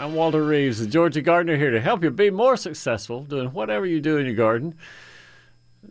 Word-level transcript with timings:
I'm 0.00 0.14
Walter 0.14 0.42
Reeves, 0.42 0.80
the 0.80 0.86
Georgia 0.86 1.20
Gardener, 1.20 1.58
here 1.58 1.72
to 1.72 1.80
help 1.80 2.02
you 2.02 2.10
be 2.10 2.30
more 2.30 2.56
successful 2.56 3.22
doing 3.24 3.48
whatever 3.48 3.84
you 3.84 4.00
do 4.00 4.16
in 4.16 4.24
your 4.24 4.34
garden. 4.34 4.74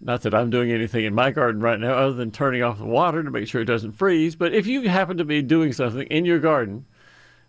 Not 0.01 0.23
that 0.23 0.33
I'm 0.33 0.49
doing 0.49 0.71
anything 0.71 1.05
in 1.05 1.13
my 1.13 1.29
garden 1.29 1.61
right 1.61 1.79
now 1.79 1.93
other 1.93 2.13
than 2.13 2.31
turning 2.31 2.63
off 2.63 2.79
the 2.79 2.85
water 2.85 3.21
to 3.21 3.29
make 3.29 3.47
sure 3.47 3.61
it 3.61 3.65
doesn't 3.65 3.91
freeze, 3.91 4.35
but 4.35 4.51
if 4.51 4.65
you 4.65 4.89
happen 4.89 5.17
to 5.17 5.25
be 5.25 5.43
doing 5.43 5.73
something 5.73 6.07
in 6.07 6.25
your 6.25 6.39
garden 6.39 6.87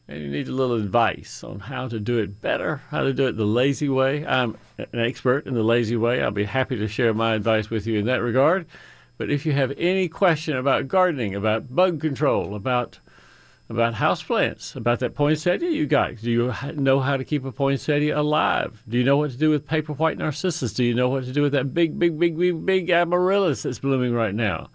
and 0.07 0.21
you 0.21 0.29
need 0.29 0.49
a 0.49 0.53
little 0.53 0.77
advice 0.77 1.43
on 1.43 1.61
how 1.61 1.89
to 1.89 1.99
do 1.99 2.19
it 2.19 2.43
better, 2.43 2.83
how 2.91 3.05
to 3.05 3.15
do 3.15 3.27
it 3.27 3.39
the 3.39 3.47
lazy 3.47 3.89
way, 3.89 4.27
I'm 4.27 4.59
an 4.77 5.01
expert 5.01 5.47
in 5.47 5.55
the 5.55 5.63
lazy 5.63 5.97
way. 5.97 6.23
I'll 6.23 6.31
be 6.31 6.45
happy 6.45 6.77
to 6.77 6.89
share 6.89 7.15
my 7.15 7.33
advice 7.33 7.71
with 7.71 7.87
you 7.87 7.99
in 7.99 8.05
that 8.05 8.21
regard. 8.21 8.67
But 9.17 9.31
if 9.31 9.47
you 9.47 9.53
have 9.53 9.73
any 9.79 10.09
question 10.09 10.59
about 10.59 10.89
gardening, 10.89 11.35
about 11.35 11.75
bug 11.75 12.03
control, 12.03 12.55
about 12.55 12.99
about 13.71 13.95
houseplants, 13.95 14.75
about 14.75 14.99
that 14.99 15.15
poinsettia 15.15 15.71
you 15.71 15.87
got, 15.87 16.17
do 16.17 16.31
you 16.31 16.55
know 16.75 16.99
how 16.99 17.17
to 17.17 17.25
keep 17.25 17.45
a 17.45 17.53
poinsettia 17.53 18.19
alive? 18.19 18.83
Do 18.89 18.99
you 18.99 19.05
know 19.05 19.17
what 19.17 19.31
to 19.31 19.37
do 19.37 19.49
with 19.49 19.65
paper 19.65 19.93
white 19.93 20.19
narcissus? 20.19 20.73
Do 20.73 20.83
you 20.83 20.93
know 20.93 21.09
what 21.09 21.25
to 21.25 21.33
do 21.33 21.43
with 21.43 21.53
that 21.53 21.73
big, 21.73 21.97
big, 21.97 22.19
big, 22.19 22.37
big, 22.37 22.67
big 22.67 22.91
amaryllis 22.91 23.63
that's 23.63 23.79
blooming 23.79 24.13
right 24.13 24.35
now? 24.35 24.71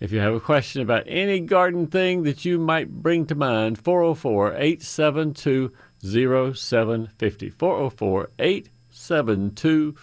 If 0.00 0.12
you 0.12 0.20
have 0.20 0.32
a 0.32 0.40
question 0.40 0.80
about 0.80 1.04
any 1.06 1.40
garden 1.40 1.88
thing 1.88 2.22
that 2.22 2.44
you 2.44 2.58
might 2.58 2.90
bring 2.90 3.26
to 3.26 3.34
mind, 3.34 3.78
404 3.78 4.54
872 4.54 5.72
0750. 6.02 7.50
404 7.50 8.30
872 8.38 9.94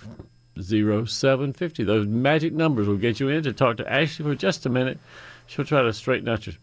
0750. 0.61 1.83
Those 1.83 2.05
magic 2.05 2.53
numbers 2.53 2.87
will 2.87 2.97
get 2.97 3.19
you 3.19 3.29
in 3.29 3.41
to 3.43 3.53
talk 3.53 3.77
to 3.77 3.91
Ashley 3.91 4.23
for 4.23 4.35
just 4.35 4.67
a 4.67 4.69
minute. 4.69 4.99
She'll 5.47 5.65
try 5.65 5.81
to 5.81 5.93
straighten 5.93 6.29
out 6.29 6.45
your, 6.45 6.55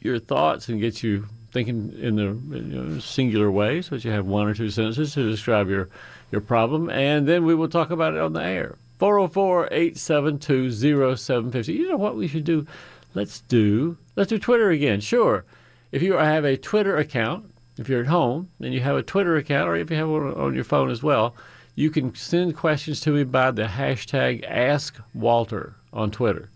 your 0.00 0.18
thoughts 0.18 0.68
and 0.68 0.80
get 0.80 1.02
you 1.02 1.26
thinking 1.52 1.92
in 1.98 2.16
the 2.16 2.56
you 2.56 2.62
know, 2.62 2.98
singular 3.00 3.50
way 3.50 3.82
so 3.82 3.96
that 3.96 4.04
you 4.04 4.10
have 4.10 4.26
one 4.26 4.46
or 4.46 4.54
two 4.54 4.70
sentences 4.70 5.14
to 5.14 5.28
describe 5.28 5.68
your, 5.68 5.88
your 6.30 6.40
problem. 6.40 6.88
And 6.90 7.26
then 7.26 7.44
we 7.44 7.54
will 7.54 7.68
talk 7.68 7.90
about 7.90 8.14
it 8.14 8.20
on 8.20 8.32
the 8.32 8.42
air. 8.42 8.76
404 8.98 9.68
872 9.72 11.16
0750. 11.16 11.72
You 11.72 11.88
know 11.88 11.96
what 11.96 12.16
we 12.16 12.28
should 12.28 12.44
do? 12.44 12.66
Let's 13.14 13.40
do 13.40 13.96
let's 14.14 14.28
do 14.28 14.38
Twitter 14.38 14.70
again. 14.70 15.00
Sure. 15.00 15.44
If 15.90 16.02
you 16.02 16.12
have 16.12 16.44
a 16.44 16.56
Twitter 16.56 16.96
account, 16.96 17.50
if 17.78 17.88
you're 17.88 18.02
at 18.02 18.06
home 18.06 18.50
and 18.60 18.74
you 18.74 18.80
have 18.80 18.96
a 18.96 19.02
Twitter 19.02 19.36
account, 19.36 19.68
or 19.68 19.76
if 19.76 19.90
you 19.90 19.96
have 19.96 20.08
one 20.08 20.34
on 20.34 20.54
your 20.54 20.64
phone 20.64 20.90
as 20.90 21.02
well, 21.02 21.34
you 21.74 21.90
can 21.90 22.14
send 22.14 22.56
questions 22.56 23.00
to 23.00 23.10
me 23.10 23.24
by 23.24 23.50
the 23.50 23.64
hashtag 23.64 24.46
AskWalter 24.48 25.72
on 25.92 26.10
Twitter. 26.10 26.50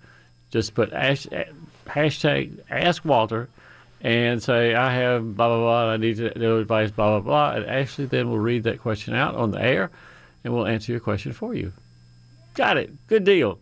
Just 0.50 0.74
put 0.74 0.92
ash, 0.92 1.26
hashtag 1.86 2.60
Ask 2.70 3.04
Walter 3.04 3.48
and 4.00 4.42
say, 4.42 4.74
I 4.74 4.94
have 4.94 5.36
blah, 5.36 5.48
blah, 5.48 5.58
blah, 5.58 5.90
I 5.92 5.96
need 5.96 6.16
to 6.16 6.38
know 6.38 6.58
advice, 6.58 6.90
blah, 6.90 7.18
blah, 7.18 7.20
blah. 7.20 7.56
And 7.56 7.66
Ashley 7.66 8.04
then 8.04 8.28
will 8.28 8.38
read 8.38 8.64
that 8.64 8.80
question 8.80 9.14
out 9.14 9.34
on 9.34 9.50
the 9.50 9.62
air 9.62 9.90
and 10.44 10.54
we'll 10.54 10.66
answer 10.66 10.92
your 10.92 11.00
question 11.00 11.32
for 11.32 11.54
you. 11.54 11.72
Got 12.54 12.76
it. 12.76 12.92
Good 13.08 13.24
deal. 13.24 13.58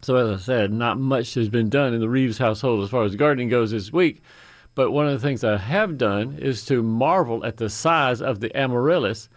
So, 0.00 0.16
as 0.16 0.40
I 0.40 0.42
said, 0.42 0.72
not 0.72 0.98
much 0.98 1.34
has 1.34 1.48
been 1.48 1.68
done 1.68 1.94
in 1.94 2.00
the 2.00 2.08
Reeves 2.08 2.38
household 2.38 2.82
as 2.82 2.90
far 2.90 3.04
as 3.04 3.14
gardening 3.14 3.48
goes 3.48 3.70
this 3.70 3.92
week. 3.92 4.22
But 4.74 4.90
one 4.90 5.06
of 5.06 5.12
the 5.12 5.24
things 5.24 5.44
I 5.44 5.58
have 5.58 5.98
done 5.98 6.38
is 6.40 6.64
to 6.66 6.82
marvel 6.82 7.44
at 7.44 7.58
the 7.58 7.68
size 7.68 8.22
of 8.22 8.40
the 8.40 8.56
amaryllis 8.56 9.28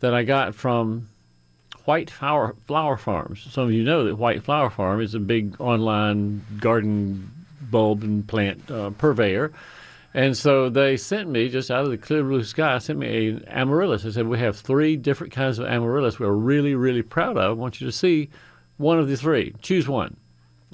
that 0.00 0.14
I 0.14 0.24
got 0.24 0.54
from 0.54 1.08
White 1.84 2.10
Flower, 2.10 2.54
Flower 2.66 2.96
Farms. 2.96 3.46
Some 3.50 3.64
of 3.64 3.72
you 3.72 3.82
know 3.82 4.04
that 4.04 4.16
White 4.16 4.42
Flower 4.42 4.70
Farm 4.70 5.00
is 5.00 5.14
a 5.14 5.20
big 5.20 5.60
online 5.60 6.44
garden 6.60 7.30
bulb 7.60 8.02
and 8.02 8.26
plant 8.26 8.70
uh, 8.70 8.90
purveyor. 8.90 9.52
And 10.12 10.36
so 10.36 10.68
they 10.68 10.96
sent 10.96 11.28
me, 11.28 11.48
just 11.48 11.70
out 11.70 11.84
of 11.84 11.90
the 11.90 11.98
clear 11.98 12.24
blue 12.24 12.42
sky, 12.42 12.78
sent 12.78 12.98
me 12.98 13.28
an 13.28 13.44
amaryllis. 13.46 14.02
They 14.02 14.10
said, 14.10 14.26
We 14.26 14.40
have 14.40 14.56
three 14.56 14.96
different 14.96 15.32
kinds 15.32 15.58
of 15.58 15.66
amaryllis 15.66 16.18
we're 16.18 16.32
really, 16.32 16.74
really 16.74 17.02
proud 17.02 17.36
of. 17.36 17.58
I 17.58 17.60
want 17.60 17.80
you 17.80 17.86
to 17.86 17.92
see 17.92 18.28
one 18.76 18.98
of 18.98 19.08
the 19.08 19.16
three. 19.16 19.54
Choose 19.62 19.88
one. 19.88 20.16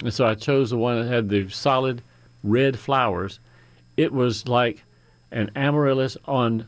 And 0.03 0.13
so 0.13 0.25
I 0.25 0.35
chose 0.35 0.71
the 0.71 0.77
one 0.77 0.99
that 0.99 1.13
had 1.13 1.29
the 1.29 1.49
solid 1.49 2.01
red 2.43 2.79
flowers. 2.79 3.39
It 3.95 4.11
was 4.11 4.47
like 4.47 4.83
an 5.31 5.51
amaryllis 5.55 6.17
on 6.25 6.67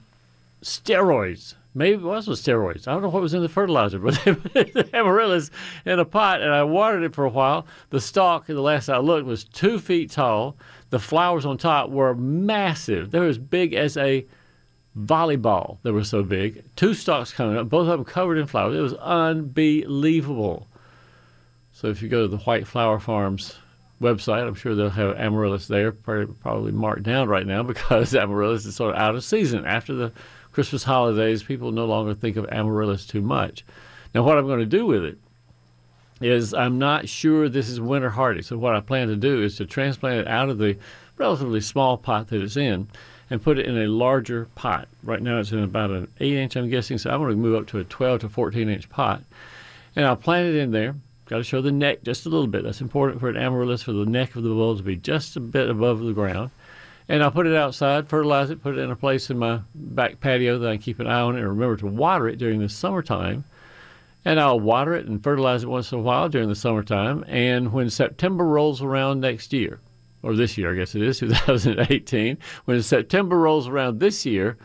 steroids. 0.61 1.55
Maybe 1.75 2.01
it 2.01 2.01
was 2.01 2.27
with 2.27 2.41
steroids. 2.41 2.87
I 2.87 2.93
don't 2.93 3.03
know 3.03 3.09
what 3.09 3.21
was 3.21 3.35
in 3.35 3.43
the 3.43 3.49
fertilizer, 3.49 3.99
but 3.99 4.15
the 4.23 4.89
amaryllis 4.93 5.51
in 5.85 5.99
a 5.99 6.05
pot, 6.05 6.41
and 6.41 6.51
I 6.51 6.63
watered 6.63 7.03
it 7.03 7.13
for 7.13 7.25
a 7.25 7.29
while. 7.29 7.67
The 7.91 8.01
stalk, 8.01 8.47
the 8.47 8.59
last 8.59 8.89
I 8.89 8.97
looked, 8.97 9.27
was 9.27 9.43
two 9.43 9.79
feet 9.79 10.09
tall. 10.09 10.57
The 10.89 10.99
flowers 10.99 11.45
on 11.45 11.57
top 11.57 11.89
were 11.89 12.15
massive. 12.15 13.11
They 13.11 13.19
were 13.19 13.27
as 13.27 13.37
big 13.37 13.73
as 13.75 13.97
a 13.97 14.25
volleyball. 14.97 15.77
They 15.83 15.91
were 15.91 16.03
so 16.03 16.23
big. 16.23 16.63
Two 16.75 16.95
stalks 16.95 17.31
coming 17.31 17.57
up, 17.57 17.69
both 17.69 17.87
of 17.87 17.97
them 17.99 18.03
covered 18.03 18.37
in 18.37 18.47
flowers. 18.47 18.75
It 18.75 18.81
was 18.81 18.93
unbelievable. 18.95 20.67
So 21.71 21.87
if 21.87 22.01
you 22.01 22.09
go 22.09 22.23
to 22.23 22.27
the 22.27 22.37
White 22.37 22.67
Flower 22.67 22.99
Farms 22.99 23.57
website, 24.01 24.47
I'm 24.47 24.55
sure 24.55 24.75
they'll 24.75 24.89
have 24.89 25.17
amaryllis 25.17 25.67
there, 25.67 25.91
probably 25.91 26.71
marked 26.71 27.03
down 27.03 27.27
right 27.29 27.45
now 27.45 27.61
because 27.73 28.15
amaryllis 28.15 28.65
is 28.65 28.75
sort 28.75 28.95
of 28.95 28.99
out 28.99 29.15
of 29.15 29.23
season 29.23 29.65
after 29.65 29.93
the 29.93 30.11
Christmas 30.51 30.83
holidays, 30.83 31.43
people 31.43 31.71
no 31.71 31.85
longer 31.85 32.13
think 32.13 32.35
of 32.35 32.47
amaryllis 32.51 33.05
too 33.05 33.21
much. 33.21 33.63
Now, 34.13 34.23
what 34.23 34.37
I'm 34.37 34.47
going 34.47 34.59
to 34.59 34.65
do 34.65 34.85
with 34.85 35.03
it 35.03 35.17
is 36.21 36.53
I'm 36.53 36.79
not 36.79 37.07
sure 37.07 37.47
this 37.47 37.69
is 37.69 37.79
winter 37.79 38.09
hardy. 38.09 38.41
So, 38.41 38.57
what 38.57 38.75
I 38.75 38.79
plan 38.79 39.07
to 39.07 39.15
do 39.15 39.43
is 39.43 39.57
to 39.57 39.65
transplant 39.65 40.21
it 40.21 40.27
out 40.27 40.49
of 40.49 40.57
the 40.57 40.77
relatively 41.17 41.61
small 41.61 41.97
pot 41.97 42.27
that 42.29 42.41
it's 42.41 42.57
in 42.57 42.87
and 43.29 43.41
put 43.41 43.59
it 43.59 43.67
in 43.67 43.77
a 43.77 43.87
larger 43.87 44.45
pot. 44.55 44.87
Right 45.03 45.21
now, 45.21 45.39
it's 45.39 45.51
in 45.51 45.63
about 45.63 45.91
an 45.91 46.07
8 46.19 46.33
inch, 46.33 46.55
I'm 46.55 46.69
guessing. 46.69 46.97
So, 46.97 47.11
I'm 47.11 47.19
going 47.19 47.31
to 47.31 47.37
move 47.37 47.59
up 47.59 47.67
to 47.67 47.79
a 47.79 47.83
12 47.83 48.21
to 48.21 48.29
14 48.29 48.69
inch 48.69 48.89
pot. 48.89 49.21
And 49.95 50.05
I'll 50.05 50.15
plant 50.15 50.47
it 50.47 50.55
in 50.55 50.71
there. 50.71 50.95
Got 51.25 51.37
to 51.37 51.43
show 51.43 51.61
the 51.61 51.71
neck 51.71 52.01
just 52.03 52.25
a 52.25 52.29
little 52.29 52.47
bit. 52.47 52.63
That's 52.63 52.81
important 52.81 53.19
for 53.19 53.29
an 53.29 53.37
amaryllis 53.37 53.83
for 53.83 53.93
the 53.93 54.05
neck 54.05 54.35
of 54.35 54.41
the 54.41 54.49
bulb 54.49 54.77
to 54.77 54.83
be 54.83 54.95
just 54.95 55.35
a 55.35 55.39
bit 55.39 55.69
above 55.69 55.99
the 55.99 56.13
ground 56.13 56.49
and 57.09 57.23
I'll 57.23 57.31
put 57.31 57.47
it 57.47 57.55
outside, 57.55 58.07
fertilize 58.07 58.51
it, 58.51 58.61
put 58.61 58.77
it 58.77 58.81
in 58.81 58.91
a 58.91 58.95
place 58.95 59.31
in 59.31 59.39
my 59.39 59.61
back 59.73 60.19
patio 60.19 60.59
that 60.59 60.69
I 60.69 60.77
keep 60.77 60.99
an 60.99 61.07
eye 61.07 61.21
on 61.21 61.35
it, 61.35 61.39
and 61.39 61.49
remember 61.49 61.75
to 61.77 61.87
water 61.87 62.29
it 62.29 62.37
during 62.37 62.59
the 62.59 62.69
summertime. 62.69 63.43
And 64.25 64.39
I'll 64.39 64.59
water 64.59 64.93
it 64.93 65.07
and 65.07 65.23
fertilize 65.23 65.63
it 65.63 65.69
once 65.69 65.91
in 65.91 65.99
a 65.99 66.01
while 66.01 66.29
during 66.29 66.49
the 66.49 66.55
summertime. 66.55 67.25
And 67.27 67.73
when 67.73 67.89
September 67.89 68.45
rolls 68.45 68.83
around 68.83 69.21
next 69.21 69.51
year, 69.53 69.79
or 70.21 70.35
this 70.35 70.55
year, 70.55 70.71
I 70.71 70.75
guess 70.75 70.93
it 70.93 71.01
is 71.01 71.19
2018, 71.19 72.37
when 72.65 72.83
September 72.83 73.39
rolls 73.39 73.67
around 73.67 73.99
this 73.99 74.25
year, 74.25 74.57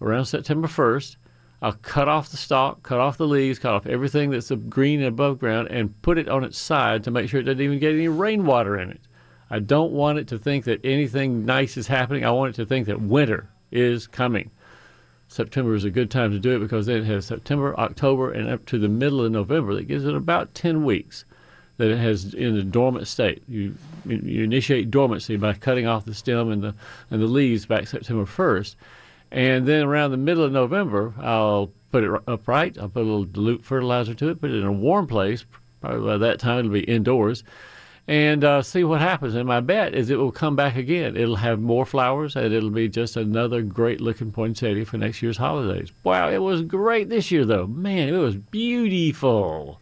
around 0.00 0.24
September 0.24 0.66
1st, 0.66 1.16
I'll 1.60 1.74
cut 1.74 2.08
off 2.08 2.30
the 2.30 2.36
stalk, 2.36 2.82
cut 2.82 2.98
off 2.98 3.16
the 3.16 3.28
leaves, 3.28 3.60
cut 3.60 3.74
off 3.74 3.86
everything 3.86 4.30
that's 4.30 4.50
green 4.68 4.98
and 4.98 5.08
above 5.08 5.38
ground, 5.38 5.68
and 5.68 6.02
put 6.02 6.18
it 6.18 6.28
on 6.28 6.42
its 6.42 6.58
side 6.58 7.04
to 7.04 7.12
make 7.12 7.28
sure 7.28 7.38
it 7.38 7.44
doesn't 7.44 7.60
even 7.60 7.78
get 7.78 7.94
any 7.94 8.08
rainwater 8.08 8.76
in 8.76 8.90
it. 8.90 9.00
I 9.52 9.58
don't 9.58 9.92
want 9.92 10.18
it 10.18 10.28
to 10.28 10.38
think 10.38 10.64
that 10.64 10.82
anything 10.82 11.44
nice 11.44 11.76
is 11.76 11.86
happening. 11.86 12.24
I 12.24 12.30
want 12.30 12.54
it 12.54 12.56
to 12.56 12.66
think 12.66 12.86
that 12.86 13.02
winter 13.02 13.50
is 13.70 14.06
coming. 14.06 14.50
September 15.28 15.74
is 15.74 15.84
a 15.84 15.90
good 15.90 16.10
time 16.10 16.30
to 16.30 16.38
do 16.38 16.56
it 16.56 16.60
because 16.60 16.86
then 16.86 17.02
it 17.02 17.04
has 17.04 17.26
September, 17.26 17.78
October, 17.78 18.32
and 18.32 18.48
up 18.48 18.64
to 18.66 18.78
the 18.78 18.88
middle 18.88 19.22
of 19.22 19.30
November. 19.30 19.74
That 19.74 19.84
gives 19.84 20.06
it 20.06 20.14
about 20.14 20.54
10 20.54 20.84
weeks 20.84 21.26
that 21.76 21.90
it 21.90 21.98
has 21.98 22.32
in 22.32 22.56
a 22.56 22.62
dormant 22.62 23.06
state. 23.06 23.42
You 23.46 23.74
you 24.06 24.42
initiate 24.42 24.90
dormancy 24.90 25.36
by 25.36 25.52
cutting 25.52 25.86
off 25.86 26.06
the 26.06 26.14
stem 26.14 26.50
and 26.50 26.62
the 26.62 26.74
and 27.10 27.20
the 27.20 27.26
leaves 27.26 27.66
back 27.66 27.86
September 27.86 28.24
1st, 28.24 28.76
and 29.30 29.66
then 29.68 29.84
around 29.84 30.12
the 30.12 30.16
middle 30.16 30.44
of 30.44 30.52
November, 30.52 31.12
I'll 31.20 31.72
put 31.90 32.04
it 32.04 32.22
upright. 32.26 32.78
I'll 32.78 32.88
put 32.88 33.02
a 33.02 33.04
little 33.04 33.24
dilute 33.24 33.64
fertilizer 33.64 34.14
to 34.14 34.30
it. 34.30 34.40
Put 34.40 34.50
it 34.50 34.60
in 34.60 34.66
a 34.66 34.72
warm 34.72 35.06
place. 35.06 35.44
Probably 35.82 36.06
by 36.06 36.16
that 36.18 36.38
time 36.38 36.60
it'll 36.60 36.70
be 36.70 36.80
indoors, 36.80 37.44
and 38.08 38.42
uh, 38.44 38.62
see 38.62 38.84
what 38.84 39.00
happens. 39.00 39.34
And 39.34 39.46
my 39.46 39.60
bet 39.60 39.94
is 39.94 40.10
it 40.10 40.18
will 40.18 40.32
come 40.32 40.56
back 40.56 40.76
again. 40.76 41.16
It'll 41.16 41.36
have 41.36 41.60
more 41.60 41.86
flowers, 41.86 42.36
and 42.36 42.52
it'll 42.52 42.70
be 42.70 42.88
just 42.88 43.16
another 43.16 43.62
great 43.62 44.00
looking 44.00 44.32
poinsettia 44.32 44.84
for 44.84 44.98
next 44.98 45.22
year's 45.22 45.36
holidays. 45.36 45.92
Wow, 46.04 46.28
it 46.28 46.38
was 46.38 46.62
great 46.62 47.08
this 47.08 47.30
year, 47.30 47.44
though. 47.44 47.66
Man, 47.66 48.08
it 48.08 48.18
was 48.18 48.36
beautiful. 48.36 49.80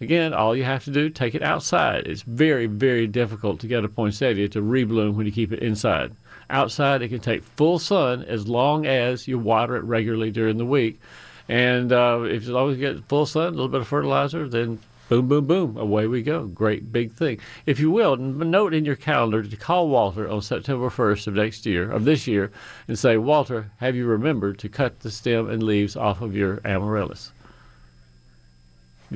Again, 0.00 0.34
all 0.34 0.54
you 0.54 0.64
have 0.64 0.84
to 0.84 0.90
do, 0.90 1.08
take 1.08 1.34
it 1.34 1.42
outside. 1.42 2.06
It's 2.06 2.22
very, 2.22 2.66
very 2.66 3.06
difficult 3.06 3.60
to 3.60 3.66
get 3.66 3.84
a 3.84 3.88
poinsettia 3.88 4.48
to 4.48 4.60
rebloom 4.60 5.14
when 5.14 5.24
you 5.24 5.32
keep 5.32 5.52
it 5.52 5.60
inside. 5.60 6.12
outside. 6.50 7.00
It 7.00 7.08
can 7.08 7.20
take 7.20 7.42
full 7.42 7.78
sun 7.78 8.22
as 8.24 8.46
long 8.46 8.86
as 8.86 9.26
you 9.26 9.38
water 9.38 9.76
it 9.76 9.84
regularly 9.84 10.30
during 10.30 10.58
the 10.58 10.66
week. 10.66 11.00
And 11.48 11.92
uh, 11.92 12.22
if 12.22 12.46
you 12.46 12.56
always 12.56 12.76
get 12.76 13.04
full 13.08 13.24
sun, 13.24 13.46
a 13.46 13.50
little 13.50 13.68
bit 13.68 13.80
of 13.80 13.88
fertilizer, 13.88 14.48
then 14.48 14.78
boom, 15.08 15.28
boom, 15.28 15.46
boom, 15.46 15.76
away 15.76 16.06
we 16.06 16.22
go. 16.22 16.46
Great 16.46 16.92
big 16.92 17.12
thing. 17.12 17.40
If 17.66 17.80
you 17.80 17.90
will, 17.90 18.16
note 18.16 18.74
in 18.74 18.84
your 18.84 18.96
calendar 18.96 19.42
to 19.42 19.56
call 19.56 19.88
Walter 19.88 20.28
on 20.28 20.42
September 20.42 20.90
1st 20.90 21.26
of 21.26 21.34
next 21.34 21.66
year, 21.66 21.90
of 21.90 22.04
this 22.04 22.26
year, 22.26 22.52
and 22.88 22.98
say, 22.98 23.16
Walter, 23.16 23.70
have 23.78 23.96
you 23.96 24.06
remembered 24.06 24.58
to 24.60 24.68
cut 24.68 25.00
the 25.00 25.10
stem 25.10 25.50
and 25.50 25.62
leaves 25.62 25.96
off 25.96 26.20
of 26.20 26.36
your 26.36 26.60
amaryllis? 26.64 27.32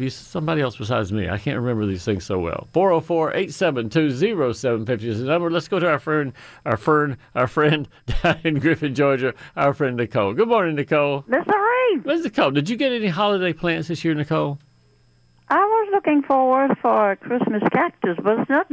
somebody 0.08 0.62
else 0.62 0.76
besides 0.76 1.12
me. 1.12 1.28
I 1.28 1.38
can't 1.38 1.58
remember 1.58 1.84
these 1.86 2.04
things 2.04 2.24
so 2.24 2.38
well. 2.38 2.68
404-872-0750 2.72 5.02
is 5.02 5.18
the 5.18 5.26
number. 5.26 5.50
Let's 5.50 5.66
go 5.66 5.80
to 5.80 5.88
our 5.88 5.98
friend, 5.98 6.32
our 6.64 6.76
friend, 6.76 7.16
our 7.34 7.48
friend 7.48 7.88
down 8.22 8.38
in 8.44 8.60
Griffin, 8.60 8.94
Georgia, 8.94 9.34
our 9.56 9.74
friend 9.74 9.96
Nicole. 9.96 10.34
Good 10.34 10.46
morning, 10.48 10.76
Nicole. 10.76 11.22
Mr. 11.22 11.52
Reed. 11.52 12.06
Miss 12.06 12.22
Nicole, 12.22 12.52
did 12.52 12.68
you 12.68 12.76
get 12.76 12.92
any 12.92 13.08
holiday 13.08 13.52
plants 13.52 13.88
this 13.88 14.04
year, 14.04 14.14
Nicole? 14.14 14.60
Looking 15.90 16.22
forward 16.22 16.76
for 16.80 17.12
a 17.12 17.16
Christmas 17.16 17.62
cactus, 17.72 18.18
but 18.22 18.40
it's 18.40 18.50
not 18.50 18.66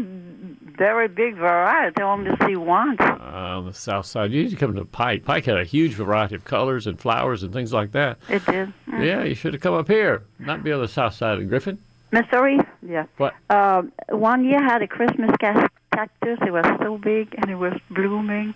very 0.78 1.08
big 1.08 1.36
variety. 1.36 2.02
I 2.02 2.06
only 2.06 2.32
see 2.46 2.56
one. 2.56 2.98
Uh, 3.00 3.58
on 3.58 3.66
the 3.66 3.74
south 3.74 4.06
side, 4.06 4.32
you 4.32 4.42
usually 4.42 4.60
come 4.60 4.76
to 4.76 4.86
Pike. 4.86 5.24
Pike 5.24 5.46
had 5.46 5.58
a 5.58 5.64
huge 5.64 5.94
variety 5.94 6.36
of 6.36 6.44
colors 6.44 6.88
and 6.88 7.00
flowers 7.00 7.44
and 7.44 7.54
things 7.54 7.74
like 7.74 7.94
that. 7.94 8.18
It 8.30 8.46
did. 8.46 8.68
Mm-hmm. 8.68 9.04
Yeah, 9.04 9.24
you 9.24 9.36
should 9.36 9.54
have 9.54 9.62
come 9.62 9.74
up 9.74 9.88
here, 9.88 10.24
not 10.40 10.64
be 10.64 10.72
on 10.72 10.82
the 10.82 10.88
south 10.88 11.14
side 11.14 11.40
of 11.40 11.48
Griffin. 11.50 11.80
Missouri, 12.12 12.60
yeah. 12.82 13.06
What? 13.18 13.34
Um, 13.50 13.92
one 14.10 14.46
year 14.46 14.60
I 14.60 14.64
had 14.64 14.82
a 14.82 14.88
Christmas 14.88 15.36
cactus. 15.40 16.40
It 16.46 16.52
was 16.52 16.66
so 16.82 16.98
big 16.98 17.34
and 17.38 17.50
it 17.50 17.56
was 17.56 17.74
blooming, 17.90 18.54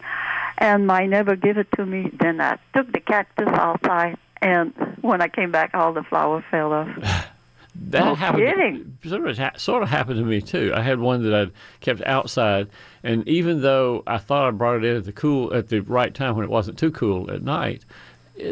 and 0.57 0.85
my 0.85 1.05
neighbor 1.05 1.35
gave 1.35 1.57
it 1.57 1.67
to 1.75 1.85
me. 1.85 2.11
Then 2.19 2.41
I 2.41 2.57
took 2.75 2.91
the 2.91 2.99
cactus 2.99 3.47
outside, 3.49 4.17
and 4.41 4.73
when 5.01 5.21
I 5.21 5.27
came 5.27 5.51
back, 5.51 5.71
all 5.73 5.93
the 5.93 6.03
flowers 6.03 6.43
fell 6.51 6.73
off. 6.73 6.89
That 7.75 8.05
no 8.05 8.15
happened. 8.15 8.43
Kidding. 8.43 8.97
Sort 9.07 9.27
of, 9.27 9.61
sort 9.61 9.83
of 9.83 9.89
happened 9.89 10.17
to 10.17 10.25
me 10.25 10.41
too. 10.41 10.71
I 10.75 10.81
had 10.81 10.99
one 10.99 11.23
that 11.23 11.33
I'd 11.33 11.51
kept 11.81 12.01
outside, 12.03 12.67
and 13.03 13.27
even 13.27 13.61
though 13.61 14.03
I 14.07 14.17
thought 14.17 14.47
I 14.47 14.51
brought 14.51 14.77
it 14.77 14.85
in 14.85 14.97
at 14.97 15.05
the 15.05 15.11
cool 15.11 15.53
at 15.53 15.69
the 15.69 15.81
right 15.81 16.13
time 16.13 16.35
when 16.35 16.43
it 16.43 16.51
wasn't 16.51 16.79
too 16.79 16.91
cool 16.91 17.31
at 17.31 17.43
night, 17.43 17.85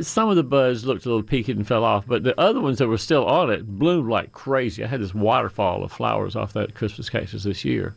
some 0.02 0.30
of 0.30 0.36
the 0.36 0.44
buds 0.44 0.86
looked 0.86 1.06
a 1.06 1.10
little 1.10 1.24
peaked 1.24 1.50
and 1.50 1.68
fell 1.68 1.84
off, 1.84 2.06
but 2.08 2.24
the 2.24 2.40
other 2.40 2.60
ones 2.62 2.78
that 2.78 2.88
were 2.88 2.98
still 2.98 3.26
on 3.26 3.50
it 3.50 3.66
bloomed 3.66 4.10
like 4.10 4.32
crazy. 4.32 4.84
I 4.84 4.88
had 4.88 5.02
this 5.02 5.14
waterfall 5.14 5.84
of 5.84 5.92
flowers 5.92 6.36
off 6.36 6.54
that 6.54 6.76
Christmas 6.76 7.10
cactus 7.10 7.44
this 7.44 7.66
year. 7.66 7.96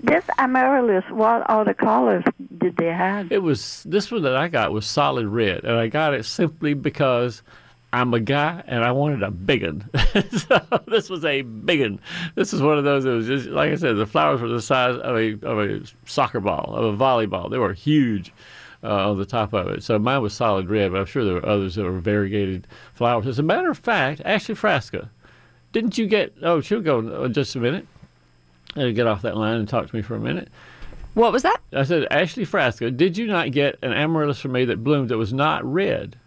This 0.00 0.24
amaryllis, 0.38 1.04
what 1.10 1.48
other 1.48 1.72
colors 1.72 2.24
did 2.58 2.76
they 2.76 2.92
have? 2.92 3.30
It 3.32 3.42
was 3.42 3.82
this 3.84 4.10
one 4.10 4.22
that 4.22 4.36
I 4.36 4.48
got 4.48 4.72
was 4.72 4.86
solid 4.86 5.26
red, 5.26 5.64
and 5.64 5.76
I 5.76 5.88
got 5.88 6.14
it 6.14 6.24
simply 6.24 6.74
because 6.74 7.42
I'm 7.94 8.12
a 8.12 8.18
guy 8.18 8.60
and 8.66 8.82
I 8.82 8.90
wanted 8.90 9.22
a 9.22 9.30
big 9.30 9.62
one. 9.62 9.88
so 10.32 10.60
this 10.88 11.08
was 11.08 11.24
a 11.24 11.42
big 11.42 11.80
one. 11.80 12.00
This 12.34 12.52
is 12.52 12.60
one 12.60 12.76
of 12.76 12.82
those 12.82 13.04
that 13.04 13.10
was 13.10 13.28
just, 13.28 13.46
like 13.46 13.70
I 13.70 13.76
said, 13.76 13.96
the 13.96 14.04
flowers 14.04 14.40
were 14.40 14.48
the 14.48 14.60
size 14.60 14.96
of 14.96 15.16
a, 15.16 15.34
of 15.46 15.60
a 15.60 15.80
soccer 16.04 16.40
ball, 16.40 16.74
of 16.74 16.92
a 16.92 16.96
volleyball. 16.96 17.48
They 17.48 17.56
were 17.56 17.72
huge 17.72 18.32
uh, 18.82 19.10
on 19.10 19.18
the 19.18 19.24
top 19.24 19.52
of 19.52 19.68
it. 19.68 19.84
So 19.84 19.96
mine 19.96 20.22
was 20.22 20.34
solid 20.34 20.68
red, 20.68 20.90
but 20.90 20.98
I'm 20.98 21.06
sure 21.06 21.24
there 21.24 21.34
were 21.34 21.46
others 21.46 21.76
that 21.76 21.84
were 21.84 22.00
variegated 22.00 22.66
flowers. 22.94 23.28
As 23.28 23.38
a 23.38 23.44
matter 23.44 23.70
of 23.70 23.78
fact, 23.78 24.20
Ashley 24.24 24.56
Frasca, 24.56 25.08
didn't 25.70 25.96
you 25.96 26.08
get, 26.08 26.34
oh, 26.42 26.60
she'll 26.60 26.80
go 26.80 26.98
in 27.24 27.32
just 27.32 27.54
a 27.54 27.60
minute. 27.60 27.86
I'll 28.74 28.92
get 28.92 29.06
off 29.06 29.22
that 29.22 29.36
line 29.36 29.58
and 29.58 29.68
talk 29.68 29.86
to 29.88 29.94
me 29.94 30.02
for 30.02 30.16
a 30.16 30.20
minute. 30.20 30.48
What 31.14 31.32
was 31.32 31.44
that? 31.44 31.60
I 31.72 31.84
said, 31.84 32.08
Ashley 32.10 32.44
Frasca, 32.44 32.96
did 32.96 33.16
you 33.16 33.28
not 33.28 33.52
get 33.52 33.78
an 33.82 33.92
amaryllis 33.92 34.40
for 34.40 34.48
me 34.48 34.64
that 34.64 34.82
bloomed 34.82 35.10
that 35.10 35.16
was 35.16 35.32
not 35.32 35.64
red? 35.64 36.18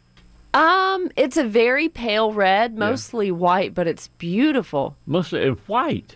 Um, 0.58 1.12
it's 1.16 1.38
a 1.38 1.44
very 1.44 1.88
pale 1.88 2.34
red, 2.34 2.78
mostly 2.78 3.28
yeah. 3.28 3.34
white, 3.34 3.76
but 3.76 3.86
it's 3.86 4.08
beautiful. 4.18 4.96
Mostly 5.06 5.48
white. 5.50 6.16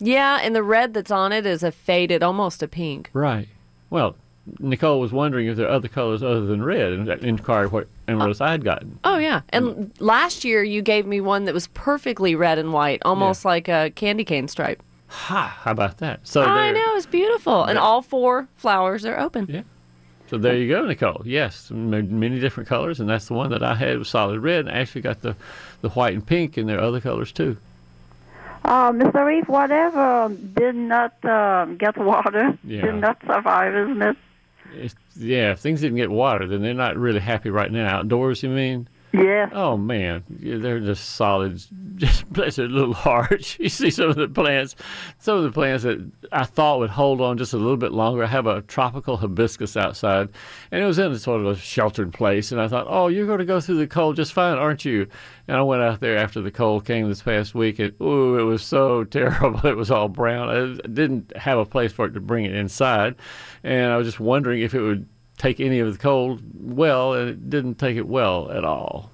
Yeah, 0.00 0.40
and 0.42 0.56
the 0.56 0.62
red 0.64 0.92
that's 0.92 1.12
on 1.12 1.30
it 1.30 1.46
is 1.46 1.62
a 1.62 1.70
faded, 1.70 2.24
almost 2.24 2.64
a 2.64 2.68
pink. 2.68 3.10
Right. 3.12 3.46
Well, 3.90 4.16
Nicole 4.58 4.98
was 4.98 5.12
wondering 5.12 5.46
if 5.46 5.56
there 5.56 5.68
are 5.68 5.70
other 5.70 5.86
colors 5.86 6.20
other 6.20 6.44
than 6.44 6.64
red, 6.64 6.92
and 6.94 7.08
inquired 7.22 7.70
what 7.70 7.86
amaryllis 8.08 8.40
uh, 8.40 8.44
I 8.44 8.50
had 8.50 8.64
gotten. 8.64 8.98
Oh 9.04 9.18
yeah, 9.18 9.42
and 9.50 9.66
mm. 9.66 9.90
last 10.00 10.44
year 10.44 10.64
you 10.64 10.82
gave 10.82 11.06
me 11.06 11.20
one 11.20 11.44
that 11.44 11.54
was 11.54 11.68
perfectly 11.68 12.34
red 12.34 12.58
and 12.58 12.72
white, 12.72 13.00
almost 13.04 13.44
yeah. 13.44 13.48
like 13.48 13.68
a 13.68 13.92
candy 13.94 14.24
cane 14.24 14.48
stripe. 14.48 14.82
Ha! 15.06 15.60
How 15.62 15.70
about 15.70 15.98
that? 15.98 16.26
So 16.26 16.42
I 16.42 16.72
know 16.72 16.96
it's 16.96 17.06
beautiful, 17.06 17.62
and 17.62 17.78
all 17.78 18.02
four 18.02 18.48
flowers 18.56 19.04
are 19.04 19.18
open. 19.18 19.46
Yeah. 19.48 19.62
So 20.34 20.38
there 20.38 20.56
you 20.56 20.68
go, 20.68 20.84
Nicole. 20.84 21.22
Yes, 21.24 21.70
many 21.70 22.40
different 22.40 22.68
colors, 22.68 22.98
and 22.98 23.08
that's 23.08 23.28
the 23.28 23.34
one 23.34 23.50
that 23.50 23.62
I 23.62 23.76
had 23.76 23.98
was 23.98 24.08
solid 24.08 24.40
red. 24.40 24.66
And 24.66 24.70
actually 24.70 25.02
got 25.02 25.22
the, 25.22 25.36
the 25.80 25.90
white 25.90 26.12
and 26.12 26.26
pink, 26.26 26.56
and 26.56 26.68
there 26.68 26.80
are 26.80 26.82
other 26.82 27.00
colors 27.00 27.30
too. 27.30 27.56
Uh, 28.64 28.90
Mr. 28.90 29.24
Reef, 29.24 29.48
whatever 29.48 30.34
did 30.54 30.74
not 30.74 31.24
uh, 31.24 31.66
get 31.66 31.96
water 31.96 32.58
yeah. 32.64 32.80
did 32.80 32.96
not 32.96 33.20
survive, 33.24 33.76
isn't 33.76 34.02
it? 34.02 34.16
It's, 34.72 34.96
yeah, 35.14 35.52
if 35.52 35.60
things 35.60 35.80
didn't 35.80 35.98
get 35.98 36.10
water, 36.10 36.48
then 36.48 36.62
they're 36.62 36.74
not 36.74 36.96
really 36.96 37.20
happy 37.20 37.50
right 37.50 37.70
now. 37.70 37.98
Outdoors, 37.98 38.42
you 38.42 38.48
mean? 38.48 38.88
Yeah. 39.14 39.48
Oh 39.52 39.76
man, 39.76 40.24
they're 40.28 40.80
just 40.80 41.10
solid. 41.10 41.62
Just 41.94 42.28
bless 42.32 42.56
their 42.56 42.66
little 42.66 42.92
hearts. 42.92 43.56
You 43.64 43.68
see 43.68 43.90
some 43.90 44.10
of 44.10 44.16
the 44.16 44.26
plants, 44.26 44.74
some 45.18 45.36
of 45.36 45.44
the 45.44 45.52
plants 45.52 45.84
that 45.84 46.04
I 46.32 46.42
thought 46.42 46.80
would 46.80 46.90
hold 46.90 47.20
on 47.20 47.38
just 47.38 47.52
a 47.52 47.56
little 47.56 47.76
bit 47.76 47.92
longer. 47.92 48.24
I 48.24 48.26
have 48.26 48.48
a 48.48 48.62
tropical 48.62 49.16
hibiscus 49.16 49.76
outside, 49.76 50.30
and 50.72 50.82
it 50.82 50.86
was 50.86 50.98
in 50.98 51.12
a 51.12 51.18
sort 51.20 51.40
of 51.40 51.46
a 51.46 51.54
sheltered 51.54 52.12
place. 52.12 52.50
And 52.50 52.60
I 52.60 52.66
thought, 52.66 52.86
oh, 52.88 53.06
you're 53.06 53.28
going 53.28 53.38
to 53.38 53.44
go 53.44 53.60
through 53.60 53.76
the 53.76 53.86
cold 53.86 54.16
just 54.16 54.32
fine, 54.32 54.58
aren't 54.58 54.84
you? 54.84 55.06
And 55.46 55.56
I 55.56 55.62
went 55.62 55.82
out 55.82 56.00
there 56.00 56.16
after 56.16 56.40
the 56.40 56.50
cold 56.50 56.84
came 56.84 57.08
this 57.08 57.22
past 57.22 57.54
week, 57.54 57.78
and 57.78 57.94
ooh, 58.00 58.36
it 58.36 58.42
was 58.42 58.64
so 58.64 59.04
terrible. 59.18 59.64
It 59.64 59.76
was 59.76 59.92
all 59.92 60.08
brown. 60.08 60.48
I 60.48 60.88
didn't 60.88 61.32
have 61.36 61.58
a 61.58 61.64
place 61.64 61.92
for 61.92 62.06
it 62.06 62.14
to 62.14 62.20
bring 62.20 62.44
it 62.44 62.54
inside, 62.54 63.14
and 63.62 63.92
I 63.92 63.96
was 63.96 64.08
just 64.08 64.18
wondering 64.18 64.62
if 64.62 64.74
it 64.74 64.80
would 64.80 65.06
take 65.38 65.60
any 65.60 65.80
of 65.80 65.92
the 65.92 65.98
cold 65.98 66.42
well, 66.54 67.14
and 67.14 67.28
it 67.28 67.50
didn't 67.50 67.76
take 67.76 67.96
it 67.96 68.06
well 68.06 68.50
at 68.50 68.64
all. 68.64 69.10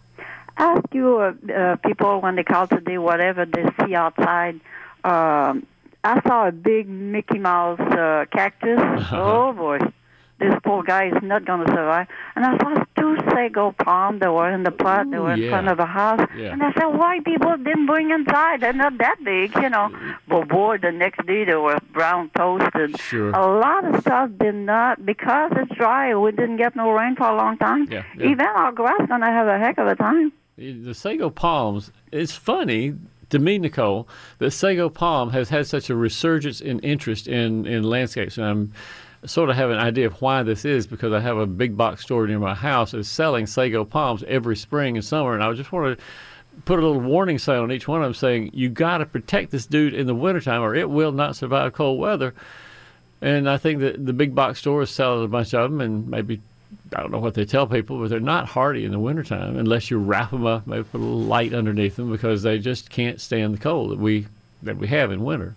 Ask 0.56 0.84
you 0.92 1.18
uh, 1.18 1.52
uh, 1.52 1.76
people 1.76 2.20
when 2.20 2.36
they 2.36 2.44
call 2.44 2.66
today, 2.66 2.98
whatever 2.98 3.46
they 3.46 3.64
see 3.84 3.94
outside. 3.94 4.60
Um, 5.04 5.66
I 6.04 6.20
saw 6.26 6.48
a 6.48 6.52
big 6.52 6.88
Mickey 6.88 7.38
Mouse 7.38 7.80
uh, 7.80 8.26
cactus. 8.30 8.78
oh 9.12 9.52
boy, 9.52 9.78
this 10.40 10.54
poor 10.64 10.82
guy 10.82 11.08
is 11.08 11.22
not 11.22 11.44
going 11.44 11.66
to 11.66 11.72
survive. 11.72 12.08
And 12.34 12.44
I 12.44 12.58
saw 12.58 12.84
two 12.98 13.16
sago 13.30 13.72
palms 13.72 14.20
that 14.20 14.32
were 14.32 14.50
in 14.50 14.62
the 14.62 14.70
pot. 14.70 15.06
Ooh, 15.06 15.10
they 15.10 15.18
were 15.18 15.32
in 15.34 15.40
yeah. 15.40 15.50
front 15.50 15.68
of 15.68 15.76
the 15.76 15.86
house. 15.86 16.26
Yeah. 16.36 16.52
And 16.52 16.62
I 16.62 16.72
said, 16.72 16.86
why 16.86 17.20
people 17.24 17.56
didn't 17.56 17.86
bring 17.86 18.10
inside? 18.10 18.60
They're 18.60 18.72
not 18.72 18.98
that 18.98 19.18
big, 19.22 19.54
you 19.54 19.70
know. 19.70 19.90
Uh, 19.94 20.14
but 20.26 20.48
boy, 20.48 20.78
the 20.78 20.90
next 20.90 21.24
day 21.26 21.44
they 21.44 21.54
were 21.54 21.78
brown 21.92 22.30
toasted. 22.36 22.98
Sure. 22.98 23.30
A 23.30 23.60
lot 23.60 23.84
of 23.84 24.00
stuff 24.00 24.30
did 24.38 24.54
not, 24.54 25.04
because 25.04 25.52
it's 25.56 25.74
dry, 25.76 26.14
we 26.14 26.32
didn't 26.32 26.56
get 26.56 26.74
no 26.74 26.90
rain 26.90 27.14
for 27.16 27.28
a 27.28 27.36
long 27.36 27.56
time. 27.58 27.86
Yeah, 27.90 28.04
yeah. 28.16 28.30
Even 28.30 28.46
our 28.46 28.72
grass 28.72 29.06
going 29.06 29.20
to 29.20 29.26
have 29.26 29.46
a 29.46 29.58
heck 29.58 29.78
of 29.78 29.86
a 29.86 29.94
time. 29.94 30.32
The 30.56 30.94
sago 30.94 31.30
palms, 31.30 31.90
it's 32.12 32.32
funny 32.32 32.94
to 33.30 33.38
me, 33.38 33.58
Nicole, 33.58 34.08
that 34.38 34.50
sago 34.50 34.88
palm 34.90 35.30
has 35.30 35.48
had 35.48 35.66
such 35.66 35.88
a 35.88 35.94
resurgence 35.94 36.60
in 36.60 36.80
interest 36.80 37.28
in, 37.28 37.66
in 37.66 37.82
landscapes. 37.84 38.36
And 38.36 38.46
I'm 38.46 38.72
sort 39.24 39.50
of 39.50 39.56
have 39.56 39.70
an 39.70 39.78
idea 39.78 40.06
of 40.06 40.20
why 40.22 40.42
this 40.42 40.64
is 40.64 40.86
because 40.86 41.12
I 41.12 41.20
have 41.20 41.36
a 41.36 41.46
big 41.46 41.76
box 41.76 42.02
store 42.02 42.26
near 42.26 42.38
my 42.38 42.54
house 42.54 42.92
that's 42.92 43.08
selling 43.08 43.46
sago 43.46 43.84
palms 43.84 44.24
every 44.26 44.56
spring 44.56 44.96
and 44.96 45.04
summer, 45.04 45.34
and 45.34 45.42
I 45.42 45.52
just 45.52 45.72
want 45.72 45.98
to 45.98 46.04
put 46.64 46.78
a 46.78 46.82
little 46.82 47.00
warning 47.00 47.38
sign 47.38 47.58
on 47.58 47.72
each 47.72 47.86
one 47.86 48.02
of 48.02 48.06
them 48.06 48.14
saying 48.14 48.50
you 48.52 48.68
got 48.68 48.98
to 48.98 49.06
protect 49.06 49.50
this 49.50 49.66
dude 49.66 49.94
in 49.94 50.06
the 50.06 50.14
wintertime 50.14 50.62
or 50.62 50.74
it 50.74 50.88
will 50.88 51.12
not 51.12 51.36
survive 51.36 51.72
cold 51.72 51.98
weather. 51.98 52.34
And 53.22 53.48
I 53.48 53.56
think 53.58 53.80
that 53.80 54.04
the 54.04 54.12
big 54.12 54.34
box 54.34 54.58
stores 54.60 54.90
selling 54.90 55.24
a 55.24 55.28
bunch 55.28 55.54
of 55.54 55.70
them, 55.70 55.80
and 55.80 56.08
maybe 56.08 56.40
I 56.94 57.00
don't 57.00 57.12
know 57.12 57.18
what 57.18 57.34
they 57.34 57.44
tell 57.44 57.66
people, 57.66 58.00
but 58.00 58.08
they're 58.08 58.20
not 58.20 58.48
hardy 58.48 58.84
in 58.84 58.92
the 58.92 58.98
wintertime 58.98 59.56
unless 59.58 59.90
you 59.90 59.98
wrap 59.98 60.30
them 60.30 60.46
up, 60.46 60.66
maybe 60.66 60.84
put 60.84 61.00
a 61.00 61.04
little 61.04 61.20
light 61.20 61.52
underneath 61.52 61.96
them 61.96 62.10
because 62.10 62.42
they 62.42 62.58
just 62.58 62.90
can't 62.90 63.20
stand 63.20 63.54
the 63.54 63.58
cold 63.58 63.90
that 63.90 63.98
we 63.98 64.26
that 64.62 64.76
we 64.76 64.86
have 64.88 65.10
in 65.10 65.22
winter. 65.24 65.54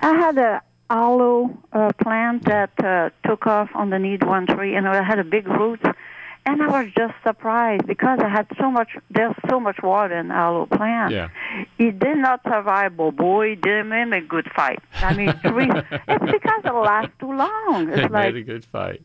I 0.00 0.14
had 0.14 0.38
a 0.38 0.62
aloe 0.90 1.56
uh, 1.72 1.92
plant 2.02 2.44
that 2.46 2.72
uh, 2.84 3.10
took 3.26 3.46
off 3.46 3.70
underneath 3.74 4.22
one 4.22 4.46
tree, 4.46 4.74
and 4.74 4.86
it 4.86 5.04
had 5.04 5.18
a 5.18 5.24
big 5.24 5.48
root. 5.48 5.80
And 6.46 6.62
I 6.62 6.66
was 6.68 6.92
just 6.96 7.14
surprised 7.22 7.86
because 7.86 8.18
I 8.18 8.28
had 8.28 8.46
so 8.58 8.70
much. 8.70 8.96
There's 9.10 9.34
so 9.48 9.60
much 9.60 9.76
water 9.82 10.18
in 10.18 10.30
aloe 10.30 10.66
plant. 10.66 11.12
Yeah. 11.12 11.28
It 11.78 11.98
did 11.98 12.16
not 12.16 12.42
survive, 12.42 12.96
but 12.96 13.12
boy, 13.12 13.52
it 13.52 13.60
did 13.60 13.84
make 13.84 14.24
a 14.24 14.26
good 14.26 14.50
fight. 14.56 14.80
I 14.94 15.14
mean, 15.14 15.38
tree. 15.44 15.70
it's 16.08 16.32
because 16.32 16.62
it 16.64 16.74
lasts 16.74 17.12
too 17.20 17.32
long. 17.32 17.90
It's 17.90 17.98
it 17.98 18.10
like 18.10 18.34
made 18.34 18.36
a 18.36 18.42
good 18.42 18.64
fight. 18.64 19.02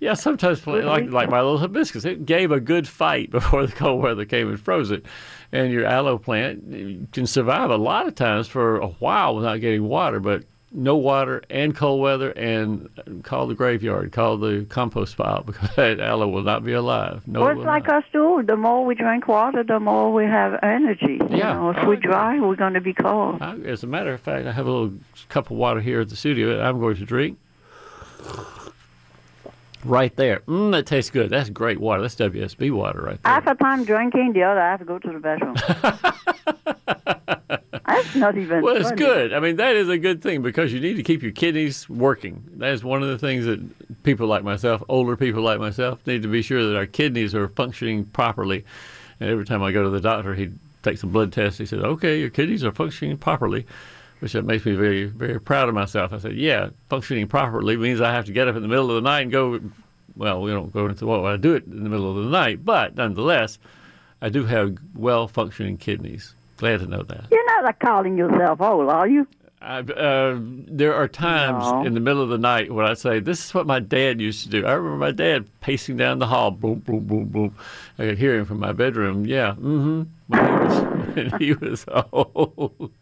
Yeah, 0.00 0.14
sometimes 0.14 0.66
like 0.66 1.10
like 1.10 1.30
my 1.30 1.40
little 1.40 1.58
hibiscus, 1.58 2.04
it 2.04 2.26
gave 2.26 2.50
a 2.50 2.58
good 2.58 2.88
fight 2.88 3.30
before 3.38 3.66
the 3.66 3.72
cold 3.72 4.02
weather 4.02 4.24
came 4.24 4.48
and 4.48 4.58
froze 4.58 4.90
it. 4.90 5.04
And 5.52 5.70
your 5.70 5.84
aloe 5.84 6.18
plant 6.18 7.12
can 7.12 7.26
survive 7.26 7.70
a 7.70 7.76
lot 7.76 8.08
of 8.08 8.14
times 8.16 8.48
for 8.48 8.78
a 8.78 8.88
while 8.88 9.36
without 9.36 9.60
getting 9.60 9.84
water, 9.84 10.18
but 10.18 10.42
no 10.74 10.96
water 10.96 11.42
and 11.50 11.74
cold 11.76 12.00
weather, 12.00 12.30
and 12.30 12.88
call 13.24 13.46
the 13.46 13.54
graveyard, 13.54 14.10
call 14.12 14.36
the 14.38 14.64
compost 14.68 15.16
pile 15.16 15.42
because 15.46 15.68
that 15.76 16.00
aloe 16.00 16.28
will 16.28 16.42
not 16.42 16.64
be 16.64 16.72
alive. 16.72 17.22
No, 17.26 17.40
Well, 17.40 17.48
it 17.48 17.52
it's 17.52 17.58
will 17.58 17.64
like 17.66 17.86
not. 17.88 18.04
us 18.04 18.10
too. 18.12 18.42
The 18.46 18.56
more 18.56 18.84
we 18.84 18.94
drink 18.94 19.28
water, 19.28 19.62
the 19.62 19.78
more 19.80 20.12
we 20.12 20.24
have 20.24 20.58
energy. 20.62 21.18
You 21.30 21.36
Yeah. 21.36 21.52
know, 21.54 21.70
if 21.70 21.76
Oh, 21.80 21.88
we 21.88 21.96
dry, 21.96 22.40
we're 22.40 22.56
going 22.56 22.74
to 22.74 22.80
be 22.80 22.94
cold. 22.94 23.42
I, 23.42 23.56
as 23.58 23.82
a 23.82 23.86
matter 23.86 24.12
of 24.14 24.20
fact, 24.20 24.46
I 24.46 24.52
have 24.52 24.66
a 24.66 24.70
little 24.70 24.94
cup 25.28 25.50
of 25.50 25.56
water 25.56 25.80
here 25.80 26.00
at 26.00 26.08
the 26.08 26.16
studio 26.16 26.56
that 26.56 26.64
I'm 26.64 26.80
going 26.80 26.96
to 26.96 27.04
drink. 27.04 27.38
Right 29.84 30.14
there. 30.14 30.40
Mmm, 30.46 30.70
that 30.72 30.86
tastes 30.86 31.10
good. 31.10 31.28
That's 31.30 31.50
great 31.50 31.80
water. 31.80 32.02
That's 32.02 32.14
WSB 32.14 32.70
water 32.70 33.02
right 33.02 33.20
there. 33.22 33.32
Half 33.32 33.46
the 33.46 33.54
time 33.54 33.84
drinking, 33.84 34.32
the 34.32 34.44
other 34.44 34.60
half 34.60 34.86
go 34.86 34.98
to 35.00 35.12
the 35.12 35.18
bathroom. 35.18 35.56
That's 37.92 38.14
not 38.14 38.36
even. 38.38 38.62
Well, 38.62 38.76
it's 38.76 38.90
funny. 38.90 38.96
good. 38.96 39.32
I 39.32 39.40
mean, 39.40 39.56
that 39.56 39.76
is 39.76 39.88
a 39.88 39.98
good 39.98 40.22
thing 40.22 40.42
because 40.42 40.72
you 40.72 40.80
need 40.80 40.94
to 40.94 41.02
keep 41.02 41.22
your 41.22 41.32
kidneys 41.32 41.88
working. 41.88 42.42
That 42.56 42.72
is 42.72 42.82
one 42.82 43.02
of 43.02 43.08
the 43.08 43.18
things 43.18 43.44
that 43.44 44.02
people 44.02 44.26
like 44.26 44.42
myself, 44.42 44.82
older 44.88 45.16
people 45.16 45.42
like 45.42 45.58
myself, 45.58 46.04
need 46.06 46.22
to 46.22 46.28
be 46.28 46.42
sure 46.42 46.64
that 46.64 46.76
our 46.76 46.86
kidneys 46.86 47.34
are 47.34 47.48
functioning 47.48 48.04
properly. 48.06 48.64
And 49.20 49.30
every 49.30 49.44
time 49.44 49.62
I 49.62 49.72
go 49.72 49.82
to 49.82 49.90
the 49.90 50.00
doctor, 50.00 50.34
he 50.34 50.50
takes 50.82 51.00
some 51.00 51.10
blood 51.10 51.32
tests. 51.32 51.58
He 51.58 51.66
says, 51.66 51.82
"Okay, 51.82 52.18
your 52.18 52.30
kidneys 52.30 52.64
are 52.64 52.72
functioning 52.72 53.18
properly," 53.18 53.66
which 54.20 54.32
that 54.32 54.44
makes 54.44 54.64
me 54.64 54.74
very, 54.74 55.04
very 55.04 55.40
proud 55.40 55.68
of 55.68 55.74
myself. 55.74 56.12
I 56.12 56.18
said, 56.18 56.36
"Yeah, 56.36 56.70
functioning 56.88 57.28
properly 57.28 57.76
means 57.76 58.00
I 58.00 58.12
have 58.12 58.24
to 58.24 58.32
get 58.32 58.48
up 58.48 58.56
in 58.56 58.62
the 58.62 58.68
middle 58.68 58.88
of 58.90 58.96
the 58.96 59.08
night 59.08 59.20
and 59.20 59.32
go." 59.32 59.60
Well, 60.16 60.42
we 60.42 60.50
don't 60.50 60.72
go 60.72 60.86
into 60.86 61.06
what 61.06 61.24
I 61.24 61.36
do 61.36 61.54
it 61.54 61.64
in 61.66 61.84
the 61.84 61.88
middle 61.88 62.10
of 62.10 62.24
the 62.24 62.30
night, 62.30 62.64
but 62.64 62.96
nonetheless, 62.96 63.58
I 64.20 64.28
do 64.28 64.44
have 64.44 64.76
well 64.94 65.26
functioning 65.26 65.78
kidneys. 65.78 66.34
Glad 66.62 66.78
to 66.78 66.86
know 66.86 67.02
that. 67.02 67.24
You're 67.32 67.44
not 67.46 67.64
like 67.64 67.80
calling 67.80 68.16
yourself 68.16 68.60
old, 68.60 68.88
are 68.88 69.08
you? 69.08 69.26
I, 69.60 69.80
uh, 69.80 70.36
there 70.40 70.94
are 70.94 71.08
times 71.08 71.64
No. 71.64 71.84
in 71.84 71.94
the 71.94 71.98
middle 71.98 72.22
of 72.22 72.28
the 72.28 72.38
night 72.38 72.72
when 72.72 72.86
I 72.86 72.94
say, 72.94 73.18
"This 73.18 73.44
is 73.44 73.52
what 73.52 73.66
my 73.66 73.80
dad 73.80 74.20
used 74.20 74.44
to 74.44 74.48
do." 74.48 74.64
I 74.64 74.74
remember 74.74 74.96
my 74.96 75.10
dad 75.10 75.46
pacing 75.60 75.96
down 75.96 76.20
the 76.20 76.26
hall, 76.28 76.52
boom, 76.52 76.78
boom, 76.86 77.00
boom, 77.00 77.24
boom. 77.24 77.54
I 77.98 78.04
could 78.04 78.18
hear 78.18 78.36
him 78.38 78.44
from 78.44 78.60
my 78.60 78.70
bedroom. 78.70 79.26
Yeah, 79.26 79.54
mm-hmm. 79.60 80.02
When 81.02 81.38
he 81.38 81.52
was, 81.52 81.84
when 81.86 82.04
old. 82.12 82.92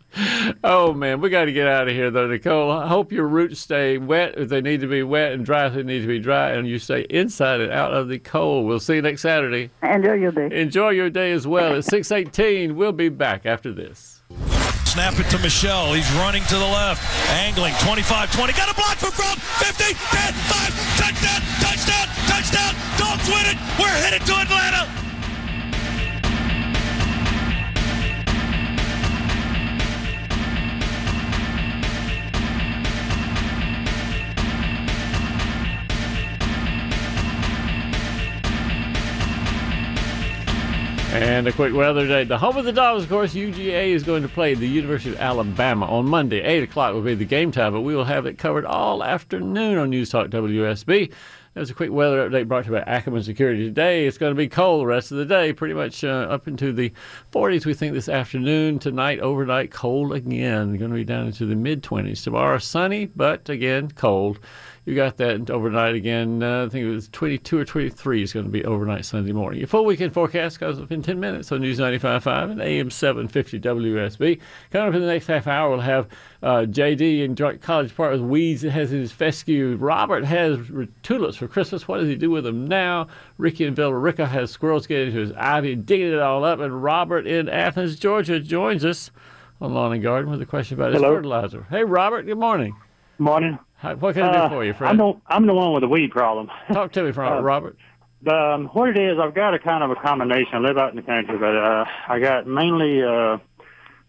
Oh 0.65 0.93
man, 0.93 1.21
we 1.21 1.31
got 1.31 1.45
to 1.45 1.53
get 1.53 1.67
out 1.69 1.87
of 1.89 1.95
here 1.95 2.11
though, 2.11 2.27
Nicole. 2.27 2.71
I 2.71 2.87
hope 2.89 3.13
your 3.13 3.29
roots 3.29 3.61
stay 3.61 3.99
wet 3.99 4.35
if 4.37 4.49
they 4.49 4.61
need 4.61 4.81
to 4.81 4.89
be 4.89 5.03
wet, 5.03 5.33
and 5.33 5.45
dry 5.45 5.67
if 5.67 5.75
they 5.75 5.83
need 5.83 6.01
to 6.01 6.09
be 6.09 6.19
dry, 6.19 6.51
and 6.51 6.67
you 6.67 6.79
stay 6.79 7.03
inside 7.11 7.61
and 7.61 7.71
out 7.73 7.93
of 7.93 8.09
the 8.09 8.19
cold. 8.19 8.67
We'll 8.67 8.81
see 8.81 8.97
you 8.97 9.03
next 9.03 9.23
Saturday. 9.23 9.71
Enjoy 9.83 10.15
your 10.15 10.33
day. 10.33 10.61
Enjoy 10.61 10.91
your 10.91 11.11
day 11.11 11.33
as 11.33 11.47
well. 11.47 11.77
At 11.77 11.85
six 11.85 12.11
eighteen, 12.11 12.77
we'll 12.77 12.93
be 12.93 13.09
back 13.09 13.47
after 13.47 13.73
this. 13.73 14.23
Snap 14.91 15.15
it 15.21 15.31
to 15.31 15.39
Michel. 15.39 15.93
He's 15.95 16.11
running 16.15 16.43
to 16.51 16.57
the 16.59 16.67
left. 16.67 16.99
Angling. 17.31 17.75
25 17.79 18.35
20. 18.35 18.53
Got 18.55 18.73
a 18.73 18.75
block 18.75 18.97
for 18.99 19.13
front. 19.15 19.39
50, 19.39 19.85
10, 19.95 19.95
5. 19.95 20.99
Touchdown, 20.99 21.41
touchdown, 21.63 22.07
touchdown. 22.27 22.75
Dogs 22.99 23.23
win 23.31 23.47
it. 23.47 23.57
We're 23.79 23.87
headed 24.03 24.27
to 24.27 24.35
Atlanta. 24.35 24.80
And 41.13 41.49
a 41.49 41.53
quick 41.53 41.75
weather 41.75 42.07
day. 42.07 42.23
The 42.23 42.39
home 42.39 42.57
of 42.57 42.65
the 42.65 42.73
Dogs, 42.73 43.03
of 43.03 43.09
course, 43.09 43.35
UGA 43.35 43.89
is 43.89 44.05
going 44.05 44.23
to 44.23 44.29
play 44.29 44.55
the 44.55 44.69
University 44.69 45.11
of 45.11 45.21
Alabama 45.21 45.87
on 45.87 46.07
Monday. 46.07 46.41
8 46.41 46.63
o'clock 46.63 46.95
will 46.95 47.03
be 47.03 47.17
the 47.17 47.25
game 47.25 47.51
time, 47.51 47.73
but 47.73 47.81
we 47.81 47.97
will 47.97 48.05
have 48.05 48.27
it 48.27 48.39
covered 48.39 48.65
all 48.65 49.03
afternoon 49.03 49.77
on 49.77 49.91
News 49.91 50.11
Talk 50.11 50.29
WSB. 50.29 51.13
There's 51.55 51.69
a 51.69 51.75
quick 51.75 51.91
weather 51.91 52.31
update 52.31 52.47
brought 52.47 52.67
to 52.67 52.71
you 52.71 52.77
by 52.77 52.83
Ackerman 52.83 53.25
Security 53.25 53.65
today. 53.65 54.07
It's 54.07 54.19
going 54.19 54.31
to 54.31 54.39
be 54.39 54.49
cold 54.49 54.83
the 54.83 54.87
rest 54.87 55.11
of 55.11 55.19
the 55.19 55.25
day, 55.25 55.53
pretty 55.53 55.75
much 55.75 56.05
uh, 56.05 56.29
up 56.31 56.47
into 56.47 56.73
the 56.73 56.93
40s, 57.33 57.67
we 57.67 57.75
think, 57.75 57.93
this 57.93 58.09
afternoon. 58.09 58.79
Tonight, 58.79 59.19
overnight, 59.19 59.73
cold 59.73 60.13
again. 60.13 60.77
Going 60.77 60.93
to 60.93 60.97
be 60.97 61.03
down 61.03 61.27
into 61.27 61.45
the 61.45 61.57
mid 61.57 61.83
20s. 61.83 62.23
Tomorrow, 62.23 62.59
sunny, 62.59 63.07
but 63.07 63.49
again, 63.49 63.91
cold. 63.91 64.39
You 64.87 64.95
got 64.95 65.19
that 65.19 65.51
overnight 65.51 65.95
again. 65.95 66.43
Uh, 66.43 66.65
I 66.65 66.69
think 66.71 66.87
it 66.87 66.91
was 66.91 67.09
22 67.11 67.59
or 67.59 67.65
23 67.67 68.23
is 68.23 68.33
going 68.33 68.47
to 68.47 68.51
be 68.51 68.65
overnight 68.65 69.05
Sunday 69.05 69.33
morning. 69.33 69.61
Your 69.61 69.69
full 69.69 69.85
weekend 69.85 70.15
forecast 70.15 70.59
goes 70.59 70.81
up 70.81 70.91
in 70.91 71.03
10 71.03 71.21
minutes 71.21 71.53
on 71.53 71.61
News 71.61 71.79
95.5 71.79 72.51
and 72.53 72.63
AM 72.63 72.91
750 72.91 73.61
WSB. 73.61 74.41
Coming 74.71 74.89
up 74.89 74.95
in 74.95 75.03
the 75.03 75.07
next 75.07 75.27
half 75.27 75.47
hour, 75.47 75.69
we'll 75.69 75.81
have 75.81 76.09
uh, 76.43 76.65
JD 76.67 77.23
in 77.23 77.37
Joint 77.37 77.61
College 77.61 77.95
Park 77.95 78.13
with 78.13 78.23
Weeds 78.23 78.63
that 78.63 78.71
has 78.71 78.89
his 78.89 79.13
fescue. 79.13 79.77
Robert 79.77 80.25
has 80.25 80.59
tulips 81.03 81.37
for 81.37 81.47
Christmas. 81.47 81.87
What 81.87 81.99
does 81.99 82.09
he 82.09 82.17
do 82.17 82.31
with 82.31 82.45
them 82.45 82.67
now? 82.67 83.07
Ricky 83.37 83.67
in 83.67 83.75
Villa 83.75 83.95
Rica 83.95 84.27
has 84.27 84.51
squirrels 84.51 84.87
getting 84.87 85.09
into 85.09 85.21
his 85.21 85.33
ivy, 85.33 85.77
digging 85.77 86.09
it 86.13 86.19
all 86.19 86.43
up. 86.43 86.59
And 86.59 86.83
Robert 86.83 87.27
in 87.27 87.51
Athens, 87.51 87.99
Georgia 87.99 88.41
joins 88.41 88.85
us 88.87 89.11
on 89.61 89.75
Lawn 89.75 89.93
and 89.93 90.03
Garden 90.03 90.31
with 90.31 90.41
a 90.41 90.47
question 90.47 90.79
about 90.79 90.95
his 90.95 91.03
Hello. 91.03 91.15
fertilizer. 91.17 91.67
Hey, 91.69 91.85
Robert, 91.85 92.23
good 92.23 92.39
morning. 92.39 92.75
Morning. 93.19 93.59
Hi, 93.81 93.95
what 93.95 94.15
can 94.15 94.25
I 94.25 94.33
do 94.33 94.39
Uh, 94.39 94.49
for 94.51 94.65
you, 94.65 94.71
I'm 94.73 94.77
friend? 94.77 94.99
the 95.01 95.15
I'm 95.27 95.47
the 95.47 95.55
one 95.55 95.73
with 95.73 95.83
the 95.83 95.89
weed 95.89 96.11
problem. 96.11 96.51
Talk 96.73 96.93
to 96.93 97.03
me, 97.03 97.13
from 97.13 97.33
uh, 97.33 97.41
Robert. 97.41 97.77
Um, 98.31 98.67
what 98.75 98.91
it 98.91 98.99
is, 98.99 99.19
I've 99.19 99.35
got 99.35 99.55
a 99.55 99.59
kind 99.59 99.83
of 99.83 99.91
a 99.91 99.95
combination. 99.97 100.55
I 100.55 100.59
live 100.59 100.77
out 100.77 100.91
in 100.91 100.97
the 100.97 101.03
country, 101.03 101.39
but 101.39 101.57
uh, 101.57 101.85
I 102.09 102.19
got 102.21 102.47
mainly 102.47 103.03
uh, 103.03 103.39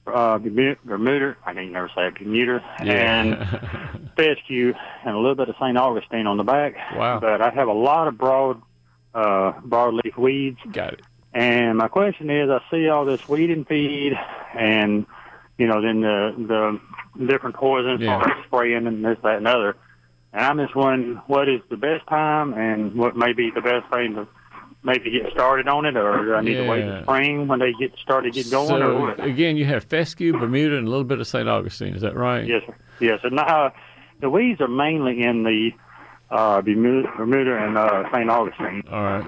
uh, 0.08 0.38
Bermu- 0.40 0.76
Bermuda. 0.84 1.38
I 1.46 1.54
can 1.54 1.72
never 1.72 1.90
say 1.96 2.08
it. 2.08 2.16
Bermuda 2.16 2.62
and 2.80 3.38
fescue, 4.18 4.74
and 5.06 5.16
a 5.16 5.18
little 5.18 5.36
bit 5.36 5.48
of 5.48 5.56
St. 5.56 5.78
Augustine 5.78 6.28
on 6.28 6.36
the 6.36 6.44
back. 6.44 6.76
Wow. 6.98 7.22
But 7.22 7.42
I 7.42 7.52
have 7.52 7.70
a 7.70 7.74
lot 7.74 8.10
of 8.10 8.18
broad 8.18 8.62
uh, 9.14 9.54
broadleaf 9.66 10.18
weeds. 10.18 10.60
Got 10.74 10.94
it. 10.96 11.02
And 11.34 11.78
my 11.78 11.88
question 11.88 12.30
is, 12.30 12.50
I 12.50 12.60
see 12.70 12.90
all 12.90 13.06
this 13.06 13.26
weed 13.30 13.50
and 13.52 13.66
feed, 13.66 14.12
and 14.54 15.06
you 15.58 15.68
know, 15.68 15.82
then 15.82 16.02
the 16.02 16.34
the 16.38 16.80
different 17.28 17.56
poisons 17.56 18.02
Yeah. 18.02 18.22
spraying 18.46 18.88
and 18.88 19.04
this, 19.04 19.18
that, 19.24 19.38
and 19.38 19.48
other. 19.48 19.76
And 20.34 20.44
I'm 20.46 20.58
just 20.60 20.76
wondering 20.76 21.16
what 21.28 21.50
is 21.50 21.62
the 21.70 21.78
best 21.78 22.08
time, 22.08 22.54
and 22.54 22.94
what 22.96 23.16
may 23.18 23.34
be 23.34 23.52
the 23.54 23.62
best 23.62 23.88
thing 23.92 24.16
to 24.16 24.28
maybe 24.84 25.12
get 25.12 25.32
started 25.32 25.68
on 25.68 25.86
it, 25.86 25.96
or 25.98 26.24
do 26.26 26.34
I 26.34 26.42
need 26.42 26.56
to 26.56 26.68
wait 26.68 26.86
Yeah. 26.86 27.04
spring 27.04 27.48
when 27.48 27.60
they 27.60 27.74
get 27.74 27.96
started 28.02 28.34
get 28.34 28.50
going, 28.50 28.82
or 28.82 28.92
So 28.92 29.00
what? 29.00 29.20
again, 29.24 29.58
you 29.58 29.66
have 29.66 29.84
fescue, 29.84 30.32
Bermuda, 30.34 30.78
and 30.78 30.88
a 30.88 30.90
little 30.90 31.04
bit 31.04 31.20
of 31.20 31.28
St. 31.28 31.48
Augustine. 31.48 31.94
Is 31.94 32.02
that 32.02 32.16
right? 32.16 32.48
Yes, 32.48 32.64
sir. 32.66 32.76
Yes, 33.00 33.20
and 33.24 33.38
uh, 33.40 33.70
the 34.22 34.30
weeds 34.30 34.60
are 34.62 34.68
mainly 34.68 35.22
in 35.22 35.44
the 35.44 35.72
uh, 36.32 36.62
Bermuda, 36.62 37.10
Bermuda 37.18 37.58
and 37.58 37.78
uh, 37.78 38.04
St. 38.12 38.30
Augustine. 38.30 38.84
All 38.90 39.04
right. 39.04 39.28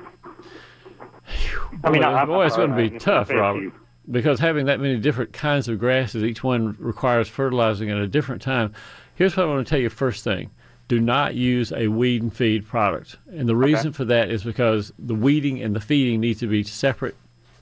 I 1.84 1.90
mean, 1.90 2.02
boy, 2.02 2.08
I- 2.08 2.22
I- 2.22 2.26
boy, 2.26 2.46
it's 2.46 2.56
going 2.56 2.72
to 2.72 2.76
be 2.78 2.98
tough, 2.98 3.28
fescue. 3.28 3.40
Robert, 3.42 3.74
because 4.10 4.40
having 4.40 4.66
that 4.66 4.80
many 4.80 4.98
different 4.98 5.34
kinds 5.34 5.68
of 5.68 5.80
grasses, 5.80 6.24
each 6.24 6.44
one 6.44 6.76
requires 6.80 7.28
fertilizing 7.28 7.90
at 7.90 7.98
a 7.98 8.08
different 8.08 8.42
time. 8.42 8.74
Here's 9.16 9.38
what 9.38 9.44
I 9.44 9.50
want 9.50 9.66
to 9.66 9.70
tell 9.70 9.80
you 9.80 9.90
first 9.90 10.24
thing. 10.24 10.52
Do 10.88 11.00
not 11.00 11.36
use 11.36 11.72
a 11.72 11.88
weed 11.88 12.22
and 12.22 12.34
feed 12.34 12.68
product. 12.68 13.18
And 13.32 13.48
the 13.48 13.56
reason 13.56 13.94
for 13.94 14.06
that 14.06 14.30
is 14.30 14.44
because 14.44 14.92
the 15.00 15.16
weeding 15.16 15.62
and 15.62 15.76
the 15.76 15.80
feeding 15.80 16.20
need 16.20 16.40
to 16.40 16.48
be 16.48 16.64
separate 16.64 17.16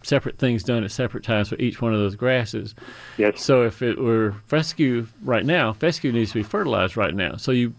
separate 0.03 0.39
things 0.39 0.63
done 0.63 0.83
at 0.83 0.91
separate 0.91 1.23
times 1.23 1.49
for 1.49 1.55
each 1.57 1.81
one 1.81 1.93
of 1.93 1.99
those 1.99 2.15
grasses. 2.15 2.73
Yes. 3.17 3.43
So 3.43 3.63
if 3.63 3.83
it 3.83 3.99
were 3.99 4.33
fescue 4.47 5.05
right 5.23 5.45
now, 5.45 5.73
fescue 5.73 6.11
needs 6.11 6.31
to 6.31 6.39
be 6.39 6.43
fertilized 6.43 6.97
right 6.97 7.13
now. 7.13 7.35
So 7.35 7.51
you, 7.51 7.73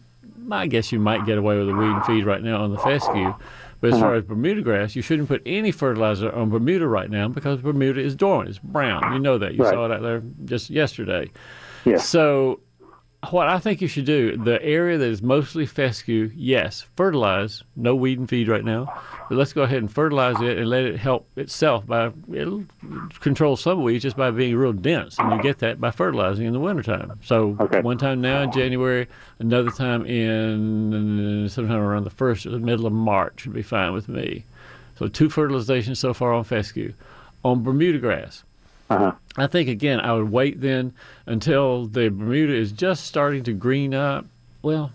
I 0.51 0.69
guess 0.69 0.93
you 0.93 1.01
might 1.01 1.27
get 1.27 1.39
away 1.39 1.59
with 1.59 1.69
a 1.69 1.75
weed 1.75 1.91
and 1.91 2.05
feed 2.05 2.25
right 2.25 2.43
now 2.43 2.63
on 2.63 2.71
the 2.71 2.79
fescue. 2.79 3.35
But 3.83 3.89
as 3.89 3.95
uh-huh. 3.95 4.03
far 4.03 4.15
as 4.15 4.25
Bermuda 4.25 4.63
grass, 4.63 4.95
you 4.95 5.03
shouldn't 5.03 5.27
put 5.27 5.43
any 5.45 5.73
fertilizer 5.73 6.33
on 6.33 6.51
Bermuda 6.51 6.87
right 6.87 7.11
now 7.11 7.27
because 7.27 7.61
Bermuda 7.61 8.01
is 8.01 8.15
dormant. 8.15 8.49
It's 8.49 8.61
brown. 8.61 9.13
You 9.13 9.19
know 9.19 9.39
that. 9.39 9.55
You 9.55 9.65
Right. 9.65 9.75
saw 9.75 9.87
it 9.87 9.91
out 9.91 10.03
there 10.03 10.23
just 10.45 10.71
yesterday. 10.71 11.29
Yes. 11.85 12.09
So 12.09 12.61
what 13.31 13.49
I 13.49 13.59
think 13.59 13.81
you 13.81 13.89
should 13.89 14.05
do, 14.05 14.37
the 14.37 14.63
area 14.63 14.99
that 14.99 15.07
is 15.09 15.23
mostly 15.23 15.65
fescue, 15.65 16.31
yes, 16.35 16.85
fertilize. 16.97 17.63
No 17.77 17.95
weed 17.95 18.19
and 18.19 18.29
feed 18.29 18.49
right 18.49 18.65
now. 18.65 18.93
But 19.29 19.39
let's 19.39 19.53
go 19.53 19.63
ahead 19.63 19.79
and 19.79 19.91
fertilize 19.91 20.41
it 20.41 20.59
and 20.59 20.69
let 20.69 20.85
it 20.85 20.99
help 20.99 21.27
itself 21.37 21.87
by 21.87 22.11
it'll 22.33 22.65
control 23.21 23.57
some 23.57 23.83
weeds 23.83 24.03
just 24.03 24.17
by 24.17 24.31
being 24.33 24.57
real 24.57 24.73
dense. 24.73 25.19
And 25.19 25.33
you 25.33 25.41
get 25.41 25.61
that 25.61 25.81
by 25.81 25.91
fertilizing 25.93 26.47
in 26.47 26.53
the 26.53 26.61
wintertime. 26.61 27.19
So 27.23 27.57
Okay. 27.61 27.81
one 27.81 27.97
time 27.97 28.21
now 28.21 28.43
in 28.43 28.51
January, 28.53 29.07
another 29.39 29.71
time 29.71 30.05
in 30.05 31.49
sometime 31.49 31.79
around 31.81 32.05
the 32.05 32.11
first 32.11 32.45
or 32.45 32.51
the 32.51 32.59
middle 32.59 32.87
of 32.87 32.93
March 32.93 33.47
would 33.47 33.55
be 33.55 33.63
fine 33.63 33.93
with 33.93 34.09
me. 34.09 34.45
So 34.99 35.07
two 35.09 35.29
fertilizations 35.29 35.97
so 35.99 36.13
far 36.13 36.33
on 36.33 36.45
fescue. 36.45 36.93
On 37.45 37.63
Bermuda 37.63 37.99
grass, 37.99 38.45
Uh-huh. 38.93 39.13
I 39.37 39.47
think 39.47 39.69
again 39.69 40.01
I 40.01 40.13
would 40.13 40.31
wait 40.31 40.61
then 40.61 40.93
until 41.27 41.87
the 41.87 42.09
Bermuda 42.11 42.55
is 42.55 42.73
just 42.73 43.07
starting 43.07 43.43
to 43.45 43.53
green 43.53 43.95
up. 43.95 44.27
Well, 44.63 44.93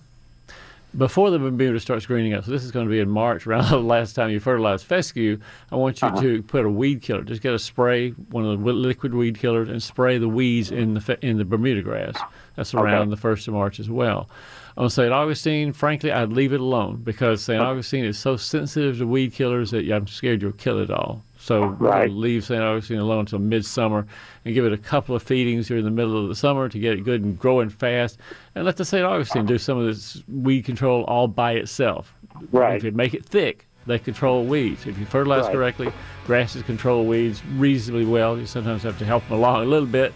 before 0.97 1.29
the 1.29 1.37
Bermuda 1.39 1.79
starts 1.79 2.05
greening 2.05 2.33
up. 2.33 2.45
So 2.45 2.51
this 2.51 2.63
is 2.63 2.71
going 2.71 2.85
to 2.85 2.89
be 2.89 2.99
in 2.99 3.09
March, 3.09 3.45
around 3.47 3.69
the 3.69 3.77
last 3.79 4.13
time 4.13 4.29
you 4.29 4.39
fertilize 4.39 4.83
fescue. 4.83 5.39
I 5.71 5.75
want 5.75 6.01
you 6.01 6.09
to 6.21 6.43
put 6.43 6.65
a 6.65 6.69
weed 6.69 7.01
killer. 7.01 7.23
Just 7.23 7.41
get 7.41 7.53
a 7.53 7.59
spray, 7.59 8.11
one 8.11 8.45
of 8.45 8.59
the 8.63 8.73
liquid 8.73 9.13
weed 9.13 9.37
killers, 9.37 9.69
and 9.69 9.81
spray 9.83 10.17
the 10.17 10.29
weeds 10.29 10.71
in 10.71 10.93
the 10.95 11.01
fe- 11.01 11.17
in 11.21 11.37
the 11.37 11.45
Bermuda 11.45 11.81
grass. 11.81 12.15
That's 12.55 12.73
around 12.73 13.01
Okay. 13.03 13.09
the 13.11 13.17
first 13.17 13.47
of 13.47 13.53
March 13.53 13.79
as 13.79 13.89
well. 13.89 14.29
On 14.77 14.89
St. 14.91 15.11
Augustine, 15.11 15.73
frankly, 15.73 16.11
I'd 16.11 16.29
leave 16.31 16.53
it 16.53 16.59
alone 16.59 17.01
because 17.03 17.43
St. 17.43 17.59
Augustine 17.59 18.05
is 18.05 18.17
so 18.19 18.37
sensitive 18.37 18.99
to 18.99 19.07
weed 19.07 19.33
killers 19.33 19.71
that 19.71 19.91
I'm 19.91 20.05
scared 20.07 20.41
you'll 20.43 20.51
kill 20.51 20.79
it 20.79 20.91
all. 20.91 21.23
So 21.47 21.77
Right. 21.79 22.11
leave 22.11 22.43
St. 22.43 22.61
Augustine 22.61 22.99
alone 22.99 23.21
until 23.21 23.39
midsummer 23.39 24.05
and 24.43 24.53
give 24.53 24.65
it 24.65 24.73
a 24.73 24.77
couple 24.77 25.15
of 25.15 25.23
feedings 25.23 25.69
during 25.69 25.85
the 25.85 25.91
middle 25.91 26.21
of 26.21 26.27
the 26.27 26.35
summer 26.35 26.67
to 26.67 26.77
get 26.77 26.97
it 26.97 27.05
good 27.05 27.23
and 27.23 27.39
growing 27.39 27.69
fast, 27.69 28.19
and 28.53 28.65
let 28.65 28.75
the 28.75 28.83
St. 28.83 29.05
Augustine 29.05 29.45
do 29.45 29.57
some 29.57 29.77
of 29.77 29.85
this 29.85 30.21
weed 30.27 30.63
control 30.65 31.05
all 31.05 31.29
by 31.29 31.53
itself. 31.53 32.13
Right. 32.51 32.75
If 32.75 32.83
you 32.83 32.91
make 32.91 33.13
it 33.13 33.23
thick, 33.23 33.65
they 33.85 33.97
control 33.97 34.43
weeds. 34.43 34.85
If 34.85 34.99
you 34.99 35.05
fertilize 35.05 35.45
Right. 35.45 35.53
correctly, 35.53 35.93
grasses 36.25 36.63
control 36.63 37.05
weeds 37.05 37.41
reasonably 37.55 38.03
well. 38.03 38.37
You 38.37 38.45
sometimes 38.45 38.83
have 38.83 38.99
to 38.99 39.05
help 39.05 39.25
them 39.29 39.37
along 39.37 39.63
a 39.63 39.67
little 39.67 39.87
bit. 39.87 40.13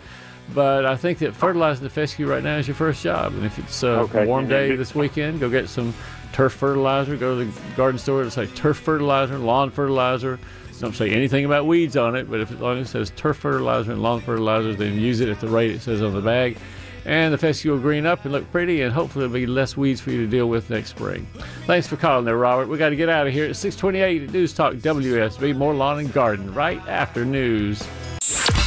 But 0.53 0.85
I 0.85 0.97
think 0.97 1.19
that 1.19 1.33
fertilizing 1.33 1.85
the 1.85 1.89
fescue 1.89 2.27
right 2.27 2.43
now 2.43 2.57
is 2.57 2.67
your 2.67 2.75
first 2.75 3.01
job. 3.03 3.31
And 3.35 3.45
if 3.45 3.57
it's 3.57 3.83
a 3.83 3.99
Okay. 3.99 4.25
warm 4.25 4.49
day 4.49 4.75
this 4.75 4.93
weekend, 4.93 5.39
go 5.39 5.49
get 5.49 5.69
some 5.69 5.93
turf 6.33 6.51
fertilizer. 6.51 7.15
Go 7.15 7.39
to 7.39 7.45
the 7.45 7.51
garden 7.77 7.97
store. 7.97 8.19
It'll 8.19 8.31
say 8.31 8.47
turf 8.47 8.75
fertilizer, 8.75 9.37
lawn 9.37 9.69
fertilizer. 9.69 10.39
Don't 10.81 10.95
say 10.95 11.11
anything 11.11 11.45
about 11.45 11.67
weeds 11.67 11.95
on 11.95 12.15
it, 12.15 12.27
but 12.27 12.39
if 12.39 12.51
as 12.51 12.59
long 12.59 12.79
as 12.79 12.87
it 12.87 12.91
says 12.91 13.11
turf 13.15 13.37
fertilizer 13.37 13.91
and 13.91 14.01
lawn 14.01 14.19
fertilizer, 14.19 14.73
then 14.73 14.99
use 14.99 15.19
it 15.19 15.29
at 15.29 15.39
the 15.39 15.47
rate 15.47 15.69
it 15.69 15.81
says 15.81 16.01
on 16.01 16.11
the 16.11 16.21
bag. 16.21 16.57
And 17.05 17.31
the 17.31 17.37
fescue 17.37 17.71
will 17.71 17.79
green 17.79 18.07
up 18.07 18.25
and 18.25 18.31
look 18.31 18.51
pretty, 18.51 18.81
and 18.81 18.91
hopefully 18.91 19.21
there'll 19.21 19.33
be 19.33 19.45
less 19.45 19.77
weeds 19.77 20.01
for 20.01 20.09
you 20.09 20.21
to 20.21 20.27
deal 20.27 20.49
with 20.49 20.71
next 20.71 20.89
spring. 20.89 21.27
Thanks 21.67 21.85
for 21.85 21.97
calling 21.97 22.25
there, 22.25 22.37
Robert. 22.37 22.67
We 22.67 22.79
got 22.79 22.89
to 22.89 22.95
get 22.95 23.09
out 23.09 23.27
of 23.27 23.33
here 23.33 23.45
at 23.45 23.55
628 23.55 24.23
at 24.23 24.33
News 24.33 24.53
Talk 24.53 24.73
WSB. 24.73 25.55
More 25.55 25.75
lawn 25.75 25.99
and 25.99 26.11
garden 26.11 26.51
right 26.51 26.81
after 26.87 27.25
news. 27.25 27.87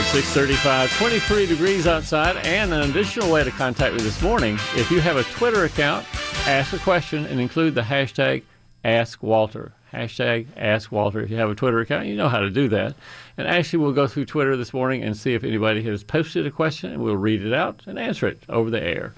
It's 0.00 0.08
635, 0.12 0.96
23 0.96 1.46
degrees 1.46 1.86
outside, 1.86 2.38
and 2.38 2.72
an 2.72 2.88
additional 2.88 3.30
way 3.30 3.44
to 3.44 3.50
contact 3.50 3.94
me 3.94 4.00
this 4.00 4.22
morning. 4.22 4.54
If 4.74 4.90
you 4.90 4.98
have 4.98 5.18
a 5.18 5.24
Twitter 5.24 5.64
account, 5.64 6.06
ask 6.46 6.72
a 6.72 6.78
question 6.78 7.26
and 7.26 7.38
include 7.38 7.74
the 7.74 7.82
hashtag 7.82 8.42
AskWalter. 8.82 9.72
Hashtag 9.92 10.46
AskWalter. 10.56 11.22
If 11.22 11.30
you 11.30 11.36
have 11.36 11.50
a 11.50 11.54
Twitter 11.54 11.80
account, 11.80 12.06
you 12.06 12.16
know 12.16 12.30
how 12.30 12.40
to 12.40 12.48
do 12.48 12.66
that. 12.68 12.94
And 13.36 13.46
Ashley 13.46 13.78
will 13.78 13.92
go 13.92 14.06
through 14.06 14.24
Twitter 14.24 14.56
this 14.56 14.72
morning 14.72 15.02
and 15.02 15.14
see 15.14 15.34
if 15.34 15.44
anybody 15.44 15.82
has 15.82 16.02
posted 16.02 16.46
a 16.46 16.50
question, 16.50 16.92
and 16.92 17.02
we'll 17.02 17.18
read 17.18 17.44
it 17.44 17.52
out 17.52 17.82
and 17.84 17.98
answer 17.98 18.26
it 18.26 18.42
over 18.48 18.70
the 18.70 18.82
air. 18.82 19.12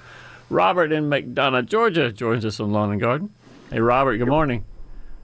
Robert 0.50 0.90
in 0.90 1.08
McDonough, 1.08 1.66
Georgia, 1.66 2.10
joins 2.10 2.44
us 2.44 2.58
on 2.58 2.72
Lawn 2.72 2.90
and 2.90 3.00
Garden. 3.00 3.30
Hey, 3.70 3.78
Robert, 3.78 4.16
good 4.16 4.26
morning. 4.26 4.64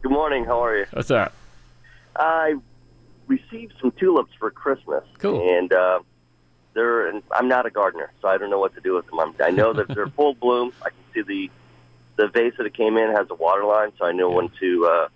Good 0.03 0.13
morning. 0.13 0.45
How 0.45 0.63
are 0.63 0.77
you? 0.77 0.87
What's 0.93 1.11
up? 1.11 1.33
I 2.15 2.55
received 3.29 3.75
some 3.81 3.93
tulips 3.93 4.33
for 4.39 4.51
Christmas. 4.51 5.05
Cool. 5.19 5.57
And 5.57 5.73
uh, 5.73 6.01
they're. 6.75 7.09
And 7.09 7.23
I'm 7.33 7.49
not 7.49 7.67
a 7.67 7.71
gardener, 7.71 8.11
so 8.21 8.29
I 8.29 8.39
don't 8.39 8.51
know 8.51 8.59
what 8.59 8.75
to 8.75 8.81
do 8.81 8.95
with 8.95 9.07
them. 9.07 9.21
I'm, 9.21 9.35
I 9.43 9.51
know 9.51 9.73
that 9.73 9.89
they're 9.89 10.07
full 10.17 10.35
bloom. 10.35 10.73
I 10.83 10.91
can 10.91 10.99
see 11.15 11.23
the 11.23 11.51
the 12.17 12.29
vase 12.29 12.55
that 12.59 12.67
it 12.67 12.75
came 12.75 12.97
in 12.97 13.11
has 13.13 13.29
a 13.31 13.35
water 13.35 13.65
line, 13.65 13.93
so 13.97 14.05
I 14.05 14.13
know 14.13 14.29
when 14.29 14.51
to, 14.59 14.87
uh, 14.87 15.09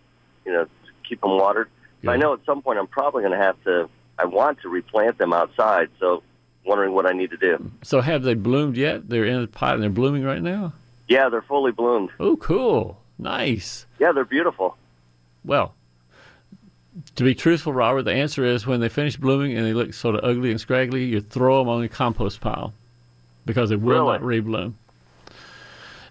you 0.47 0.53
know, 0.53 0.67
keep 1.07 1.21
them 1.21 1.33
watered. 1.33 1.69
But 2.05 2.13
I 2.13 2.17
know 2.17 2.33
at 2.33 2.41
some 2.47 2.63
point 2.63 2.79
I'm 2.79 2.87
probably 2.87 3.23
going 3.23 3.39
to 3.39 3.45
have 3.45 3.63
to. 3.65 3.89
I 4.19 4.25
want 4.25 4.61
to 4.63 4.69
replant 4.69 5.19
them 5.19 5.33
outside, 5.33 5.89
so 5.99 6.23
wondering 6.65 6.93
what 6.93 7.07
I 7.07 7.13
need 7.13 7.31
to 7.31 7.37
do. 7.37 7.71
So, 7.83 8.01
have 8.01 8.23
they 8.23 8.35
bloomed 8.35 8.77
yet? 8.77 9.09
They're 9.09 9.25
in 9.25 9.41
the 9.41 9.49
pot 9.49 9.75
and 9.75 9.83
they're 9.83 9.91
blooming 9.91 10.23
right 10.23 10.43
now? 10.43 10.73
Yeah, 11.09 11.29
they're 11.29 11.43
fully 11.43 11.73
bloomed. 11.73 12.11
Oh, 12.21 12.37
cool. 12.37 13.01
Nice. 13.19 13.87
Yeah, 13.99 14.13
they're 14.13 14.25
beautiful. 14.25 14.77
Well, 15.45 15.75
to 17.15 17.25
be 17.25 17.35
truthful, 17.35 17.73
Robert, 17.73 18.03
the 18.03 18.13
answer 18.13 18.45
is 18.45 18.67
when 18.67 18.81
they 18.81 18.89
finish 18.89 19.17
blooming 19.17 19.57
and 19.57 19.67
they 19.67 19.73
look 19.73 19.95
sort 19.95 20.15
of 20.15 20.25
ugly 20.25 20.51
and 20.51 20.61
scraggly, 20.61 21.05
you 21.05 21.21
throw 21.21 21.59
them 21.59 21.69
on 21.69 21.81
the 21.81 21.89
compost 21.89 22.41
pile 22.41 22.73
because 23.47 23.71
they 23.71 23.77
will 23.77 24.07
not 24.07 24.21
rebloom. 24.21 24.75